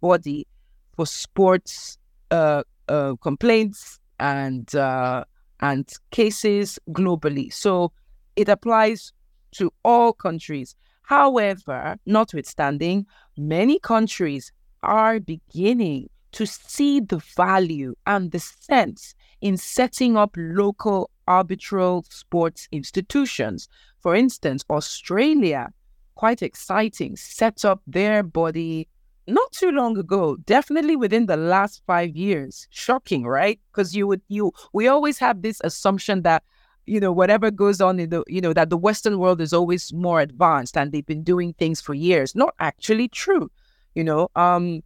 body 0.00 0.46
for 0.94 1.06
sports 1.06 1.98
uh, 2.30 2.62
uh, 2.88 3.14
complaints 3.20 3.98
and 4.20 4.72
uh, 4.74 5.24
and 5.60 5.90
cases 6.10 6.78
globally. 6.90 7.52
So 7.52 7.92
it 8.36 8.48
applies 8.48 9.12
to 9.52 9.72
all 9.84 10.12
countries. 10.12 10.76
However, 11.02 11.96
notwithstanding, 12.06 13.04
many 13.36 13.80
countries 13.80 14.52
are 14.84 15.18
beginning 15.18 16.08
to 16.32 16.46
see 16.46 17.00
the 17.00 17.18
value 17.36 17.96
and 18.06 18.30
the 18.30 18.38
sense 18.38 19.14
in 19.40 19.56
setting 19.56 20.16
up 20.16 20.30
local 20.36 21.10
arbitral 21.30 22.04
sports 22.08 22.68
institutions. 22.72 23.68
For 24.00 24.14
instance, 24.14 24.64
Australia, 24.68 25.72
quite 26.14 26.42
exciting, 26.42 27.16
set 27.16 27.64
up 27.64 27.80
their 27.86 28.22
body 28.22 28.88
not 29.26 29.52
too 29.52 29.70
long 29.70 29.96
ago, 29.96 30.36
definitely 30.56 30.96
within 30.96 31.26
the 31.26 31.36
last 31.36 31.82
five 31.86 32.16
years. 32.16 32.66
Shocking, 32.70 33.22
right? 33.24 33.60
Because 33.70 33.94
you 33.94 34.06
would 34.08 34.22
you 34.28 34.52
we 34.72 34.88
always 34.88 35.18
have 35.18 35.42
this 35.42 35.60
assumption 35.62 36.22
that 36.22 36.42
you 36.86 36.98
know, 36.98 37.12
whatever 37.12 37.52
goes 37.52 37.80
on 37.80 38.00
in 38.00 38.10
the, 38.10 38.24
you 38.26 38.40
know, 38.40 38.52
that 38.52 38.68
the 38.68 38.76
Western 38.76 39.18
world 39.20 39.40
is 39.40 39.52
always 39.52 39.92
more 39.92 40.20
advanced 40.20 40.76
and 40.76 40.90
they've 40.90 41.06
been 41.06 41.22
doing 41.22 41.52
things 41.52 41.80
for 41.80 41.94
years. 41.94 42.34
Not 42.34 42.54
actually 42.58 43.06
true. 43.06 43.48
You 43.94 44.02
know, 44.02 44.28
um, 44.34 44.82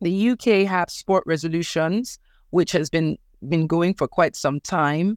the 0.00 0.30
UK 0.30 0.66
have 0.66 0.90
sport 0.90 1.22
resolutions, 1.26 2.18
which 2.50 2.72
has 2.72 2.90
been 2.90 3.18
been 3.48 3.66
going 3.66 3.94
for 3.94 4.08
quite 4.08 4.34
some 4.34 4.58
time. 4.60 5.16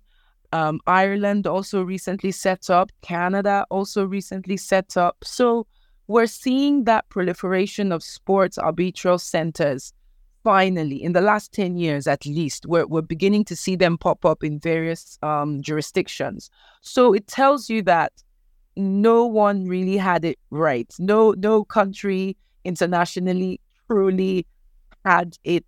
Um, 0.54 0.80
Ireland 0.88 1.48
also 1.48 1.84
recently 1.84 2.32
set 2.32 2.70
up. 2.70 2.92
Canada 3.02 3.66
also 3.70 4.06
recently 4.06 4.58
set 4.58 4.98
up. 4.98 5.18
So 5.24 5.68
we're 6.08 6.28
seeing 6.28 6.86
that 6.86 7.08
proliferation 7.10 7.92
of 7.92 8.02
sports 8.04 8.58
arbitral 8.58 9.20
centers 9.20 9.94
finally, 10.48 11.04
in 11.04 11.12
the 11.12 11.20
last 11.20 11.52
10 11.52 11.76
years 11.76 12.08
at 12.08 12.26
least, 12.26 12.66
we're, 12.66 12.86
we're 12.88 13.02
beginning 13.02 13.44
to 13.44 13.54
see 13.54 13.76
them 13.76 13.98
pop 13.98 14.24
up 14.24 14.46
in 14.46 14.58
various 14.60 15.20
um, 15.22 15.62
jurisdictions. 15.62 16.50
So 16.80 17.14
it 17.14 17.28
tells 17.28 17.70
you 17.70 17.82
that 17.82 18.14
no 18.78 19.26
one 19.26 19.68
really 19.68 19.98
had 19.98 20.24
it 20.24 20.40
right. 20.50 20.90
No, 21.00 21.32
no 21.38 21.66
country 21.66 22.38
internationally 22.64 23.60
truly 23.88 24.46
had 25.04 25.38
it 25.44 25.66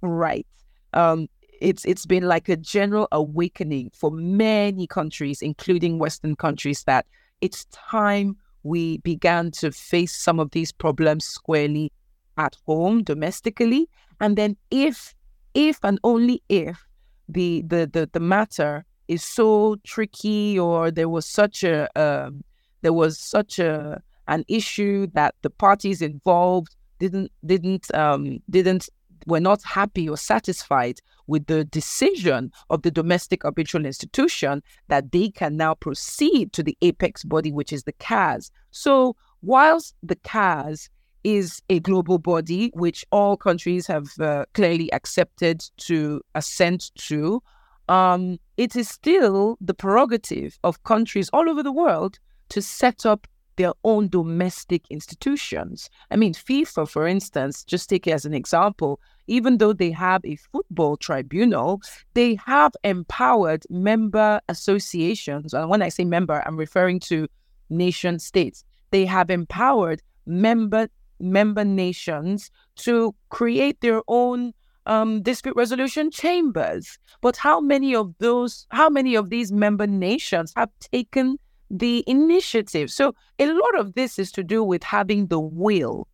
right. 0.00 0.46
Um, 0.94 1.28
it's 1.62 1.84
it's 1.84 2.06
been 2.06 2.24
like 2.24 2.48
a 2.48 2.56
general 2.56 3.08
awakening 3.12 3.90
for 3.94 4.10
many 4.10 4.86
countries, 4.86 5.40
including 5.40 5.98
Western 5.98 6.34
countries, 6.34 6.84
that 6.84 7.06
it's 7.40 7.64
time 7.66 8.36
we 8.64 8.98
began 8.98 9.50
to 9.52 9.70
face 9.72 10.16
some 10.16 10.38
of 10.38 10.50
these 10.50 10.72
problems 10.72 11.24
squarely 11.24 11.92
at 12.36 12.56
home 12.66 13.02
domestically. 13.02 13.88
And 14.20 14.36
then 14.36 14.56
if 14.70 15.14
if 15.54 15.78
and 15.82 15.98
only 16.04 16.42
if 16.48 16.84
the 17.28 17.62
the 17.62 17.88
the, 17.92 18.10
the 18.12 18.20
matter 18.20 18.84
is 19.08 19.22
so 19.22 19.76
tricky 19.84 20.58
or 20.58 20.90
there 20.90 21.08
was 21.08 21.26
such 21.26 21.62
a 21.62 21.88
um, 22.00 22.42
there 22.82 22.92
was 22.92 23.18
such 23.18 23.58
a 23.58 24.02
an 24.28 24.44
issue 24.48 25.06
that 25.14 25.34
the 25.42 25.50
parties 25.50 26.02
involved 26.02 26.74
didn't 26.98 27.30
didn't 27.44 27.92
um 27.94 28.38
didn't 28.50 28.88
were 29.26 29.40
not 29.40 29.62
happy 29.62 30.08
or 30.08 30.16
satisfied 30.16 31.00
with 31.32 31.46
the 31.46 31.64
decision 31.64 32.52
of 32.70 32.82
the 32.82 32.90
domestic 32.90 33.44
arbitral 33.44 33.84
institution 33.86 34.62
that 34.88 35.10
they 35.12 35.28
can 35.28 35.56
now 35.56 35.74
proceed 35.74 36.52
to 36.52 36.62
the 36.62 36.76
apex 36.82 37.24
body 37.24 37.50
which 37.50 37.72
is 37.72 37.82
the 37.84 37.98
CAS 38.08 38.50
so 38.70 39.16
whilst 39.42 39.94
the 40.02 40.16
CAS 40.16 40.88
is 41.24 41.62
a 41.68 41.80
global 41.80 42.18
body 42.18 42.70
which 42.74 43.04
all 43.10 43.36
countries 43.36 43.86
have 43.86 44.08
uh, 44.20 44.44
clearly 44.54 44.92
accepted 44.92 45.62
to 45.76 46.20
assent 46.34 46.90
to. 46.96 47.42
Um, 47.88 48.38
it 48.56 48.76
is 48.76 48.88
still 48.88 49.56
the 49.60 49.74
prerogative 49.74 50.58
of 50.64 50.82
countries 50.84 51.28
all 51.32 51.48
over 51.48 51.62
the 51.62 51.72
world 51.72 52.18
to 52.50 52.62
set 52.62 53.06
up 53.06 53.26
their 53.56 53.72
own 53.84 54.08
domestic 54.08 54.84
institutions. 54.90 55.90
I 56.10 56.16
mean, 56.16 56.34
FIFA, 56.34 56.88
for 56.88 57.06
instance, 57.06 57.64
just 57.64 57.88
take 57.88 58.06
it 58.06 58.12
as 58.12 58.24
an 58.24 58.34
example, 58.34 59.00
even 59.26 59.58
though 59.58 59.72
they 59.72 59.90
have 59.90 60.24
a 60.24 60.36
football 60.36 60.96
tribunal, 60.96 61.80
they 62.14 62.38
have 62.46 62.72
empowered 62.84 63.64
member 63.70 64.40
associations. 64.48 65.54
And 65.54 65.68
when 65.68 65.82
I 65.82 65.88
say 65.88 66.04
member, 66.04 66.42
I'm 66.46 66.56
referring 66.56 67.00
to 67.00 67.28
nation 67.70 68.18
states. 68.18 68.64
They 68.90 69.06
have 69.06 69.30
empowered 69.30 70.02
member 70.26 70.88
member 71.20 71.64
nations 71.64 72.50
to 72.74 73.14
create 73.30 73.80
their 73.80 74.02
own 74.08 74.52
um, 74.86 75.22
dispute 75.22 75.54
resolution 75.56 76.10
chambers. 76.10 76.98
But 77.20 77.36
how 77.36 77.60
many 77.60 77.94
of 77.94 78.14
those, 78.18 78.66
how 78.70 78.88
many 78.90 79.14
of 79.14 79.30
these 79.30 79.52
member 79.52 79.86
nations 79.86 80.52
have 80.56 80.70
taken 80.80 81.38
the 81.72 82.04
initiative? 82.06 82.90
So 82.90 83.14
a 83.38 83.46
lot 83.46 83.78
of 83.78 83.94
this 83.94 84.18
is 84.18 84.30
to 84.32 84.44
do 84.44 84.62
with 84.62 84.82
having 84.84 85.26
the 85.26 85.40
will, 85.40 86.06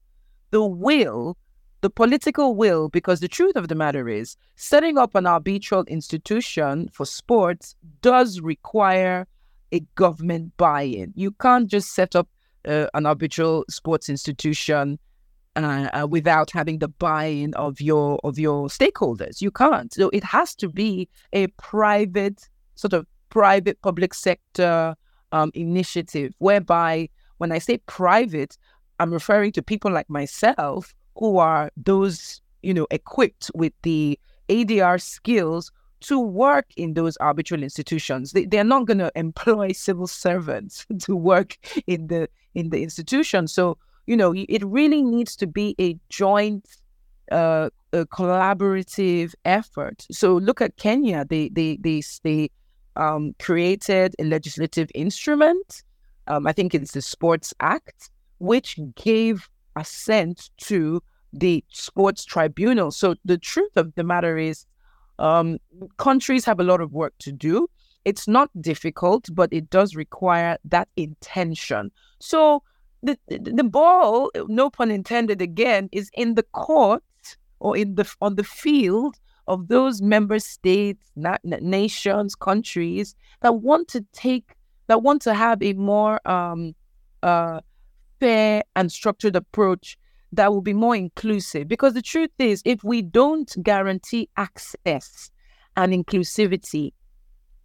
the 0.50 0.64
will, 0.64 1.36
the 1.80 1.90
political 1.90 2.54
will, 2.54 2.88
because 2.88 3.20
the 3.20 3.28
truth 3.28 3.56
of 3.56 3.68
the 3.68 3.74
matter 3.74 4.08
is 4.08 4.36
setting 4.56 4.96
up 4.96 5.14
an 5.14 5.26
arbitral 5.26 5.84
institution 5.84 6.88
for 6.92 7.04
sports 7.04 7.76
does 8.00 8.40
require 8.40 9.26
a 9.72 9.80
government 9.94 10.56
buy-in. 10.56 11.12
You 11.14 11.32
can't 11.32 11.68
just 11.68 11.94
set 11.94 12.16
up 12.16 12.28
uh, 12.66 12.86
an 12.94 13.06
arbitral 13.06 13.64
sports 13.68 14.08
institution 14.08 14.98
uh, 15.56 15.88
uh, 15.92 16.06
without 16.08 16.50
having 16.50 16.78
the 16.78 16.88
buy-in 16.88 17.52
of 17.54 17.80
your 17.80 18.18
of 18.24 18.38
your 18.38 18.68
stakeholders. 18.68 19.40
You 19.40 19.50
can't. 19.50 19.92
So 19.92 20.08
it 20.10 20.24
has 20.24 20.54
to 20.56 20.68
be 20.68 21.08
a 21.32 21.48
private 21.58 22.48
sort 22.74 22.92
of 22.92 23.06
private 23.28 23.80
public 23.82 24.14
sector 24.14 24.94
um, 25.32 25.50
initiative, 25.54 26.34
whereby 26.38 27.08
when 27.38 27.52
I 27.52 27.58
say 27.58 27.78
private, 27.86 28.58
I'm 28.98 29.12
referring 29.12 29.52
to 29.52 29.62
people 29.62 29.92
like 29.92 30.10
myself 30.10 30.94
who 31.16 31.38
are 31.38 31.70
those 31.76 32.40
you 32.62 32.74
know 32.74 32.86
equipped 32.90 33.50
with 33.54 33.72
the 33.82 34.18
ADR 34.48 35.00
skills 35.00 35.70
to 36.00 36.18
work 36.20 36.66
in 36.76 36.94
those 36.94 37.16
arbitral 37.16 37.62
institutions. 37.62 38.32
They, 38.32 38.46
they're 38.46 38.64
not 38.64 38.86
going 38.86 38.98
to 38.98 39.10
employ 39.16 39.72
civil 39.72 40.06
servants 40.06 40.86
to 41.00 41.16
work 41.16 41.56
in 41.86 42.06
the 42.08 42.28
in 42.54 42.70
the 42.70 42.82
institution. 42.82 43.46
So 43.48 43.78
you 44.06 44.16
know, 44.16 44.32
it 44.34 44.64
really 44.64 45.02
needs 45.02 45.36
to 45.36 45.46
be 45.46 45.74
a 45.78 45.94
joint, 46.08 46.66
uh, 47.30 47.68
a 47.92 48.06
collaborative 48.06 49.34
effort. 49.44 50.06
So 50.10 50.36
look 50.36 50.62
at 50.62 50.78
Kenya. 50.78 51.26
They 51.28 51.50
they 51.50 51.76
they 51.76 52.02
they 52.24 52.50
um, 52.98 53.34
created 53.38 54.14
a 54.18 54.24
legislative 54.24 54.90
instrument. 54.94 55.82
Um, 56.26 56.46
I 56.46 56.52
think 56.52 56.74
it's 56.74 56.92
the 56.92 57.00
Sports 57.02 57.54
Act, 57.60 58.10
which 58.38 58.78
gave 58.96 59.48
assent 59.76 60.50
to 60.58 61.02
the 61.32 61.64
sports 61.72 62.24
tribunal. 62.24 62.90
So 62.90 63.14
the 63.24 63.38
truth 63.38 63.76
of 63.76 63.94
the 63.94 64.04
matter 64.04 64.36
is, 64.36 64.66
um, 65.18 65.58
countries 65.96 66.44
have 66.44 66.60
a 66.60 66.64
lot 66.64 66.80
of 66.80 66.92
work 66.92 67.14
to 67.20 67.32
do. 67.32 67.68
It's 68.04 68.28
not 68.28 68.50
difficult, 68.60 69.28
but 69.32 69.52
it 69.52 69.70
does 69.70 69.94
require 69.94 70.58
that 70.64 70.88
intention. 70.96 71.90
So 72.20 72.62
the, 73.02 73.18
the, 73.28 73.64
ball, 73.64 74.30
no 74.48 74.70
pun 74.70 74.90
intended 74.90 75.40
again, 75.40 75.88
is 75.92 76.10
in 76.14 76.34
the 76.34 76.42
court 76.42 77.02
or 77.60 77.76
in 77.76 77.94
the 77.94 78.12
on 78.20 78.36
the 78.36 78.44
field 78.44 79.16
of 79.48 79.68
those 79.68 80.00
member 80.00 80.38
states, 80.38 81.10
na- 81.16 81.38
nations, 81.42 82.34
countries 82.34 83.16
that 83.40 83.56
want 83.56 83.88
to 83.88 84.04
take 84.12 84.54
that 84.86 85.02
want 85.02 85.20
to 85.22 85.34
have 85.34 85.62
a 85.62 85.72
more 85.74 86.26
um, 86.26 86.74
uh, 87.22 87.60
fair 88.20 88.62
and 88.76 88.90
structured 88.90 89.36
approach 89.36 89.98
that 90.32 90.52
will 90.52 90.62
be 90.62 90.72
more 90.72 90.96
inclusive. 90.96 91.68
Because 91.68 91.94
the 91.94 92.02
truth 92.02 92.30
is, 92.38 92.62
if 92.64 92.82
we 92.84 93.02
don't 93.02 93.54
guarantee 93.62 94.28
access 94.36 95.30
and 95.76 95.92
inclusivity 95.92 96.92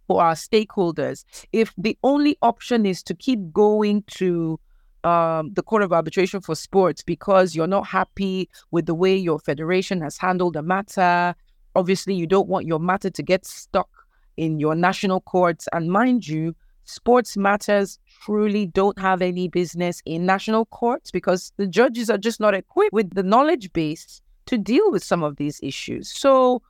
for 0.06 0.22
our 0.22 0.34
stakeholders, 0.34 1.24
if 1.52 1.72
the 1.78 1.96
only 2.02 2.36
option 2.42 2.84
is 2.84 3.02
to 3.04 3.14
keep 3.14 3.52
going 3.52 4.02
to 4.08 4.60
um, 5.04 5.52
the 5.52 5.62
Court 5.62 5.82
of 5.82 5.92
Arbitration 5.92 6.40
for 6.40 6.54
Sports 6.54 7.02
because 7.02 7.54
you're 7.54 7.66
not 7.66 7.86
happy 7.86 8.48
with 8.70 8.86
the 8.86 8.94
way 8.94 9.14
your 9.14 9.38
federation 9.38 10.00
has 10.00 10.16
handled 10.16 10.54
the 10.54 10.62
matter. 10.62 11.34
Obviously, 11.74 12.14
you 12.14 12.26
don't 12.26 12.48
want 12.48 12.66
your 12.66 12.78
matter 12.78 13.10
to 13.10 13.22
get 13.22 13.44
stuck 13.44 13.88
in 14.36 14.58
your 14.58 14.74
national 14.74 15.20
courts. 15.20 15.68
And 15.72 15.90
mind 15.90 16.26
you, 16.26 16.54
sports 16.84 17.36
matters 17.36 17.98
truly 18.22 18.66
don't 18.66 18.98
have 18.98 19.22
any 19.22 19.48
business 19.48 20.02
in 20.04 20.26
national 20.26 20.66
courts 20.66 21.10
because 21.10 21.52
the 21.56 21.66
judges 21.66 22.10
are 22.10 22.18
just 22.18 22.40
not 22.40 22.54
equipped 22.54 22.92
with 22.92 23.14
the 23.14 23.22
knowledge 23.22 23.72
base 23.72 24.20
to 24.46 24.58
deal 24.58 24.90
with 24.90 25.02
some 25.02 25.22
of 25.22 25.36
these 25.36 25.58
issues. 25.62 26.10
So, 26.10 26.62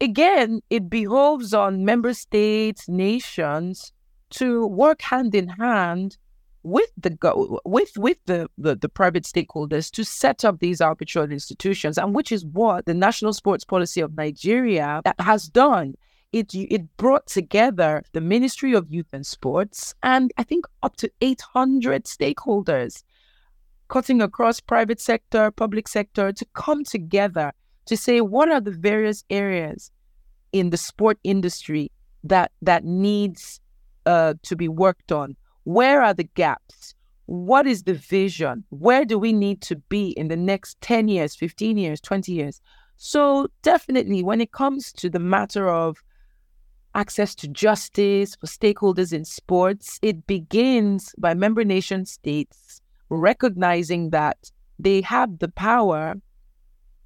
again, 0.00 0.60
it 0.70 0.90
behoves 0.90 1.54
on 1.54 1.84
member 1.84 2.12
states, 2.14 2.88
nations 2.88 3.92
to 4.30 4.66
work 4.66 5.02
hand 5.02 5.34
in 5.34 5.48
hand 5.48 6.18
with 6.66 6.90
the 6.96 7.10
go 7.10 7.60
with 7.64 7.96
with 7.96 8.18
the, 8.26 8.48
the 8.58 8.74
the 8.74 8.88
private 8.88 9.22
stakeholders 9.22 9.88
to 9.92 10.04
set 10.04 10.44
up 10.44 10.58
these 10.58 10.80
arbitral 10.80 11.30
institutions, 11.30 11.96
and 11.96 12.12
which 12.12 12.32
is 12.32 12.44
what 12.44 12.86
the 12.86 12.94
National 12.94 13.32
Sports 13.32 13.64
Policy 13.64 14.00
of 14.00 14.16
Nigeria 14.16 15.00
has 15.20 15.48
done. 15.48 15.94
It 16.32 16.52
it 16.54 16.96
brought 16.96 17.26
together 17.28 18.02
the 18.12 18.20
Ministry 18.20 18.74
of 18.74 18.90
Youth 18.90 19.12
and 19.12 19.24
Sports 19.24 19.94
and 20.02 20.32
I 20.38 20.42
think 20.42 20.64
up 20.82 20.96
to 20.96 21.10
800 21.20 22.04
stakeholders, 22.04 23.04
cutting 23.86 24.20
across 24.20 24.58
private 24.58 25.00
sector, 25.00 25.52
public 25.52 25.86
sector, 25.86 26.32
to 26.32 26.44
come 26.54 26.82
together 26.82 27.52
to 27.86 27.96
say 27.96 28.20
what 28.20 28.50
are 28.50 28.60
the 28.60 28.72
various 28.72 29.22
areas 29.30 29.92
in 30.50 30.70
the 30.70 30.76
sport 30.76 31.18
industry 31.22 31.92
that 32.24 32.50
that 32.60 32.84
needs 32.84 33.60
uh, 34.04 34.34
to 34.42 34.56
be 34.56 34.66
worked 34.66 35.12
on 35.12 35.36
where 35.66 36.00
are 36.00 36.14
the 36.14 36.22
gaps? 36.22 36.94
What 37.26 37.66
is 37.66 37.82
the 37.82 37.94
vision? 37.94 38.62
Where 38.68 39.04
do 39.04 39.18
we 39.18 39.32
need 39.32 39.62
to 39.62 39.74
be 39.74 40.10
in 40.10 40.28
the 40.28 40.36
next 40.36 40.80
10 40.80 41.08
years, 41.08 41.34
15 41.34 41.76
years, 41.76 42.00
20 42.00 42.30
years? 42.30 42.60
So, 42.98 43.48
definitely, 43.62 44.22
when 44.22 44.40
it 44.40 44.52
comes 44.52 44.92
to 44.92 45.10
the 45.10 45.18
matter 45.18 45.68
of 45.68 45.96
access 46.94 47.34
to 47.34 47.48
justice 47.48 48.36
for 48.36 48.46
stakeholders 48.46 49.12
in 49.12 49.24
sports, 49.24 49.98
it 50.02 50.28
begins 50.28 51.12
by 51.18 51.34
member 51.34 51.64
nation 51.64 52.06
states 52.06 52.80
recognizing 53.08 54.10
that 54.10 54.52
they 54.78 55.00
have 55.00 55.40
the 55.40 55.48
power 55.48 56.14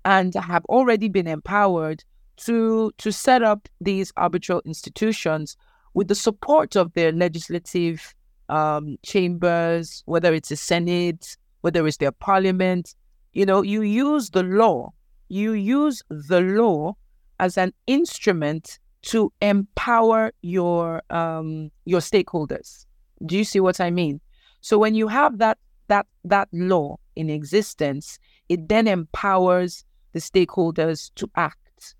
and 0.04 0.34
have 0.34 0.66
already 0.66 1.08
been 1.08 1.26
empowered 1.26 2.04
to 2.36 2.92
to 2.98 3.10
set 3.10 3.42
up 3.42 3.70
these 3.80 4.12
arbitral 4.18 4.60
institutions 4.66 5.56
with 5.94 6.08
the 6.08 6.14
support 6.14 6.76
of 6.76 6.92
their 6.92 7.10
legislative 7.10 8.14
um, 8.50 8.98
chambers, 9.02 10.02
whether 10.06 10.34
it's 10.34 10.50
a 10.50 10.56
Senate, 10.56 11.36
whether 11.62 11.86
it's 11.86 11.98
their 11.98 12.12
parliament, 12.12 12.94
you 13.32 13.46
know, 13.46 13.62
you 13.62 13.82
use 13.82 14.30
the 14.30 14.42
law 14.42 14.92
you 15.30 15.52
use 15.52 16.02
the 16.08 16.40
law 16.40 16.94
as 17.38 17.56
an 17.56 17.72
instrument 17.86 18.78
to 19.02 19.32
empower 19.40 20.32
your 20.42 21.02
um, 21.08 21.70
your 21.86 22.00
stakeholders. 22.00 22.84
Do 23.24 23.38
you 23.38 23.44
see 23.44 23.60
what 23.60 23.80
I 23.80 23.90
mean? 23.90 24.20
So 24.60 24.76
when 24.76 24.94
you 24.94 25.08
have 25.08 25.38
that 25.38 25.56
that 25.86 26.06
that 26.24 26.48
law 26.52 26.98
in 27.16 27.30
existence, 27.30 28.18
it 28.48 28.68
then 28.68 28.86
empowers 28.86 29.84
the 30.12 30.18
stakeholders 30.18 31.10
to 31.14 31.30
act. 31.36 31.94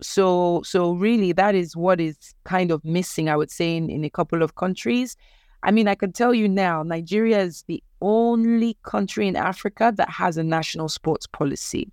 So 0.00 0.62
so 0.64 0.92
really 0.92 1.32
that 1.32 1.54
is 1.54 1.76
what 1.76 2.00
is 2.00 2.16
kind 2.44 2.72
of 2.72 2.84
missing, 2.84 3.28
I 3.28 3.36
would 3.36 3.50
say, 3.50 3.76
in, 3.76 3.90
in 3.90 4.02
a 4.02 4.10
couple 4.10 4.42
of 4.42 4.56
countries. 4.56 5.14
I 5.62 5.70
mean, 5.70 5.86
I 5.88 5.94
can 5.94 6.12
tell 6.12 6.34
you 6.34 6.48
now, 6.48 6.82
Nigeria 6.82 7.40
is 7.40 7.64
the 7.68 7.82
only 8.00 8.76
country 8.82 9.28
in 9.28 9.36
Africa 9.36 9.92
that 9.96 10.10
has 10.10 10.36
a 10.36 10.42
national 10.42 10.88
sports 10.88 11.26
policy. 11.26 11.90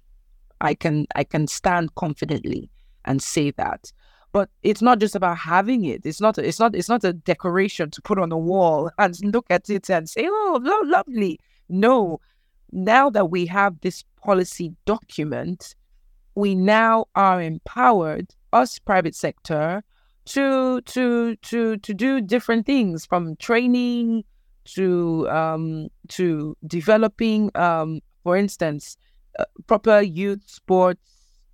I 0.61 0.73
can 0.73 1.07
I 1.15 1.23
can 1.23 1.47
stand 1.47 1.95
confidently 1.95 2.69
and 3.05 3.21
say 3.21 3.51
that. 3.51 3.91
But 4.31 4.49
it's 4.61 4.81
not 4.81 4.99
just 4.99 5.15
about 5.15 5.37
having 5.37 5.85
it. 5.85 6.05
It's 6.05 6.21
not. 6.21 6.37
It's 6.37 6.59
not. 6.59 6.75
It's 6.75 6.89
not 6.89 7.03
a 7.03 7.13
decoration 7.13 7.89
to 7.91 8.01
put 8.01 8.19
on 8.19 8.31
a 8.31 8.37
wall 8.37 8.91
and 8.97 9.17
look 9.23 9.45
at 9.49 9.69
it 9.69 9.89
and 9.89 10.09
say, 10.09 10.27
"Oh, 10.27 10.59
lo- 10.61 10.89
lovely." 10.89 11.39
No. 11.69 12.19
Now 12.71 13.09
that 13.09 13.31
we 13.31 13.47
have 13.47 13.79
this 13.81 14.03
policy 14.23 14.75
document, 14.85 15.75
we 16.35 16.53
now 16.53 17.05
are 17.15 17.41
empowered, 17.41 18.35
us 18.53 18.77
private 18.77 19.15
sector, 19.15 19.83
to 20.29 20.81
to 20.81 21.35
to 21.37 21.77
to 21.77 21.93
do 21.93 22.21
different 22.21 22.65
things 22.65 23.05
from 23.05 23.35
training 23.37 24.23
to 24.65 25.27
um 25.29 25.89
to 26.09 26.55
developing 26.67 27.51
um 27.55 28.01
for 28.23 28.37
instance 28.37 28.97
uh, 29.39 29.45
proper 29.67 30.01
youth 30.01 30.41
sports 30.47 31.01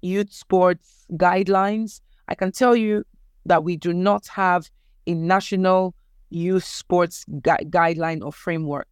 youth 0.01 0.31
sports 0.33 1.05
guidelines 1.13 2.01
I 2.27 2.35
can 2.35 2.51
tell 2.51 2.75
you 2.75 3.05
that 3.45 3.63
we 3.63 3.77
do 3.77 3.93
not 3.93 4.27
have 4.29 4.69
a 5.07 5.13
national 5.13 5.95
youth 6.29 6.63
sports 6.65 7.23
gu- 7.41 7.65
guideline 7.69 8.23
or 8.23 8.31
framework 8.31 8.87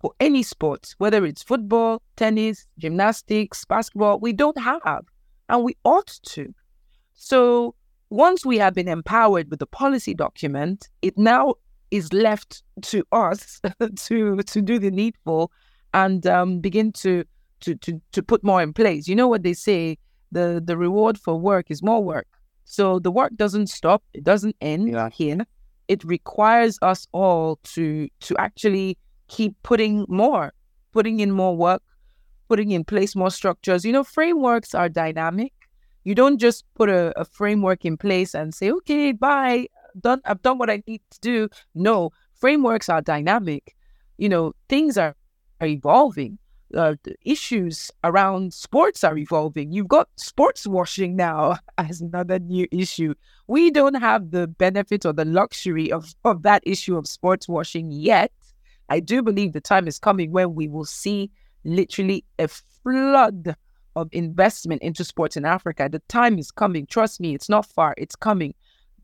for 0.00 0.12
any 0.20 0.42
sport, 0.42 0.94
whether 0.98 1.26
it's 1.26 1.42
football, 1.42 2.00
tennis, 2.16 2.66
gymnastics, 2.78 3.64
basketball. 3.66 4.20
We 4.20 4.32
don't 4.32 4.58
have, 4.58 5.04
and 5.48 5.64
we 5.64 5.76
ought 5.84 6.18
to. 6.28 6.54
So 7.14 7.74
once 8.10 8.44
we 8.44 8.58
have 8.58 8.74
been 8.74 8.88
empowered 8.88 9.50
with 9.50 9.58
the 9.58 9.66
policy 9.66 10.14
document, 10.14 10.88
it 11.02 11.16
now 11.18 11.54
is 11.90 12.12
left 12.12 12.62
to 12.82 13.04
us 13.12 13.60
to 13.96 14.36
to 14.42 14.62
do 14.62 14.78
the 14.78 14.90
needful 14.90 15.50
and 15.94 16.26
um, 16.26 16.60
begin 16.60 16.92
to, 16.92 17.24
to 17.60 17.74
to 17.76 18.00
to 18.12 18.22
put 18.22 18.44
more 18.44 18.62
in 18.62 18.72
place. 18.72 19.08
You 19.08 19.16
know 19.16 19.28
what 19.28 19.42
they 19.42 19.54
say: 19.54 19.98
the 20.32 20.62
the 20.64 20.76
reward 20.76 21.18
for 21.18 21.38
work 21.38 21.70
is 21.70 21.82
more 21.82 22.02
work. 22.02 22.26
So 22.64 22.98
the 22.98 23.10
work 23.10 23.32
doesn't 23.36 23.68
stop; 23.68 24.02
it 24.14 24.24
doesn't 24.24 24.56
end 24.60 24.90
yeah. 24.90 25.10
here. 25.10 25.46
It 25.88 26.04
requires 26.04 26.78
us 26.82 27.06
all 27.12 27.58
to 27.74 28.08
to 28.20 28.36
actually 28.38 28.98
keep 29.28 29.54
putting 29.62 30.06
more, 30.08 30.52
putting 30.92 31.20
in 31.20 31.30
more 31.30 31.56
work, 31.56 31.82
putting 32.48 32.70
in 32.70 32.84
place 32.84 33.14
more 33.16 33.30
structures. 33.30 33.84
You 33.84 33.92
know, 33.92 34.04
frameworks 34.04 34.74
are 34.74 34.88
dynamic. 34.88 35.52
You 36.08 36.14
don't 36.14 36.38
just 36.38 36.64
put 36.74 36.88
a, 36.88 37.12
a 37.20 37.26
framework 37.26 37.84
in 37.84 37.98
place 37.98 38.34
and 38.34 38.54
say, 38.54 38.70
"Okay, 38.70 39.12
bye, 39.12 39.68
done. 40.00 40.22
I've 40.24 40.40
done 40.40 40.56
what 40.56 40.70
I 40.70 40.82
need 40.86 41.02
to 41.10 41.20
do." 41.20 41.48
No, 41.74 42.12
frameworks 42.32 42.88
are 42.88 43.02
dynamic. 43.02 43.76
You 44.16 44.30
know, 44.30 44.54
things 44.70 44.96
are, 44.96 45.14
are 45.60 45.66
evolving 45.66 46.38
uh, 46.74 46.94
issues 47.26 47.90
around 48.04 48.54
sports 48.54 49.04
are 49.04 49.18
evolving. 49.18 49.70
You've 49.70 49.88
got 49.88 50.08
sports 50.16 50.66
washing 50.66 51.14
now 51.14 51.58
as 51.76 52.00
another 52.00 52.38
new 52.38 52.66
issue. 52.72 53.12
We 53.46 53.70
don't 53.70 54.00
have 54.00 54.30
the 54.30 54.46
benefit 54.46 55.04
or 55.04 55.12
the 55.12 55.26
luxury 55.26 55.92
of, 55.92 56.14
of 56.24 56.42
that 56.44 56.62
issue 56.64 56.96
of 56.96 57.06
sports 57.06 57.50
washing 57.50 57.92
yet. 57.92 58.32
I 58.88 59.00
do 59.00 59.22
believe 59.22 59.52
the 59.52 59.60
time 59.60 59.86
is 59.86 59.98
coming 59.98 60.32
when 60.32 60.54
we 60.54 60.68
will 60.68 60.86
see 60.86 61.30
literally 61.64 62.24
a 62.38 62.48
flood 62.48 63.56
of 64.00 64.08
investment 64.12 64.82
into 64.82 65.04
sports 65.04 65.36
in 65.36 65.44
Africa. 65.44 65.88
The 65.90 66.02
time 66.08 66.38
is 66.38 66.50
coming. 66.50 66.86
Trust 66.86 67.20
me, 67.20 67.34
it's 67.34 67.48
not 67.48 67.66
far, 67.66 67.94
it's 67.98 68.16
coming. 68.16 68.54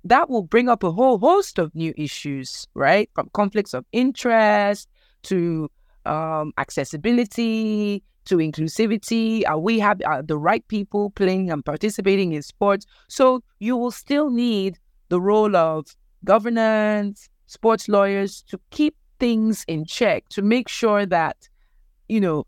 That 0.05 0.29
will 0.29 0.43
bring 0.43 0.69
up 0.69 0.83
a 0.83 0.91
whole 0.91 1.19
host 1.19 1.59
of 1.59 1.75
new 1.75 1.95
issues, 1.97 2.67
right? 2.75 3.11
From 3.15 3.31
conflicts 3.33 3.73
of 3.75 3.85
interest 3.93 4.89
to 5.25 5.71
um, 6.05 6.53
accessibility 6.59 8.03
to 8.27 8.37
inclusivity? 8.37 9.43
Are 9.47 9.59
we 9.59 9.79
have 9.79 10.01
are 10.05 10.23
the 10.23 10.39
right 10.39 10.67
people 10.69 11.11
playing 11.11 11.51
and 11.51 11.65
participating 11.65 12.33
in 12.33 12.43
sports? 12.43 12.87
So 13.09 13.43
you 13.59 13.77
will 13.77 13.91
still 13.91 14.31
need 14.31 14.79
the 15.09 15.21
role 15.21 15.57
of 15.57 15.87
governance, 16.25 17.29
sports 17.47 17.89
lawyers 17.89 18.43
to 18.49 18.59
keep 18.71 18.97
things 19.21 19.65
in 19.69 19.85
check 19.85 20.29
to 20.31 20.43
make 20.43 20.69
sure 20.69 21.07
that 21.07 21.49
you 22.09 22.21
know 22.21 22.47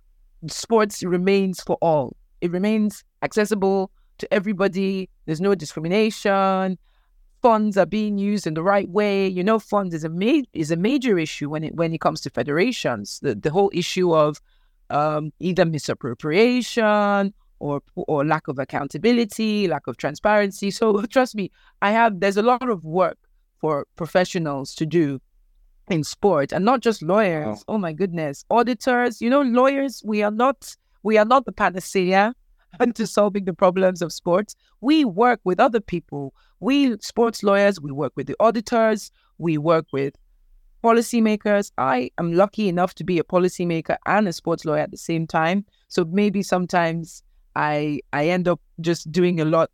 sports 0.48 1.02
remains 1.02 1.60
for 1.60 1.76
all. 1.80 2.15
It 2.40 2.50
remains 2.50 3.04
accessible 3.22 3.90
to 4.18 4.32
everybody. 4.32 5.08
There's 5.26 5.40
no 5.40 5.54
discrimination 5.54 6.78
funds 7.42 7.76
are 7.76 7.86
being 7.86 8.18
used 8.18 8.44
in 8.44 8.54
the 8.54 8.62
right 8.62 8.88
way. 8.88 9.28
You 9.28 9.44
know, 9.44 9.58
funds 9.60 9.94
is 9.94 10.04
a 10.04 10.08
ma- 10.08 10.42
is 10.52 10.70
a 10.70 10.76
major 10.76 11.18
issue 11.18 11.48
when 11.48 11.62
it 11.64 11.74
when 11.74 11.92
it 11.92 12.00
comes 12.00 12.20
to 12.22 12.30
federations. 12.30 13.20
The 13.20 13.34
the 13.34 13.50
whole 13.50 13.70
issue 13.72 14.14
of 14.14 14.40
um, 14.90 15.32
either 15.38 15.64
misappropriation 15.64 17.34
or 17.58 17.82
or 17.94 18.24
lack 18.24 18.48
of 18.48 18.58
accountability, 18.58 19.68
lack 19.68 19.86
of 19.86 19.96
transparency. 19.96 20.70
So 20.70 21.02
trust 21.16 21.34
me, 21.34 21.50
I 21.82 21.90
have 21.92 22.20
there's 22.20 22.36
a 22.36 22.42
lot 22.42 22.68
of 22.68 22.84
work 22.84 23.18
for 23.60 23.86
professionals 23.96 24.74
to 24.74 24.86
do 24.86 25.20
in 25.88 26.02
sport 26.04 26.52
and 26.52 26.64
not 26.64 26.80
just 26.80 27.00
lawyers. 27.00 27.58
Oh, 27.68 27.74
oh 27.74 27.78
my 27.78 27.92
goodness, 27.92 28.44
auditors. 28.50 29.20
You 29.20 29.30
know, 29.30 29.42
lawyers. 29.42 30.02
We 30.04 30.22
are 30.22 30.32
not 30.32 30.74
we 31.06 31.16
are 31.18 31.24
not 31.24 31.44
the 31.46 31.52
panacea 31.52 32.34
to 32.94 33.06
solving 33.06 33.44
the 33.44 33.54
problems 33.54 34.02
of 34.02 34.12
sports. 34.12 34.56
We 34.80 35.04
work 35.04 35.38
with 35.44 35.60
other 35.60 35.78
people. 35.80 36.34
We 36.58 36.98
sports 36.98 37.44
lawyers, 37.44 37.80
we 37.80 37.92
work 37.92 38.12
with 38.16 38.26
the 38.26 38.34
auditors, 38.40 39.12
we 39.38 39.56
work 39.56 39.86
with 39.92 40.14
policymakers. 40.82 41.70
I 41.78 42.10
am 42.18 42.32
lucky 42.32 42.68
enough 42.68 42.92
to 42.94 43.04
be 43.04 43.20
a 43.20 43.22
policymaker 43.22 43.96
and 44.06 44.26
a 44.26 44.32
sports 44.32 44.64
lawyer 44.64 44.80
at 44.80 44.90
the 44.90 44.96
same 44.96 45.28
time. 45.28 45.64
So 45.86 46.04
maybe 46.04 46.42
sometimes 46.42 47.22
I 47.54 48.00
I 48.12 48.26
end 48.28 48.48
up 48.48 48.60
just 48.80 49.12
doing 49.12 49.40
a 49.40 49.44
lot. 49.44 49.70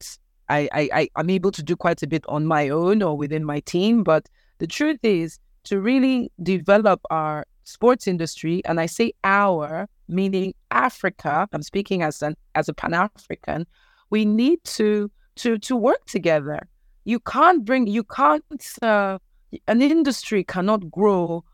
I, 0.50 0.68
I, 0.74 1.08
I 1.16 1.20
am 1.20 1.30
able 1.30 1.52
to 1.52 1.62
do 1.62 1.76
quite 1.76 2.02
a 2.02 2.06
bit 2.06 2.24
on 2.28 2.44
my 2.44 2.68
own 2.68 3.02
or 3.02 3.16
within 3.16 3.42
my 3.42 3.60
team. 3.60 4.02
But 4.02 4.28
the 4.58 4.66
truth 4.66 5.00
is 5.02 5.38
to 5.64 5.80
really 5.80 6.30
develop 6.42 7.00
our 7.08 7.46
sports 7.64 8.06
industry, 8.06 8.60
and 8.66 8.78
I 8.78 8.86
say 8.86 9.14
our, 9.24 9.88
meaning 10.12 10.54
Africa, 10.70 11.48
I'm 11.52 11.62
speaking 11.62 12.02
as 12.02 12.22
an 12.22 12.36
as 12.54 12.68
a 12.68 12.74
Pan-African, 12.74 13.66
we 14.10 14.24
need 14.24 14.62
to 14.64 15.10
to 15.36 15.58
to 15.58 15.76
work 15.76 16.04
together. 16.06 16.60
You 17.04 17.20
can't 17.20 17.64
bring 17.64 17.86
you 17.86 18.04
can't 18.04 18.44
uh, 18.82 19.18
an 19.66 19.82
industry 19.82 20.44
cannot 20.44 20.90
grow 20.90 21.44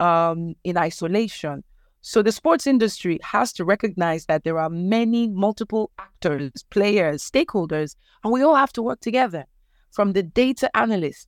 um, 0.00 0.54
in 0.64 0.76
isolation. 0.76 1.64
So 2.00 2.22
the 2.22 2.32
sports 2.32 2.66
industry 2.66 3.18
has 3.22 3.52
to 3.54 3.64
recognize 3.64 4.26
that 4.26 4.44
there 4.44 4.58
are 4.58 4.70
many 4.70 5.28
multiple 5.28 5.90
actors, 5.98 6.52
players, 6.70 7.28
stakeholders, 7.28 7.96
and 8.22 8.32
we 8.32 8.42
all 8.42 8.54
have 8.54 8.72
to 8.74 8.82
work 8.82 9.00
together. 9.00 9.44
From 9.90 10.12
the 10.12 10.22
data 10.22 10.70
analysts 10.76 11.26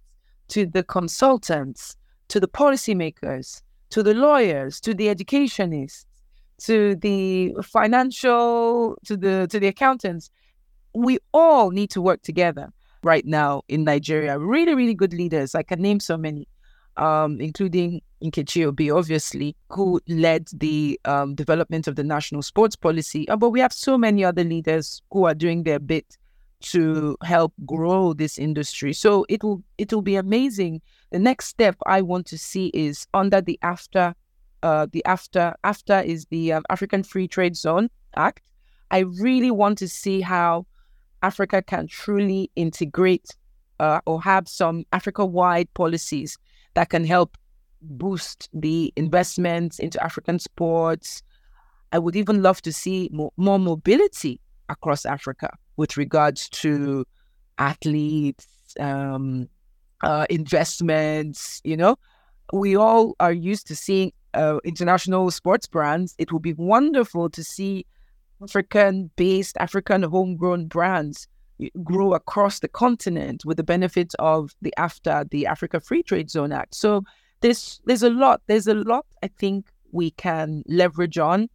to 0.48 0.66
the 0.66 0.84
consultants 0.84 1.96
to 2.28 2.38
the 2.38 2.48
policymakers 2.48 3.62
to 3.90 4.02
the 4.02 4.14
lawyers, 4.14 4.80
to 4.80 4.94
the 4.94 5.08
educationists, 5.08 6.06
to 6.64 6.96
the 6.96 7.54
financial, 7.62 8.96
to 9.04 9.16
the 9.16 9.46
to 9.50 9.60
the 9.60 9.68
accountants. 9.68 10.30
We 10.94 11.18
all 11.32 11.70
need 11.70 11.90
to 11.90 12.02
work 12.02 12.22
together 12.22 12.72
right 13.02 13.24
now 13.24 13.62
in 13.68 13.84
Nigeria. 13.84 14.38
Really, 14.38 14.74
really 14.74 14.94
good 14.94 15.12
leaders. 15.12 15.54
I 15.54 15.62
can 15.62 15.80
name 15.80 16.00
so 16.00 16.16
many, 16.16 16.48
um, 16.96 17.40
including 17.40 18.02
Nkechi 18.22 18.66
Obi, 18.66 18.90
obviously, 18.90 19.56
who 19.70 20.00
led 20.08 20.48
the 20.52 21.00
um, 21.04 21.34
development 21.34 21.86
of 21.86 21.96
the 21.96 22.04
national 22.04 22.42
sports 22.42 22.76
policy. 22.76 23.28
Uh, 23.28 23.36
but 23.36 23.50
we 23.50 23.60
have 23.60 23.72
so 23.72 23.96
many 23.96 24.24
other 24.24 24.44
leaders 24.44 25.00
who 25.10 25.24
are 25.24 25.34
doing 25.34 25.62
their 25.62 25.78
bit 25.78 26.16
to 26.60 27.16
help 27.22 27.54
grow 27.64 28.12
this 28.12 28.38
industry. 28.38 28.92
So 28.92 29.24
it 29.28 29.42
will 29.42 29.62
it 29.78 29.92
will 29.92 30.02
be 30.02 30.16
amazing. 30.16 30.82
The 31.10 31.18
next 31.18 31.46
step 31.46 31.76
I 31.86 32.02
want 32.02 32.26
to 32.26 32.38
see 32.38 32.66
is 32.68 33.06
under 33.14 33.40
the 33.40 33.58
AfTA. 33.62 34.14
Uh, 34.62 34.86
the 34.92 35.02
AfTA 35.06 35.54
AfTA 35.64 36.04
is 36.04 36.26
the 36.26 36.52
um, 36.52 36.62
African 36.70 37.02
Free 37.02 37.28
Trade 37.28 37.56
Zone 37.56 37.88
Act. 38.16 38.42
I 38.90 39.00
really 39.00 39.50
want 39.50 39.78
to 39.78 39.88
see 39.88 40.20
how 40.20 40.66
Africa 41.22 41.62
can 41.62 41.86
truly 41.86 42.50
integrate 42.56 43.36
uh, 43.78 44.00
or 44.06 44.20
have 44.22 44.48
some 44.48 44.84
Africa-wide 44.92 45.72
policies 45.74 46.38
that 46.74 46.90
can 46.90 47.04
help 47.04 47.36
boost 47.82 48.48
the 48.52 48.92
investments 48.96 49.78
into 49.78 50.02
African 50.02 50.38
sports. 50.38 51.22
I 51.92 51.98
would 51.98 52.16
even 52.16 52.42
love 52.42 52.60
to 52.62 52.72
see 52.72 53.08
more, 53.12 53.32
more 53.36 53.58
mobility 53.58 54.40
across 54.68 55.06
Africa 55.06 55.56
with 55.76 55.96
regards 55.96 56.48
to 56.50 57.06
athletes, 57.58 58.46
um, 58.78 59.48
uh, 60.02 60.26
investments. 60.30 61.60
You 61.64 61.76
know, 61.76 61.96
we 62.52 62.76
all 62.76 63.16
are 63.18 63.32
used 63.32 63.66
to 63.68 63.76
seeing 63.76 64.12
uh, 64.34 64.58
international 64.64 65.30
sports 65.30 65.66
brands. 65.66 66.14
It 66.18 66.32
would 66.32 66.42
be 66.42 66.54
wonderful 66.54 67.30
to 67.30 67.44
see 67.44 67.86
African-based, 68.42 69.56
African 69.58 70.02
homegrown 70.02 70.66
brands 70.66 71.28
grow 71.82 72.14
across 72.14 72.60
the 72.60 72.68
continent 72.68 73.44
with 73.44 73.56
the 73.56 73.62
benefits 73.62 74.14
of 74.18 74.54
the 74.62 74.72
AFTA, 74.78 75.28
the 75.30 75.46
Africa 75.46 75.80
Free 75.80 76.02
Trade 76.02 76.30
Zone 76.30 76.52
Act. 76.52 76.74
So 76.74 77.04
there's 77.40 77.80
there's 77.84 78.02
a 78.02 78.10
lot. 78.10 78.40
There's 78.46 78.66
a 78.66 78.74
lot 78.74 79.06
I 79.22 79.28
think 79.28 79.66
we 79.92 80.12
can 80.12 80.62
leverage 80.66 81.18
on 81.18 81.48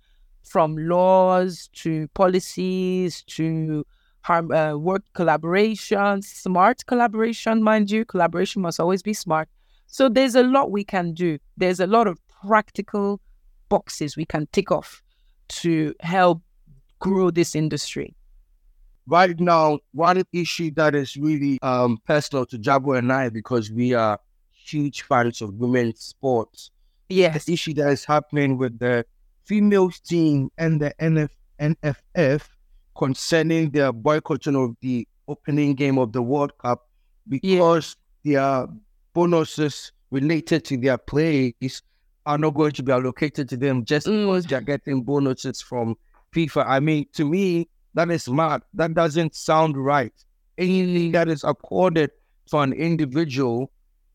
from 0.43 0.77
laws 0.77 1.69
to 1.73 2.07
policies 2.09 3.23
to 3.23 3.85
harm, 4.21 4.51
uh, 4.51 4.75
work 4.75 5.03
collaboration, 5.13 6.21
smart 6.21 6.85
collaboration, 6.85 7.63
mind 7.63 7.89
you. 7.91 8.05
Collaboration 8.05 8.61
must 8.61 8.79
always 8.79 9.01
be 9.01 9.13
smart. 9.13 9.49
So 9.87 10.09
there's 10.09 10.35
a 10.35 10.43
lot 10.43 10.71
we 10.71 10.83
can 10.83 11.13
do. 11.13 11.37
There's 11.57 11.79
a 11.79 11.87
lot 11.87 12.07
of 12.07 12.19
practical 12.45 13.19
boxes 13.69 14.15
we 14.15 14.25
can 14.25 14.47
tick 14.51 14.71
off 14.71 15.01
to 15.47 15.93
help 15.99 16.41
grow 16.99 17.31
this 17.31 17.55
industry. 17.55 18.15
Right 19.07 19.39
now, 19.39 19.79
one 19.91 20.23
issue 20.33 20.71
that 20.75 20.95
is 20.95 21.15
really 21.15 21.59
um, 21.61 21.99
personal 22.05 22.45
to 22.47 22.57
Jabo 22.57 22.97
and 22.97 23.11
I 23.13 23.29
because 23.29 23.71
we 23.71 23.93
are 23.93 24.19
huge 24.51 25.03
fans 25.03 25.41
of 25.41 25.53
women's 25.55 26.01
sports. 26.01 26.71
Yes. 27.09 27.45
The 27.45 27.53
issue 27.53 27.73
that 27.75 27.89
is 27.89 28.03
happening 28.03 28.57
with 28.57 28.79
the 28.79 29.05
females 29.43 29.99
team 29.99 30.49
and 30.57 30.81
the 30.81 30.93
NF, 30.99 31.29
NFF 31.59 32.41
concerning 32.97 33.69
their 33.69 33.91
boycotting 33.91 34.55
of 34.55 34.75
the 34.81 35.07
opening 35.27 35.75
game 35.75 35.99
of 35.99 36.13
the 36.13 36.21
World 36.21 36.57
Cup 36.57 36.89
because 37.27 37.95
their 38.23 38.67
bonuses 39.13 39.91
related 40.09 40.65
to 40.65 40.77
their 40.77 40.97
plays 40.97 41.81
are 42.25 42.37
not 42.37 42.53
going 42.53 42.71
to 42.71 42.83
be 42.83 42.91
allocated 42.91 43.49
to 43.49 43.57
them 43.57 43.85
just 43.85 44.07
mm. 44.07 44.25
because 44.25 44.45
they're 44.45 44.61
getting 44.61 45.03
bonuses 45.03 45.61
from 45.61 45.95
FIFA. 46.33 46.65
I 46.67 46.79
mean, 46.79 47.05
to 47.13 47.25
me, 47.25 47.69
that 47.93 48.09
is 48.09 48.27
mad. 48.27 48.61
That 48.73 48.93
doesn't 48.93 49.35
sound 49.35 49.77
right. 49.77 50.13
Anything 50.57 51.11
that 51.13 51.27
is 51.27 51.43
accorded 51.43 52.11
to 52.47 52.59
an 52.59 52.73
individual 52.73 53.71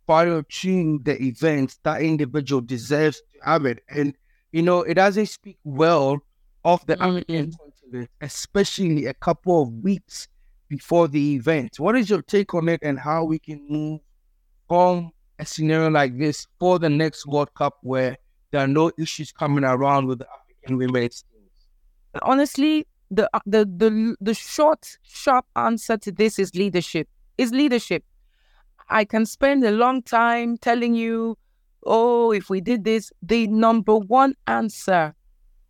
prior 0.07 0.43
to 0.43 1.01
the 1.05 1.23
event, 1.23 1.79
that 1.85 2.03
individual 2.03 2.61
deserves 2.61 3.23
to 3.33 3.39
have 3.45 3.65
it. 3.65 3.83
And, 3.89 4.15
you 4.53 4.63
know, 4.63 4.83
it 4.83 4.95
doesn't 4.95 5.27
speak 5.27 5.59
well 5.65 6.19
of 6.65 6.85
the. 6.87 7.01
African 7.01 7.53
continent, 7.53 8.11
especially 8.21 9.07
a 9.07 9.15
couple 9.15 9.63
of 9.63 9.69
weeks 9.71 10.29
before 10.69 11.09
the 11.09 11.35
event. 11.35 11.79
What 11.79 11.97
is 11.97 12.11
your 12.11 12.23
take 12.23 12.55
on 12.55 12.69
it 12.69 12.81
and 12.83 12.99
how 12.99 13.25
we 13.25 13.39
can 13.39 13.65
move 13.69 14.01
from 14.69 15.13
a 15.41 15.47
scenario 15.47 15.91
like 15.91 16.19
this 16.19 16.47
for 16.59 16.79
the 16.79 16.91
next 16.91 17.27
World 17.27 17.53
Cup 17.55 17.79
where 17.83 18.17
there 18.51 18.61
are 18.61 18.69
no 18.69 18.93
issues 18.99 19.33
coming 19.33 19.65
around 19.65 20.07
with 20.07 20.19
the 20.19 20.27
African 20.29 20.77
women's 20.77 21.25
teams? 21.33 22.23
Honestly, 22.23 22.87
the 23.11 23.29
the 23.47 23.65
the 23.65 24.17
the 24.21 24.35
short, 24.35 24.99
sharp 25.03 25.47
answer 25.57 25.97
to 25.97 26.13
this 26.13 26.39
is 26.39 26.55
leadership. 26.55 27.09
Is 27.39 27.53
leadership. 27.53 28.05
I 28.91 29.05
can 29.05 29.25
spend 29.25 29.65
a 29.65 29.71
long 29.71 30.03
time 30.03 30.59
telling 30.59 30.95
you, 30.95 31.39
oh, 31.87 32.33
if 32.33 32.51
we 32.51 32.61
did 32.61 32.85
this, 32.85 33.13
the 33.23 33.47
number 33.47 33.97
one 33.97 34.35
answer 34.47 35.15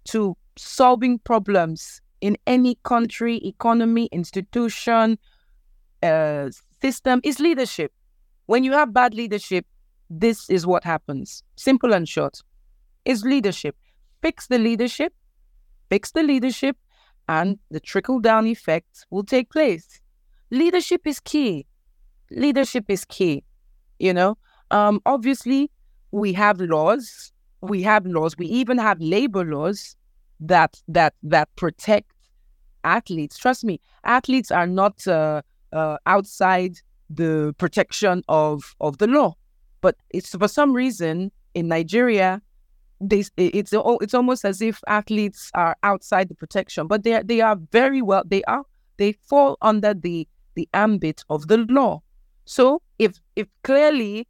to 0.09 0.37
solving 0.57 1.19
problems 1.21 2.01
in 2.21 2.37
any 2.47 2.77
country, 2.83 3.37
economy, 3.45 4.09
institution, 4.11 5.19
uh, 6.03 6.51
system 6.81 7.21
is 7.23 7.39
leadership. 7.41 7.93
When 8.51 8.65
you 8.65 8.73
have 8.73 8.93
bad 8.93 9.15
leadership, 9.15 9.65
this 10.11 10.51
is 10.51 10.67
what 10.67 10.83
happens. 10.83 11.45
Simple 11.57 11.95
and 11.95 12.09
short. 12.09 12.41
Is 13.05 13.25
leadership. 13.25 13.77
Fix 14.23 14.49
the 14.49 14.59
leadership, 14.59 15.13
fix 15.89 16.11
the 16.11 16.25
leadership, 16.25 16.77
and 17.29 17.59
the 17.71 17.79
trickle 17.81 18.19
down 18.19 18.49
effect 18.49 19.07
will 19.11 19.23
take 19.23 19.51
place. 19.51 20.01
Leadership 20.51 21.07
is 21.07 21.21
key 21.21 21.67
leadership 22.31 22.87
is 22.89 23.05
key. 23.05 23.45
You 24.01 24.15
know, 24.15 24.39
um, 24.73 25.01
obviously 25.07 25.71
we 26.11 26.33
have 26.33 26.61
laws. 26.61 27.33
We 27.61 27.83
have 27.83 28.05
laws. 28.05 28.37
We 28.37 28.47
even 28.47 28.79
have 28.79 29.01
labor 29.01 29.45
laws 29.45 29.97
that 30.41 30.81
that 30.89 31.15
that 31.23 31.49
protect 31.55 32.13
athletes. 32.83 33.39
Trust 33.39 33.65
me, 33.65 33.81
athletes 34.05 34.51
are 34.51 34.67
not 34.67 35.07
uh, 35.07 35.43
uh, 35.73 35.99
outside 36.07 36.79
the 37.11 37.55
protection 37.59 38.23
of 38.29 38.75
of 38.81 38.99
the 38.99 39.07
law. 39.07 39.35
But 39.81 39.97
it's 40.11 40.35
for 40.35 40.49
some 40.49 40.73
reason 40.73 41.33
in 41.55 41.69
Nigeria, 41.69 42.41
they 43.01 43.25
it's 43.37 43.73
it's 43.75 44.15
almost 44.15 44.45
as 44.45 44.63
if 44.63 44.81
athletes 44.87 45.51
are 45.55 45.77
outside 45.83 46.29
the 46.29 46.35
protection. 46.35 46.87
But 46.87 47.03
they 47.03 47.15
are, 47.15 47.23
they 47.23 47.41
are 47.41 47.57
very 47.73 48.01
well. 48.01 48.23
They 48.25 48.43
are 48.45 48.63
they 48.97 49.13
fall 49.13 49.59
under 49.61 49.93
the 49.93 50.29
the 50.55 50.69
ambit 50.75 51.25
of 51.29 51.49
the 51.49 51.59
law. 51.69 52.03
So 52.45 52.81
if 52.99 53.19
if 53.37 53.49
clearly 53.65 54.29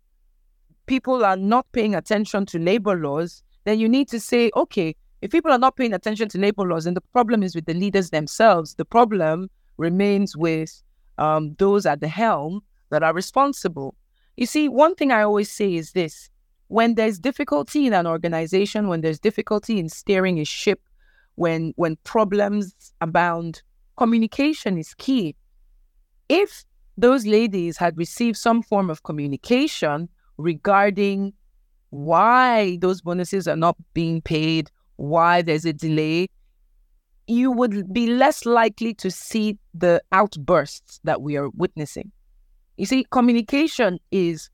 people 0.86 1.24
are 1.24 1.36
not 1.36 1.70
paying 1.72 1.94
attention 1.94 2.46
to 2.46 2.58
labor 2.58 2.96
laws, 2.96 3.42
then 3.64 3.78
you 3.78 3.88
need 3.88 4.08
to 4.08 4.18
say, 4.18 4.50
okay, 4.56 4.96
if 5.22 5.30
people 5.30 5.52
are 5.52 5.58
not 5.58 5.76
paying 5.76 5.92
attention 5.92 6.28
to 6.30 6.38
labor 6.38 6.66
laws, 6.66 6.86
and 6.86 6.96
the 6.96 7.00
problem 7.12 7.42
is 7.42 7.54
with 7.54 7.66
the 7.66 7.74
leaders 7.74 8.10
themselves, 8.10 8.74
the 8.74 8.84
problem 8.84 9.50
remains 9.76 10.36
with 10.36 10.82
um, 11.18 11.54
those 11.58 11.86
at 11.86 12.00
the 12.00 12.08
helm 12.08 12.62
that 12.90 13.02
are 13.02 13.14
responsible. 13.14 13.94
You 14.36 14.46
see, 14.46 14.68
one 14.68 14.94
thing 14.94 15.12
I 15.12 15.22
always 15.22 15.50
say 15.50 15.74
is 15.74 15.92
this 15.92 16.30
when 16.68 16.94
there's 16.94 17.18
difficulty 17.18 17.86
in 17.86 17.92
an 17.92 18.06
organization, 18.06 18.88
when 18.88 19.00
there's 19.00 19.18
difficulty 19.18 19.78
in 19.78 19.88
steering 19.88 20.38
a 20.38 20.44
ship, 20.44 20.80
when 21.34 21.72
when 21.76 21.96
problems 22.04 22.74
abound, 23.00 23.62
communication 23.96 24.78
is 24.78 24.94
key. 24.94 25.34
If 26.28 26.64
those 26.96 27.26
ladies 27.26 27.76
had 27.76 27.96
received 27.96 28.36
some 28.36 28.62
form 28.62 28.90
of 28.90 29.02
communication 29.02 30.08
regarding 30.36 31.32
why 31.90 32.78
those 32.80 33.00
bonuses 33.00 33.48
are 33.48 33.56
not 33.56 33.76
being 33.94 34.22
paid, 34.22 34.70
why 34.96 35.42
there's 35.42 35.64
a 35.64 35.72
delay, 35.72 36.28
you 37.26 37.50
would 37.50 37.92
be 37.92 38.06
less 38.06 38.44
likely 38.46 38.94
to 38.94 39.10
see 39.10 39.58
the 39.74 40.02
outbursts 40.12 41.00
that 41.04 41.22
we 41.22 41.36
are 41.36 41.48
witnessing. 41.50 42.12
You 42.80 42.86
see, 42.86 43.04
communication 43.10 43.98
is 44.10 44.48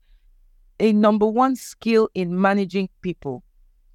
a 0.81 0.91
number 0.91 1.25
one 1.25 1.55
skill 1.55 2.09
in 2.13 2.41
managing 2.41 2.89
people. 2.99 3.41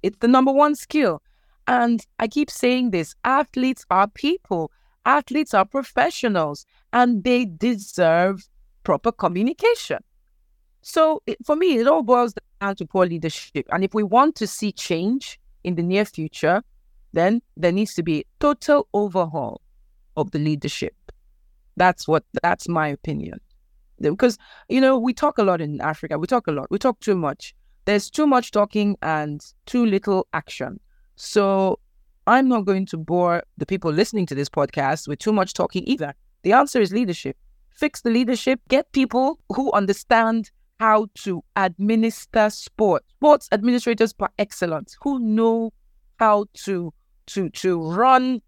It's 0.01 0.17
the 0.21 0.27
number 0.27 0.51
one 0.51 0.73
skill. 0.73 1.21
And 1.67 2.03
I 2.17 2.27
keep 2.27 2.49
saying 2.49 2.89
this 2.89 3.13
athletes 3.23 3.85
are 3.91 4.07
people. 4.07 4.71
Athletes 5.05 5.53
are 5.53 5.65
professionals 5.65 6.65
and 6.93 7.23
they 7.23 7.45
deserve 7.45 8.49
proper 8.83 9.11
communication. 9.11 9.99
So 10.81 11.21
it, 11.27 11.37
for 11.45 11.55
me, 11.55 11.77
it 11.77 11.85
all 11.85 12.01
boils 12.01 12.33
down 12.59 12.75
to 12.77 12.87
poor 12.87 13.05
leadership. 13.05 13.67
And 13.71 13.83
if 13.83 13.93
we 13.93 14.01
want 14.01 14.35
to 14.37 14.47
see 14.47 14.71
change 14.71 15.39
in 15.63 15.75
the 15.75 15.83
near 15.83 16.05
future, 16.05 16.63
then 17.11 17.43
there 17.55 17.71
needs 17.71 17.93
to 17.93 18.01
be 18.01 18.21
a 18.21 18.25
total 18.39 18.87
overhaul 18.95 19.61
of 20.17 20.31
the 20.31 20.39
leadership. 20.39 20.95
That's 21.77 22.07
what 22.07 22.23
that's 22.41 22.67
my 22.67 22.87
opinion. 22.87 23.39
Because 24.11 24.37
you 24.69 24.81
know, 24.81 24.97
we 24.97 25.13
talk 25.13 25.37
a 25.37 25.43
lot 25.43 25.61
in 25.61 25.81
Africa. 25.81 26.19
We 26.19 26.27
talk 26.27 26.47
a 26.47 26.51
lot. 26.51 26.69
We 26.69 26.77
talk 26.77 26.99
too 26.99 27.15
much. 27.15 27.55
There's 27.85 28.09
too 28.09 28.27
much 28.27 28.51
talking 28.51 28.97
and 29.01 29.43
too 29.65 29.85
little 29.85 30.27
action. 30.33 30.79
So 31.15 31.79
I'm 32.27 32.47
not 32.47 32.65
going 32.65 32.85
to 32.87 32.97
bore 32.97 33.43
the 33.57 33.65
people 33.65 33.91
listening 33.91 34.25
to 34.27 34.35
this 34.35 34.49
podcast 34.49 35.07
with 35.07 35.19
too 35.19 35.33
much 35.33 35.53
talking 35.53 35.83
either. 35.85 36.13
The 36.43 36.53
answer 36.53 36.79
is 36.79 36.93
leadership. 36.93 37.37
Fix 37.71 38.01
the 38.01 38.09
leadership, 38.09 38.61
get 38.69 38.91
people 38.91 39.39
who 39.49 39.71
understand 39.73 40.51
how 40.79 41.07
to 41.15 41.43
administer 41.55 42.49
sport. 42.49 43.03
Sports 43.17 43.49
administrators 43.51 44.13
par 44.13 44.29
excellence 44.37 44.97
who 45.01 45.19
know 45.19 45.73
how 46.19 46.45
to 46.65 46.93
to 47.27 47.49
to 47.49 47.81
run 47.81 48.41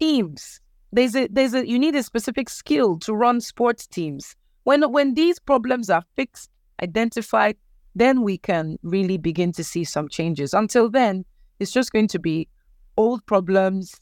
teams. 0.00 0.60
There's 0.92 1.14
a 1.16 1.28
there's 1.28 1.54
a 1.54 1.68
you 1.68 1.78
need 1.78 1.94
a 1.94 2.02
specific 2.02 2.48
skill 2.48 2.98
to 3.00 3.14
run 3.14 3.40
sports 3.40 3.86
teams. 3.86 4.36
When 4.68 4.82
when 4.92 5.14
these 5.14 5.38
problems 5.38 5.88
are 5.88 6.04
fixed, 6.14 6.50
identified, 6.82 7.56
then 7.94 8.20
we 8.20 8.36
can 8.36 8.76
really 8.82 9.16
begin 9.16 9.50
to 9.52 9.64
see 9.64 9.82
some 9.82 10.10
changes. 10.10 10.52
Until 10.52 10.90
then, 10.90 11.24
it's 11.58 11.70
just 11.70 11.90
going 11.90 12.08
to 12.08 12.18
be 12.18 12.48
old 12.98 13.24
problems 13.24 13.94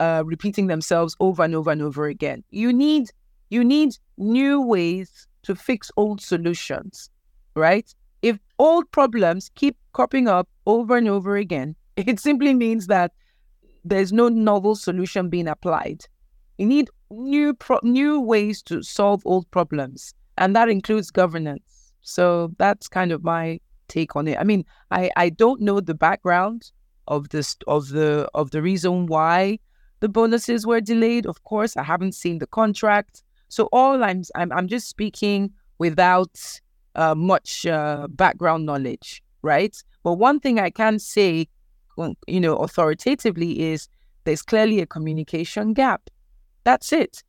uh, 0.00 0.22
repeating 0.24 0.68
themselves 0.68 1.14
over 1.20 1.44
and 1.44 1.54
over 1.54 1.70
and 1.70 1.82
over 1.82 2.06
again. 2.06 2.42
You 2.48 2.72
need 2.72 3.10
you 3.50 3.62
need 3.62 3.98
new 4.16 4.62
ways 4.62 5.26
to 5.42 5.54
fix 5.54 5.90
old 5.98 6.22
solutions, 6.22 7.10
right? 7.54 7.94
If 8.22 8.38
old 8.58 8.90
problems 8.92 9.50
keep 9.56 9.76
cropping 9.92 10.26
up 10.26 10.48
over 10.64 10.96
and 10.96 11.06
over 11.06 11.36
again, 11.36 11.76
it 11.98 12.18
simply 12.18 12.54
means 12.54 12.86
that 12.86 13.12
there's 13.84 14.10
no 14.10 14.30
novel 14.30 14.74
solution 14.74 15.28
being 15.28 15.48
applied. 15.48 16.00
You 16.56 16.64
need 16.64 16.88
new 17.10 17.54
pro- 17.54 17.80
new 17.82 18.20
ways 18.20 18.62
to 18.62 18.82
solve 18.82 19.22
old 19.24 19.50
problems, 19.50 20.14
and 20.38 20.54
that 20.56 20.68
includes 20.68 21.10
governance. 21.10 21.92
So 22.02 22.52
that's 22.58 22.88
kind 22.88 23.12
of 23.12 23.24
my 23.24 23.60
take 23.88 24.16
on 24.16 24.28
it. 24.28 24.38
I 24.38 24.44
mean, 24.44 24.64
I 24.90 25.10
I 25.16 25.28
don't 25.30 25.60
know 25.60 25.80
the 25.80 25.94
background 25.94 26.70
of 27.08 27.28
this 27.30 27.56
of 27.66 27.88
the 27.88 28.28
of 28.34 28.50
the 28.50 28.62
reason 28.62 29.06
why 29.06 29.58
the 30.00 30.08
bonuses 30.08 30.66
were 30.66 30.80
delayed. 30.80 31.26
Of 31.26 31.42
course, 31.44 31.76
I 31.76 31.82
haven't 31.82 32.12
seen 32.12 32.38
the 32.38 32.46
contract, 32.46 33.22
so 33.48 33.68
all 33.72 34.02
I'm 34.02 34.22
I'm, 34.34 34.52
I'm 34.52 34.68
just 34.68 34.88
speaking 34.88 35.52
without 35.78 36.60
uh, 36.94 37.14
much 37.14 37.66
uh, 37.66 38.08
background 38.10 38.66
knowledge, 38.66 39.22
right? 39.42 39.76
But 40.02 40.14
one 40.14 40.40
thing 40.40 40.58
I 40.58 40.70
can 40.70 40.98
say, 40.98 41.48
you 42.26 42.40
know, 42.40 42.56
authoritatively 42.56 43.60
is 43.60 43.88
there's 44.24 44.42
clearly 44.42 44.80
a 44.80 44.86
communication 44.86 45.72
gap. 45.72 46.10
That's 46.66 46.92
it. 46.92 47.22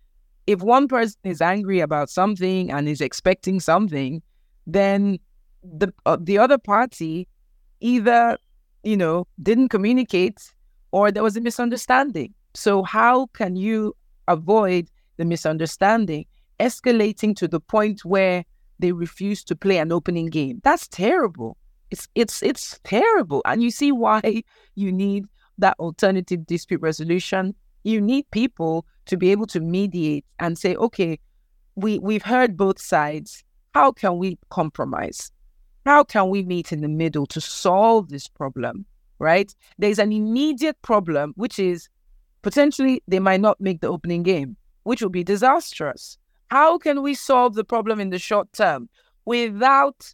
If 0.48 0.64
one 0.64 0.88
person 0.88 1.20
is 1.24 1.42
angry 1.42 1.80
about 1.80 2.10
something 2.10 2.72
and 2.72 2.90
is 2.90 3.02
expecting 3.02 3.60
something, 3.60 4.24
then 4.66 5.20
the 5.64 5.94
uh, 6.08 6.18
the 6.20 6.40
other 6.40 6.58
party 6.58 7.28
either 7.80 8.40
you 8.84 8.98
know 8.98 9.28
didn't 9.44 9.70
communicate 9.70 10.40
or 10.92 11.12
there 11.12 11.22
was 11.22 11.38
a 11.38 11.42
misunderstanding. 11.42 12.34
So 12.56 12.82
how 12.82 13.28
can 13.28 13.56
you 13.56 13.96
avoid 14.28 14.90
the 15.18 15.26
misunderstanding 15.26 16.26
escalating 16.60 17.36
to 17.36 17.48
the 17.48 17.60
point 17.60 18.04
where 18.04 18.44
they 18.80 18.92
refuse 18.94 19.44
to 19.44 19.56
play 19.56 19.78
an 19.78 19.92
opening 19.92 20.32
game? 20.40 20.62
That's 20.64 20.88
terrible. 20.88 21.58
It's 21.92 22.08
it's 22.16 22.42
it's 22.42 22.80
terrible. 22.84 23.44
And 23.46 23.62
you 23.62 23.70
see 23.70 23.92
why 23.92 24.42
you 24.74 24.92
need 24.92 25.26
that 25.60 25.76
alternative 25.78 26.48
dispute 26.48 26.82
resolution. 26.82 27.54
You 27.84 28.02
need 28.02 28.26
people 28.32 28.88
to 29.08 29.18
be 29.18 29.32
able 29.32 29.48
to 29.48 29.60
mediate 29.60 30.26
and 30.40 30.58
say, 30.58 30.76
okay, 30.76 31.20
we, 31.76 32.00
we've 32.00 32.24
heard 32.24 32.58
both 32.58 32.80
sides. 32.80 33.44
How 33.74 33.92
can 33.92 34.18
we 34.18 34.38
compromise? 34.50 35.32
How 35.86 36.04
can 36.04 36.30
we 36.30 36.44
meet 36.44 36.72
in 36.72 36.82
the 36.82 36.88
middle 36.88 37.26
to 37.28 37.42
solve 37.42 38.10
this 38.10 38.28
problem? 38.28 38.86
Right? 39.20 39.54
There's 39.78 40.00
an 40.00 40.12
immediate 40.12 40.82
problem, 40.82 41.34
which 41.36 41.60
is 41.60 41.90
potentially 42.42 43.02
they 43.08 43.20
might 43.20 43.42
not 43.42 43.60
make 43.60 43.82
the 43.82 43.88
opening 43.88 44.24
game, 44.24 44.58
which 44.84 45.02
will 45.02 45.10
be 45.10 45.24
disastrous. 45.24 46.18
How 46.50 46.78
can 46.78 47.02
we 47.02 47.14
solve 47.14 47.56
the 47.56 47.64
problem 47.64 48.00
in 48.00 48.10
the 48.10 48.20
short 48.20 48.52
term 48.54 48.90
without 49.26 50.14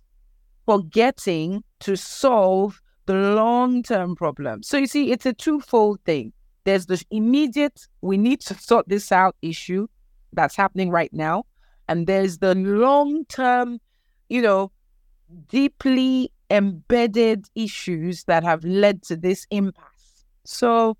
forgetting 0.65 1.63
to 1.81 1.95
solve 1.97 2.81
the 3.05 3.13
long 3.13 3.83
term 3.83 4.15
problem. 4.15 4.63
So 4.63 4.77
you 4.77 4.87
see, 4.87 5.11
it's 5.11 5.25
a 5.25 5.33
twofold 5.33 5.99
thing. 6.05 6.33
There's 6.65 6.85
the 6.85 7.03
immediate, 7.11 7.87
we 8.01 8.17
need 8.17 8.41
to 8.41 8.53
sort 8.55 8.87
this 8.87 9.11
out 9.11 9.35
issue 9.41 9.87
that's 10.31 10.55
happening 10.55 10.89
right 10.89 11.13
now. 11.13 11.45
And 11.89 12.07
there's 12.07 12.37
the 12.37 12.55
long 12.55 13.25
term, 13.25 13.79
you 14.29 14.41
know, 14.41 14.71
deeply 15.49 16.31
embedded 16.49 17.47
issues 17.55 18.23
that 18.25 18.43
have 18.43 18.63
led 18.63 19.03
to 19.03 19.15
this 19.15 19.45
impasse. 19.49 20.25
So 20.45 20.97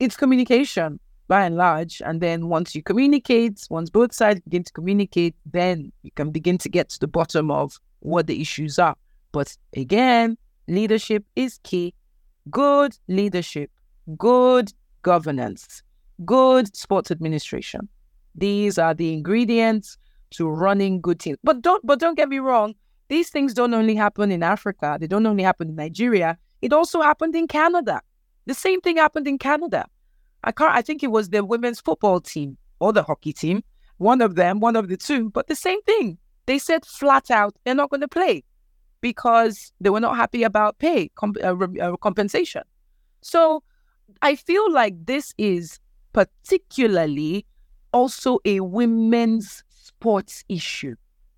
it's 0.00 0.16
communication 0.16 1.00
by 1.26 1.44
and 1.44 1.56
large. 1.56 2.00
And 2.04 2.20
then 2.20 2.48
once 2.48 2.74
you 2.74 2.82
communicate, 2.82 3.66
once 3.70 3.90
both 3.90 4.14
sides 4.14 4.40
begin 4.40 4.64
to 4.64 4.72
communicate, 4.72 5.34
then 5.44 5.92
you 6.02 6.10
can 6.12 6.30
begin 6.30 6.58
to 6.58 6.68
get 6.68 6.88
to 6.90 6.98
the 6.98 7.08
bottom 7.08 7.50
of 7.50 7.78
what 8.00 8.26
the 8.26 8.40
issues 8.40 8.78
are. 8.78 8.96
But 9.32 9.56
again, 9.76 10.38
leadership 10.66 11.24
is 11.36 11.60
key. 11.62 11.94
Good 12.50 12.96
leadership, 13.08 13.70
good 14.16 14.72
governance, 15.02 15.82
good 16.24 16.74
sports 16.76 17.10
administration. 17.10 17.88
These 18.34 18.78
are 18.78 18.94
the 18.94 19.12
ingredients 19.12 19.98
to 20.30 20.48
running 20.48 21.00
good 21.00 21.20
teams. 21.20 21.38
But 21.42 21.62
don't 21.62 21.84
but 21.86 21.98
don't 21.98 22.16
get 22.16 22.28
me 22.28 22.38
wrong, 22.38 22.74
these 23.08 23.30
things 23.30 23.54
don't 23.54 23.74
only 23.74 23.94
happen 23.94 24.30
in 24.30 24.42
Africa, 24.42 24.96
they 25.00 25.06
don't 25.06 25.26
only 25.26 25.42
happen 25.42 25.68
in 25.68 25.76
Nigeria. 25.76 26.38
It 26.62 26.72
also 26.72 27.00
happened 27.00 27.34
in 27.36 27.46
Canada. 27.46 28.00
The 28.46 28.54
same 28.54 28.80
thing 28.80 28.96
happened 28.96 29.28
in 29.28 29.38
Canada. 29.38 29.86
I 30.44 30.52
can't 30.52 30.72
I 30.72 30.82
think 30.82 31.02
it 31.02 31.10
was 31.10 31.30
the 31.30 31.44
women's 31.44 31.80
football 31.80 32.20
team 32.20 32.56
or 32.80 32.92
the 32.92 33.02
hockey 33.02 33.32
team, 33.32 33.62
one 33.98 34.20
of 34.20 34.36
them, 34.36 34.60
one 34.60 34.76
of 34.76 34.88
the 34.88 34.96
two, 34.96 35.30
but 35.30 35.48
the 35.48 35.56
same 35.56 35.82
thing. 35.82 36.18
They 36.46 36.58
said 36.58 36.86
flat 36.86 37.30
out 37.30 37.56
they're 37.64 37.74
not 37.74 37.90
going 37.90 38.00
to 38.00 38.08
play 38.08 38.44
because 39.00 39.72
they 39.80 39.90
were 39.90 40.00
not 40.00 40.16
happy 40.16 40.42
about 40.42 40.78
pay 40.78 41.08
comp- 41.14 41.38
uh, 41.42 41.54
uh, 41.80 41.96
compensation. 41.96 42.62
So 43.20 43.62
I 44.22 44.34
feel 44.34 44.72
like 44.72 45.06
this 45.06 45.34
is 45.38 45.78
particularly 46.12 47.46
also 47.92 48.38
a 48.44 48.60
women's 48.60 49.62
sports 49.68 50.44
issue, 50.48 50.96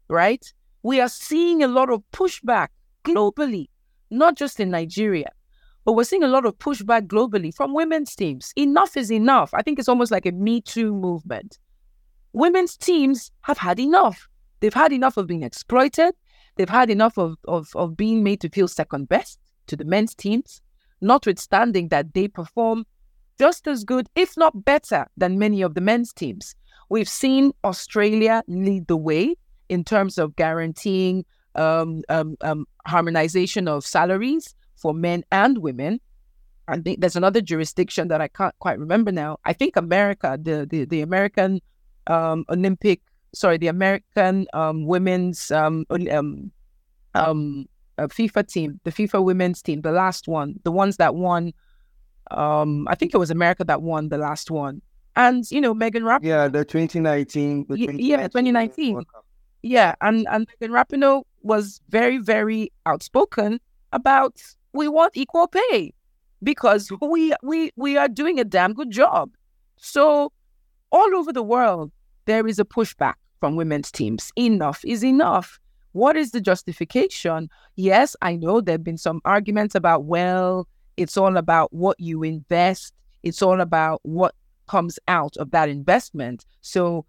right? 0.08 0.44
We 0.82 1.00
are 1.00 1.08
seeing 1.08 1.62
a 1.62 1.68
lot 1.68 1.90
of 1.90 2.02
pushback 2.12 2.68
globally, 3.04 3.68
not 4.10 4.36
just 4.36 4.60
in 4.60 4.70
Nigeria, 4.70 5.30
but 5.84 5.92
we're 5.92 6.04
seeing 6.04 6.22
a 6.22 6.28
lot 6.28 6.46
of 6.46 6.58
pushback 6.58 7.06
globally 7.06 7.54
from 7.54 7.74
women's 7.74 8.14
teams. 8.14 8.52
Enough 8.56 8.96
is 8.96 9.10
enough. 9.10 9.50
I 9.54 9.62
think 9.62 9.78
it's 9.78 9.88
almost 9.88 10.10
like 10.10 10.26
a 10.26 10.32
Me 10.32 10.60
Too 10.60 10.94
movement. 10.94 11.58
Women's 12.32 12.76
teams 12.76 13.32
have 13.42 13.58
had 13.58 13.80
enough. 13.80 14.28
They've 14.60 14.74
had 14.74 14.92
enough 14.92 15.16
of 15.16 15.26
being 15.26 15.42
exploited. 15.42 16.14
They've 16.56 16.68
had 16.68 16.90
enough 16.90 17.18
of, 17.18 17.36
of, 17.48 17.70
of 17.74 17.96
being 17.96 18.22
made 18.22 18.40
to 18.42 18.48
feel 18.48 18.68
second 18.68 19.08
best 19.08 19.38
to 19.66 19.76
the 19.76 19.84
men's 19.84 20.14
teams, 20.14 20.60
notwithstanding 21.00 21.88
that 21.88 22.14
they 22.14 22.28
perform 22.28 22.84
just 23.38 23.66
as 23.66 23.84
good, 23.84 24.08
if 24.14 24.36
not 24.36 24.64
better, 24.64 25.06
than 25.16 25.38
many 25.38 25.62
of 25.62 25.74
the 25.74 25.80
men's 25.80 26.12
teams. 26.12 26.54
We've 26.88 27.08
seen 27.08 27.52
Australia 27.64 28.42
lead 28.48 28.86
the 28.86 28.96
way 28.96 29.36
in 29.68 29.84
terms 29.84 30.18
of 30.18 30.36
guaranteeing 30.36 31.24
um, 31.54 32.02
um, 32.08 32.36
um, 32.42 32.66
harmonization 32.86 33.68
of 33.68 33.84
salaries 33.84 34.54
for 34.76 34.92
men 34.92 35.24
and 35.32 35.58
women. 35.58 36.00
I 36.68 36.78
think 36.78 37.00
there's 37.00 37.16
another 37.16 37.40
jurisdiction 37.40 38.08
that 38.08 38.20
I 38.20 38.28
can't 38.28 38.54
quite 38.58 38.78
remember 38.78 39.10
now. 39.10 39.38
I 39.44 39.52
think 39.52 39.76
America, 39.76 40.38
the 40.40 40.66
the, 40.70 40.84
the 40.84 41.00
American 41.00 41.60
um, 42.06 42.44
Olympic 42.48 43.00
sorry, 43.34 43.58
the 43.58 43.68
American 43.68 44.46
um, 44.52 44.86
women's 44.86 45.50
um, 45.50 45.84
um, 46.10 46.50
um, 47.14 47.66
uh, 48.00 48.06
FIFA 48.08 48.46
team, 48.46 48.80
the 48.84 48.90
FIFA 48.90 49.24
women's 49.24 49.62
team, 49.62 49.82
the 49.82 49.92
last 49.92 50.28
one, 50.28 50.58
the 50.64 50.72
ones 50.72 50.96
that 50.96 51.14
won. 51.14 51.52
Um, 52.30 52.86
I 52.88 52.94
think 52.94 53.12
it 53.12 53.18
was 53.18 53.30
America 53.30 53.64
that 53.64 53.82
won 53.82 54.08
the 54.08 54.18
last 54.18 54.50
one, 54.50 54.80
and 55.16 55.50
you 55.50 55.60
know 55.60 55.74
Megan 55.74 56.04
Rapinoe. 56.04 56.24
Yeah, 56.24 56.48
the 56.48 56.64
2019. 56.64 57.66
The 57.68 57.76
2019 57.76 58.06
yeah, 58.06 58.28
2019. 58.28 59.02
Yeah, 59.62 59.94
and 60.00 60.26
and 60.30 60.46
Megan 60.60 60.74
Rapinoe 60.74 61.24
was 61.42 61.80
very 61.88 62.18
very 62.18 62.72
outspoken 62.86 63.60
about 63.92 64.40
we 64.72 64.88
want 64.88 65.16
equal 65.16 65.48
pay 65.48 65.92
because 66.42 66.90
we 67.00 67.34
we 67.42 67.70
we 67.76 67.96
are 67.96 68.08
doing 68.08 68.40
a 68.40 68.44
damn 68.44 68.72
good 68.72 68.90
job. 68.90 69.30
So 69.76 70.32
all 70.92 71.14
over 71.14 71.32
the 71.32 71.42
world, 71.42 71.92
there 72.26 72.46
is 72.46 72.58
a 72.58 72.64
pushback 72.64 73.14
from 73.40 73.56
women's 73.56 73.90
teams. 73.90 74.32
Enough 74.36 74.84
is 74.84 75.04
enough. 75.04 75.59
What 75.92 76.16
is 76.16 76.30
the 76.30 76.40
justification? 76.40 77.50
Yes, 77.76 78.16
I 78.22 78.36
know 78.36 78.60
there 78.60 78.74
have 78.74 78.84
been 78.84 78.98
some 78.98 79.20
arguments 79.24 79.74
about, 79.74 80.04
well, 80.04 80.68
it's 80.96 81.16
all 81.16 81.36
about 81.36 81.72
what 81.72 81.98
you 81.98 82.22
invest, 82.22 82.94
it's 83.22 83.42
all 83.42 83.60
about 83.60 84.00
what 84.02 84.34
comes 84.68 84.98
out 85.08 85.36
of 85.36 85.50
that 85.50 85.68
investment. 85.68 86.46
So 86.60 87.04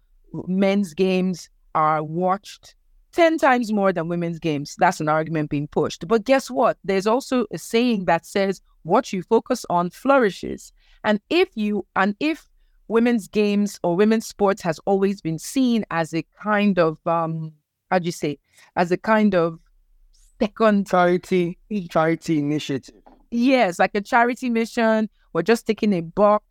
men's 0.46 0.94
games 0.94 1.48
are 1.74 2.02
watched 2.02 2.74
10 3.12 3.38
times 3.38 3.72
more 3.72 3.92
than 3.92 4.08
women's 4.08 4.38
games. 4.38 4.74
That's 4.78 5.00
an 5.00 5.08
argument 5.08 5.50
being 5.50 5.68
pushed. 5.68 6.06
But 6.08 6.24
guess 6.24 6.50
what? 6.50 6.78
There's 6.82 7.06
also 7.06 7.46
a 7.52 7.58
saying 7.58 8.06
that 8.06 8.26
says 8.26 8.60
what 8.82 9.12
you 9.12 9.22
focus 9.22 9.64
on 9.70 9.90
flourishes. 9.90 10.72
And 11.04 11.20
if 11.30 11.48
you 11.54 11.86
and 11.94 12.16
if 12.20 12.48
women's 12.88 13.28
games 13.28 13.78
or 13.82 13.96
women's 13.96 14.26
sports 14.26 14.62
has 14.62 14.78
always 14.86 15.20
been 15.20 15.38
seen 15.38 15.84
as 15.90 16.14
a 16.14 16.24
kind 16.42 16.78
of 16.78 16.98
um 17.06 17.52
how 17.92 17.98
do 17.98 18.06
you 18.06 18.12
say 18.12 18.38
as 18.74 18.90
a 18.90 18.96
kind 18.96 19.34
of 19.34 19.58
second 20.40 20.88
charity 20.88 21.58
charity 21.90 22.38
initiative. 22.38 22.94
Yes 23.30 23.78
like 23.78 23.94
a 23.94 24.00
charity 24.00 24.48
mission. 24.48 25.10
We're 25.34 25.42
just 25.42 25.66
taking 25.66 25.92
a 25.92 26.00
box 26.00 26.44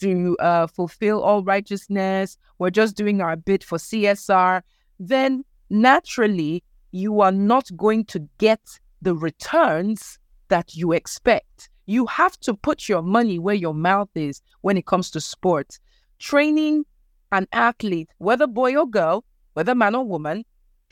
to 0.00 0.36
uh, 0.40 0.66
fulfill 0.66 1.22
all 1.22 1.44
righteousness. 1.44 2.36
We're 2.58 2.70
just 2.70 2.96
doing 2.96 3.20
our 3.20 3.36
bit 3.36 3.62
for 3.62 3.78
csr 3.78 4.62
then 4.98 5.44
naturally 5.70 6.62
you 6.90 7.20
are 7.20 7.32
not 7.32 7.68
going 7.76 8.04
to 8.06 8.28
get 8.38 8.60
the 9.02 9.14
returns 9.14 10.18
that 10.48 10.74
you 10.74 10.92
expect. 10.92 11.68
You 11.86 12.06
have 12.06 12.38
to 12.40 12.54
put 12.54 12.88
your 12.88 13.02
money 13.02 13.38
where 13.38 13.54
your 13.54 13.74
mouth 13.74 14.10
is 14.14 14.40
when 14.62 14.76
it 14.76 14.86
comes 14.86 15.10
to 15.12 15.20
sports. 15.20 15.78
Training 16.18 16.84
an 17.32 17.46
athlete, 17.52 18.08
whether 18.18 18.46
boy 18.46 18.76
or 18.76 18.86
girl, 18.86 19.24
whether 19.54 19.74
man 19.74 19.94
or 19.94 20.04
woman, 20.04 20.44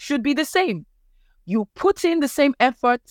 should 0.02 0.22
be 0.22 0.34
the 0.34 0.44
same. 0.44 0.84
You 1.46 1.66
put 1.74 2.04
in 2.04 2.20
the 2.20 2.28
same 2.28 2.54
effort 2.60 3.02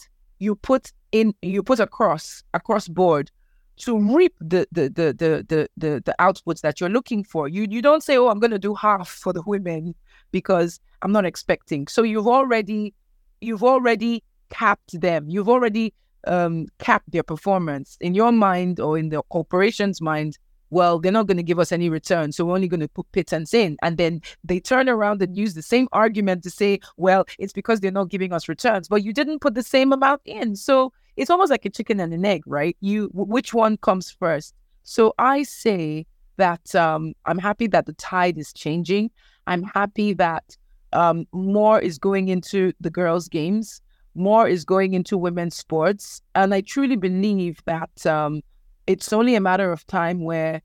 you 0.41 0.55
put 0.55 0.91
in 1.11 1.33
you 1.41 1.61
put 1.61 1.79
across 1.79 2.43
across 2.53 2.87
board 2.87 3.29
to 3.77 3.91
reap 4.15 4.33
the 4.41 4.67
the 4.71 4.89
the 4.89 5.07
the 5.21 5.45
the 5.47 5.69
the, 5.77 6.01
the 6.03 6.15
outputs 6.19 6.61
that 6.61 6.81
you're 6.81 6.89
looking 6.97 7.23
for. 7.23 7.47
You 7.47 7.67
you 7.69 7.81
don't 7.81 8.03
say, 8.03 8.17
"Oh, 8.17 8.27
I'm 8.29 8.39
going 8.39 8.57
to 8.59 8.59
do 8.59 8.73
half 8.73 9.07
for 9.07 9.31
the 9.31 9.43
women 9.45 9.95
because 10.31 10.79
I'm 11.03 11.11
not 11.11 11.25
expecting." 11.25 11.87
So 11.87 12.01
you've 12.01 12.27
already 12.27 12.93
you've 13.39 13.63
already 13.63 14.23
capped 14.49 14.99
them. 14.99 15.29
You've 15.29 15.49
already 15.49 15.93
um, 16.25 16.67
capped 16.79 17.11
their 17.11 17.23
performance 17.23 17.97
in 18.01 18.15
your 18.15 18.31
mind 18.31 18.79
or 18.79 18.97
in 18.97 19.09
the 19.09 19.21
corporation's 19.29 20.01
mind. 20.01 20.37
Well, 20.71 20.99
they're 20.99 21.11
not 21.11 21.27
going 21.27 21.37
to 21.37 21.43
give 21.43 21.59
us 21.59 21.71
any 21.71 21.89
return, 21.89 22.31
so 22.31 22.45
we're 22.45 22.55
only 22.55 22.67
going 22.67 22.79
to 22.79 22.87
put 22.87 23.11
pittance 23.11 23.53
in. 23.53 23.77
And 23.83 23.97
then 23.97 24.21
they 24.43 24.59
turn 24.59 24.89
around 24.89 25.21
and 25.21 25.37
use 25.37 25.53
the 25.53 25.61
same 25.61 25.87
argument 25.91 26.43
to 26.43 26.49
say, 26.49 26.79
well, 26.97 27.25
it's 27.37 27.53
because 27.53 27.81
they're 27.81 27.91
not 27.91 28.09
giving 28.09 28.33
us 28.33 28.49
returns, 28.49 28.87
but 28.87 29.03
you 29.03 29.13
didn't 29.13 29.39
put 29.39 29.53
the 29.53 29.63
same 29.63 29.93
amount 29.93 30.21
in. 30.25 30.55
So 30.55 30.93
it's 31.17 31.29
almost 31.29 31.51
like 31.51 31.65
a 31.65 31.69
chicken 31.69 31.99
and 31.99 32.13
an 32.13 32.25
egg, 32.25 32.43
right? 32.47 32.75
You 32.79 33.09
which 33.13 33.53
one 33.53 33.77
comes 33.77 34.09
first? 34.09 34.55
So 34.83 35.13
I 35.19 35.43
say 35.43 36.07
that 36.37 36.73
um, 36.73 37.13
I'm 37.25 37.37
happy 37.37 37.67
that 37.67 37.85
the 37.85 37.93
tide 37.93 38.37
is 38.37 38.53
changing. 38.53 39.11
I'm 39.47 39.63
happy 39.63 40.13
that 40.13 40.57
um, 40.93 41.25
more 41.31 41.79
is 41.79 41.97
going 41.97 42.29
into 42.29 42.73
the 42.79 42.89
girls' 42.89 43.27
games, 43.27 43.81
more 44.15 44.47
is 44.47 44.65
going 44.65 44.93
into 44.93 45.17
women's 45.17 45.55
sports, 45.55 46.21
and 46.35 46.53
I 46.53 46.61
truly 46.61 46.95
believe 46.95 47.61
that 47.65 48.05
um, 48.05 48.41
it's 48.87 49.13
only 49.13 49.35
a 49.35 49.41
matter 49.41 49.71
of 49.71 49.85
time 49.87 50.23
where 50.23 50.61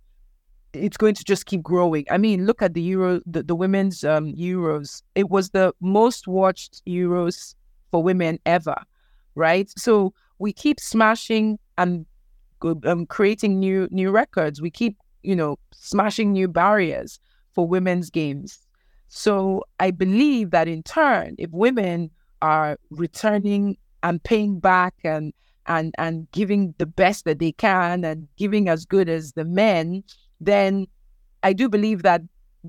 it's 0.73 0.97
going 0.97 1.15
to 1.15 1.25
just 1.25 1.47
keep 1.47 1.63
growing. 1.63 2.05
I 2.11 2.19
mean, 2.19 2.47
look 2.47 2.63
at 2.63 2.75
the 2.75 2.83
Euro, 2.83 3.21
the, 3.27 3.43
the 3.43 3.55
women's 3.55 4.05
um, 4.05 4.33
Euros. 4.35 5.03
It 5.15 5.31
was 5.31 5.51
the 5.51 5.73
most 5.81 6.29
watched 6.29 6.83
Euros 6.87 7.55
for 7.91 8.03
women 8.03 8.39
ever, 8.47 8.77
right? 9.35 9.71
So 9.77 10.13
we 10.39 10.53
keep 10.53 10.81
smashing 10.81 11.59
and 11.79 12.07
um, 12.85 13.07
creating 13.07 13.59
new 13.59 13.89
new 13.91 14.11
records. 14.11 14.61
We 14.61 14.71
keep 14.71 14.97
you 15.23 15.37
know 15.37 15.59
smashing 15.73 16.33
new 16.33 16.49
barriers 16.49 17.21
for 17.53 17.67
women's 17.67 18.11
games. 18.11 18.61
So 19.09 19.63
I 19.81 19.91
believe 19.93 20.51
that 20.51 20.69
in 20.69 20.83
turn, 20.83 21.37
if 21.39 21.51
women 21.53 22.11
are 22.43 22.77
returning 22.91 23.77
and 24.03 24.23
paying 24.23 24.59
back 24.59 24.95
and 25.05 25.33
and 25.67 25.95
and 25.99 26.31
giving 26.33 26.75
the 26.79 26.87
best 26.87 27.25
that 27.25 27.39
they 27.39 27.53
can 27.53 28.05
and 28.05 28.29
giving 28.37 28.69
as 28.69 28.85
good 28.85 29.09
as 29.09 29.33
the 29.33 29.45
men, 29.45 30.03
then 30.41 30.87
I 31.43 31.53
do 31.53 31.69
believe 31.69 32.03
that 32.03 32.23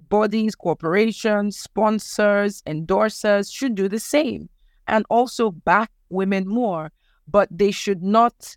bodies, 0.10 0.56
corporations, 0.56 1.58
sponsors, 1.58 2.62
endorsers 2.64 3.52
should 3.54 3.76
do 3.76 3.88
the 3.88 4.00
same 4.00 4.50
and 4.88 5.06
also 5.10 5.52
back 5.52 5.91
women 6.10 6.48
more. 6.48 6.91
But 7.28 7.50
they 7.52 7.72
should 7.72 8.02
not 8.02 8.56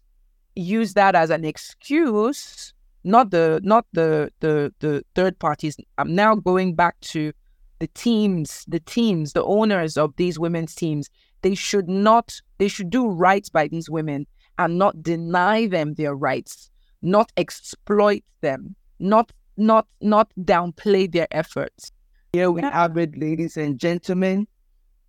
use 0.55 0.95
that 0.95 1.15
as 1.15 1.31
an 1.31 1.45
excuse 1.45 2.73
not 3.05 3.31
the 3.31 3.61
not 3.63 3.87
the 3.93 4.31
the 4.41 4.73
the 4.81 5.05
third 5.15 5.39
parties. 5.39 5.77
I'm 5.99 6.15
now 6.15 6.35
going 6.35 6.75
back 6.75 7.01
to 7.01 7.33
the 7.79 7.87
teams 7.89 8.65
the 8.69 8.81
teams 8.81 9.33
the 9.33 9.45
owners 9.45 9.97
of 9.97 10.15
these 10.17 10.39
women's 10.39 10.75
teams 10.75 11.09
they 11.43 11.55
should 11.55 11.89
not 11.89 12.41
they 12.59 12.69
should 12.69 12.91
do 12.91 13.09
right 13.09 13.49
by 13.53 13.69
these 13.69 13.89
women 13.91 14.27
and 14.59 14.79
not 14.79 15.03
deny 15.03 15.67
them 15.67 15.95
their 15.95 16.15
rights 16.15 16.71
not 17.03 17.33
exploit 17.37 18.23
them 18.41 18.75
not 18.99 19.33
not 19.57 19.87
not 20.01 20.33
downplay 20.41 21.11
their 21.11 21.29
efforts. 21.31 21.93
Here 22.33 22.51
we 22.51 22.63
have 22.63 22.97
it 22.97 23.17
ladies 23.17 23.57
and 23.57 23.79
gentlemen. 23.79 24.47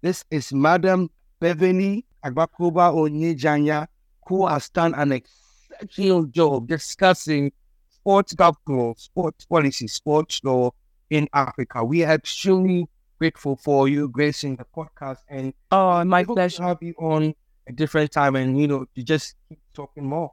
This 0.01 0.25
is 0.31 0.51
madam 0.53 1.09
Beverley 1.39 2.05
Agbakoba 2.23 2.93
Onyejianya, 2.93 3.87
who 4.27 4.47
has 4.47 4.69
done 4.69 4.93
an 4.95 5.11
exceptional 5.11 6.25
job 6.25 6.67
discussing 6.67 7.51
sports 7.89 8.33
governance, 8.33 9.03
sports 9.03 9.45
policy, 9.45 9.87
sports 9.87 10.41
law 10.43 10.71
in 11.09 11.27
Africa. 11.33 11.83
We 11.83 12.03
are 12.03 12.13
extremely 12.13 12.87
grateful 13.21 13.55
for 13.55 13.87
you 13.87 14.07
gracing 14.07 14.55
the 14.55 14.65
podcast 14.75 15.19
and 15.29 15.53
oh 15.71 16.03
my 16.03 16.23
pleasure 16.23 16.57
to 16.57 16.63
have 16.63 16.81
you 16.81 16.95
on 16.97 17.35
a 17.67 17.71
different 17.71 18.11
time 18.11 18.35
and 18.35 18.59
you 18.59 18.67
know 18.67 18.83
to 18.95 19.03
just 19.03 19.35
keep 19.47 19.59
talking 19.75 20.03
more. 20.03 20.31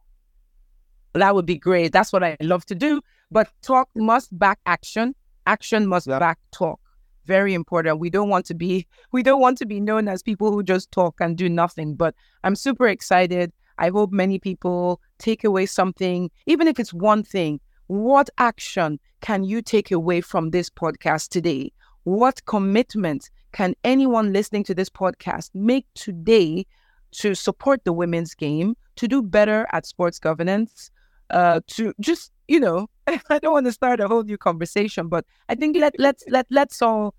That 1.13 1.35
would 1.35 1.45
be 1.45 1.59
great. 1.59 1.93
That's 1.93 2.15
what 2.15 2.25
I 2.25 2.39
love 2.41 2.65
to 2.65 2.75
do. 2.75 3.03
But 3.31 3.51
talk 3.61 3.91
must 3.95 4.37
back 4.39 4.59
action. 4.65 5.15
Action 5.47 5.87
must 5.87 6.07
yeah. 6.07 6.19
back 6.19 6.39
talk 6.51 6.81
very 7.27 7.53
important. 7.53 7.99
We 7.99 8.09
don't 8.09 8.31
want 8.31 8.47
to 8.47 8.55
be 8.55 8.87
we 9.13 9.23
don't 9.23 9.43
want 9.43 9.59
to 9.59 9.67
be 9.67 9.81
known 9.81 10.09
as 10.09 10.23
people 10.23 10.51
who 10.51 10.63
just 10.63 10.91
talk 10.91 11.17
and 11.21 11.37
do 11.37 11.51
nothing. 11.51 11.95
But 11.95 12.15
I'm 12.43 12.57
super 12.57 12.89
excited. 12.89 13.53
I 13.77 13.91
hope 13.91 14.13
many 14.13 14.39
people 14.39 15.03
take 15.19 15.45
away 15.45 15.67
something, 15.67 16.31
even 16.47 16.67
if 16.67 16.81
it's 16.81 16.95
one 16.95 17.23
thing. 17.23 17.61
What 17.89 18.31
action 18.39 18.99
can 19.21 19.45
you 19.45 19.61
take 19.61 19.91
away 19.91 20.23
from 20.23 20.53
this 20.53 20.71
podcast 20.71 21.29
today? 21.29 21.73
What 22.09 22.43
commitment 22.47 23.29
can 23.53 23.75
anyone 23.85 24.33
listening 24.33 24.65
to 24.65 24.75
this 24.75 24.89
podcast 24.89 25.51
make 25.53 25.85
today 25.95 26.65
to 27.13 27.35
support 27.35 27.85
the 27.85 27.93
women's 27.93 28.35
game, 28.35 28.77
to 28.97 29.07
do 29.07 29.21
better 29.21 29.67
at 29.73 29.85
sports 29.85 30.19
governance, 30.19 30.91
uh, 31.29 31.61
to 31.67 31.93
just 32.01 32.33
you 32.49 32.61
know, 32.61 32.89
I 33.07 33.39
don't 33.41 33.53
want 33.53 33.67
to 33.67 33.73
start 33.73 34.01
a 34.01 34.09
whole 34.09 34.23
new 34.23 34.39
conversation, 34.39 35.09
but 35.09 35.27
I 35.51 35.55
think 35.55 35.77
let 35.77 35.97
let's 35.99 36.25
let 36.29 36.47
let's 36.51 36.81
all 36.81 37.15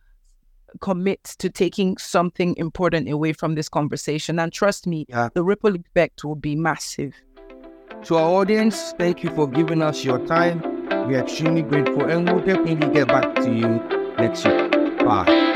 commit 0.82 1.24
to 1.38 1.52
taking 1.52 1.98
something 1.98 2.56
important 2.58 3.12
away 3.12 3.34
from 3.34 3.54
this 3.54 3.70
conversation. 3.70 4.40
And 4.40 4.52
trust 4.52 4.88
me, 4.88 5.06
yeah. 5.08 5.30
the 5.36 5.44
ripple 5.44 5.76
effect 5.76 6.24
will 6.24 6.34
be 6.34 6.56
massive. 6.56 7.14
To 8.06 8.16
our 8.16 8.42
audience, 8.42 8.96
thank 8.98 9.22
you 9.22 9.30
for 9.36 9.48
giving 9.48 9.84
us 9.84 10.04
your 10.04 10.26
time. 10.26 10.64
We're 11.08 11.20
extremely 11.20 11.62
grateful 11.62 12.10
and 12.10 12.28
we'll 12.28 12.44
definitely 12.44 12.92
get 12.92 13.08
back 13.08 13.36
to 13.36 13.54
you 13.54 13.68
next 14.18 14.46
week. 14.46 14.69
Bye. 15.10 15.49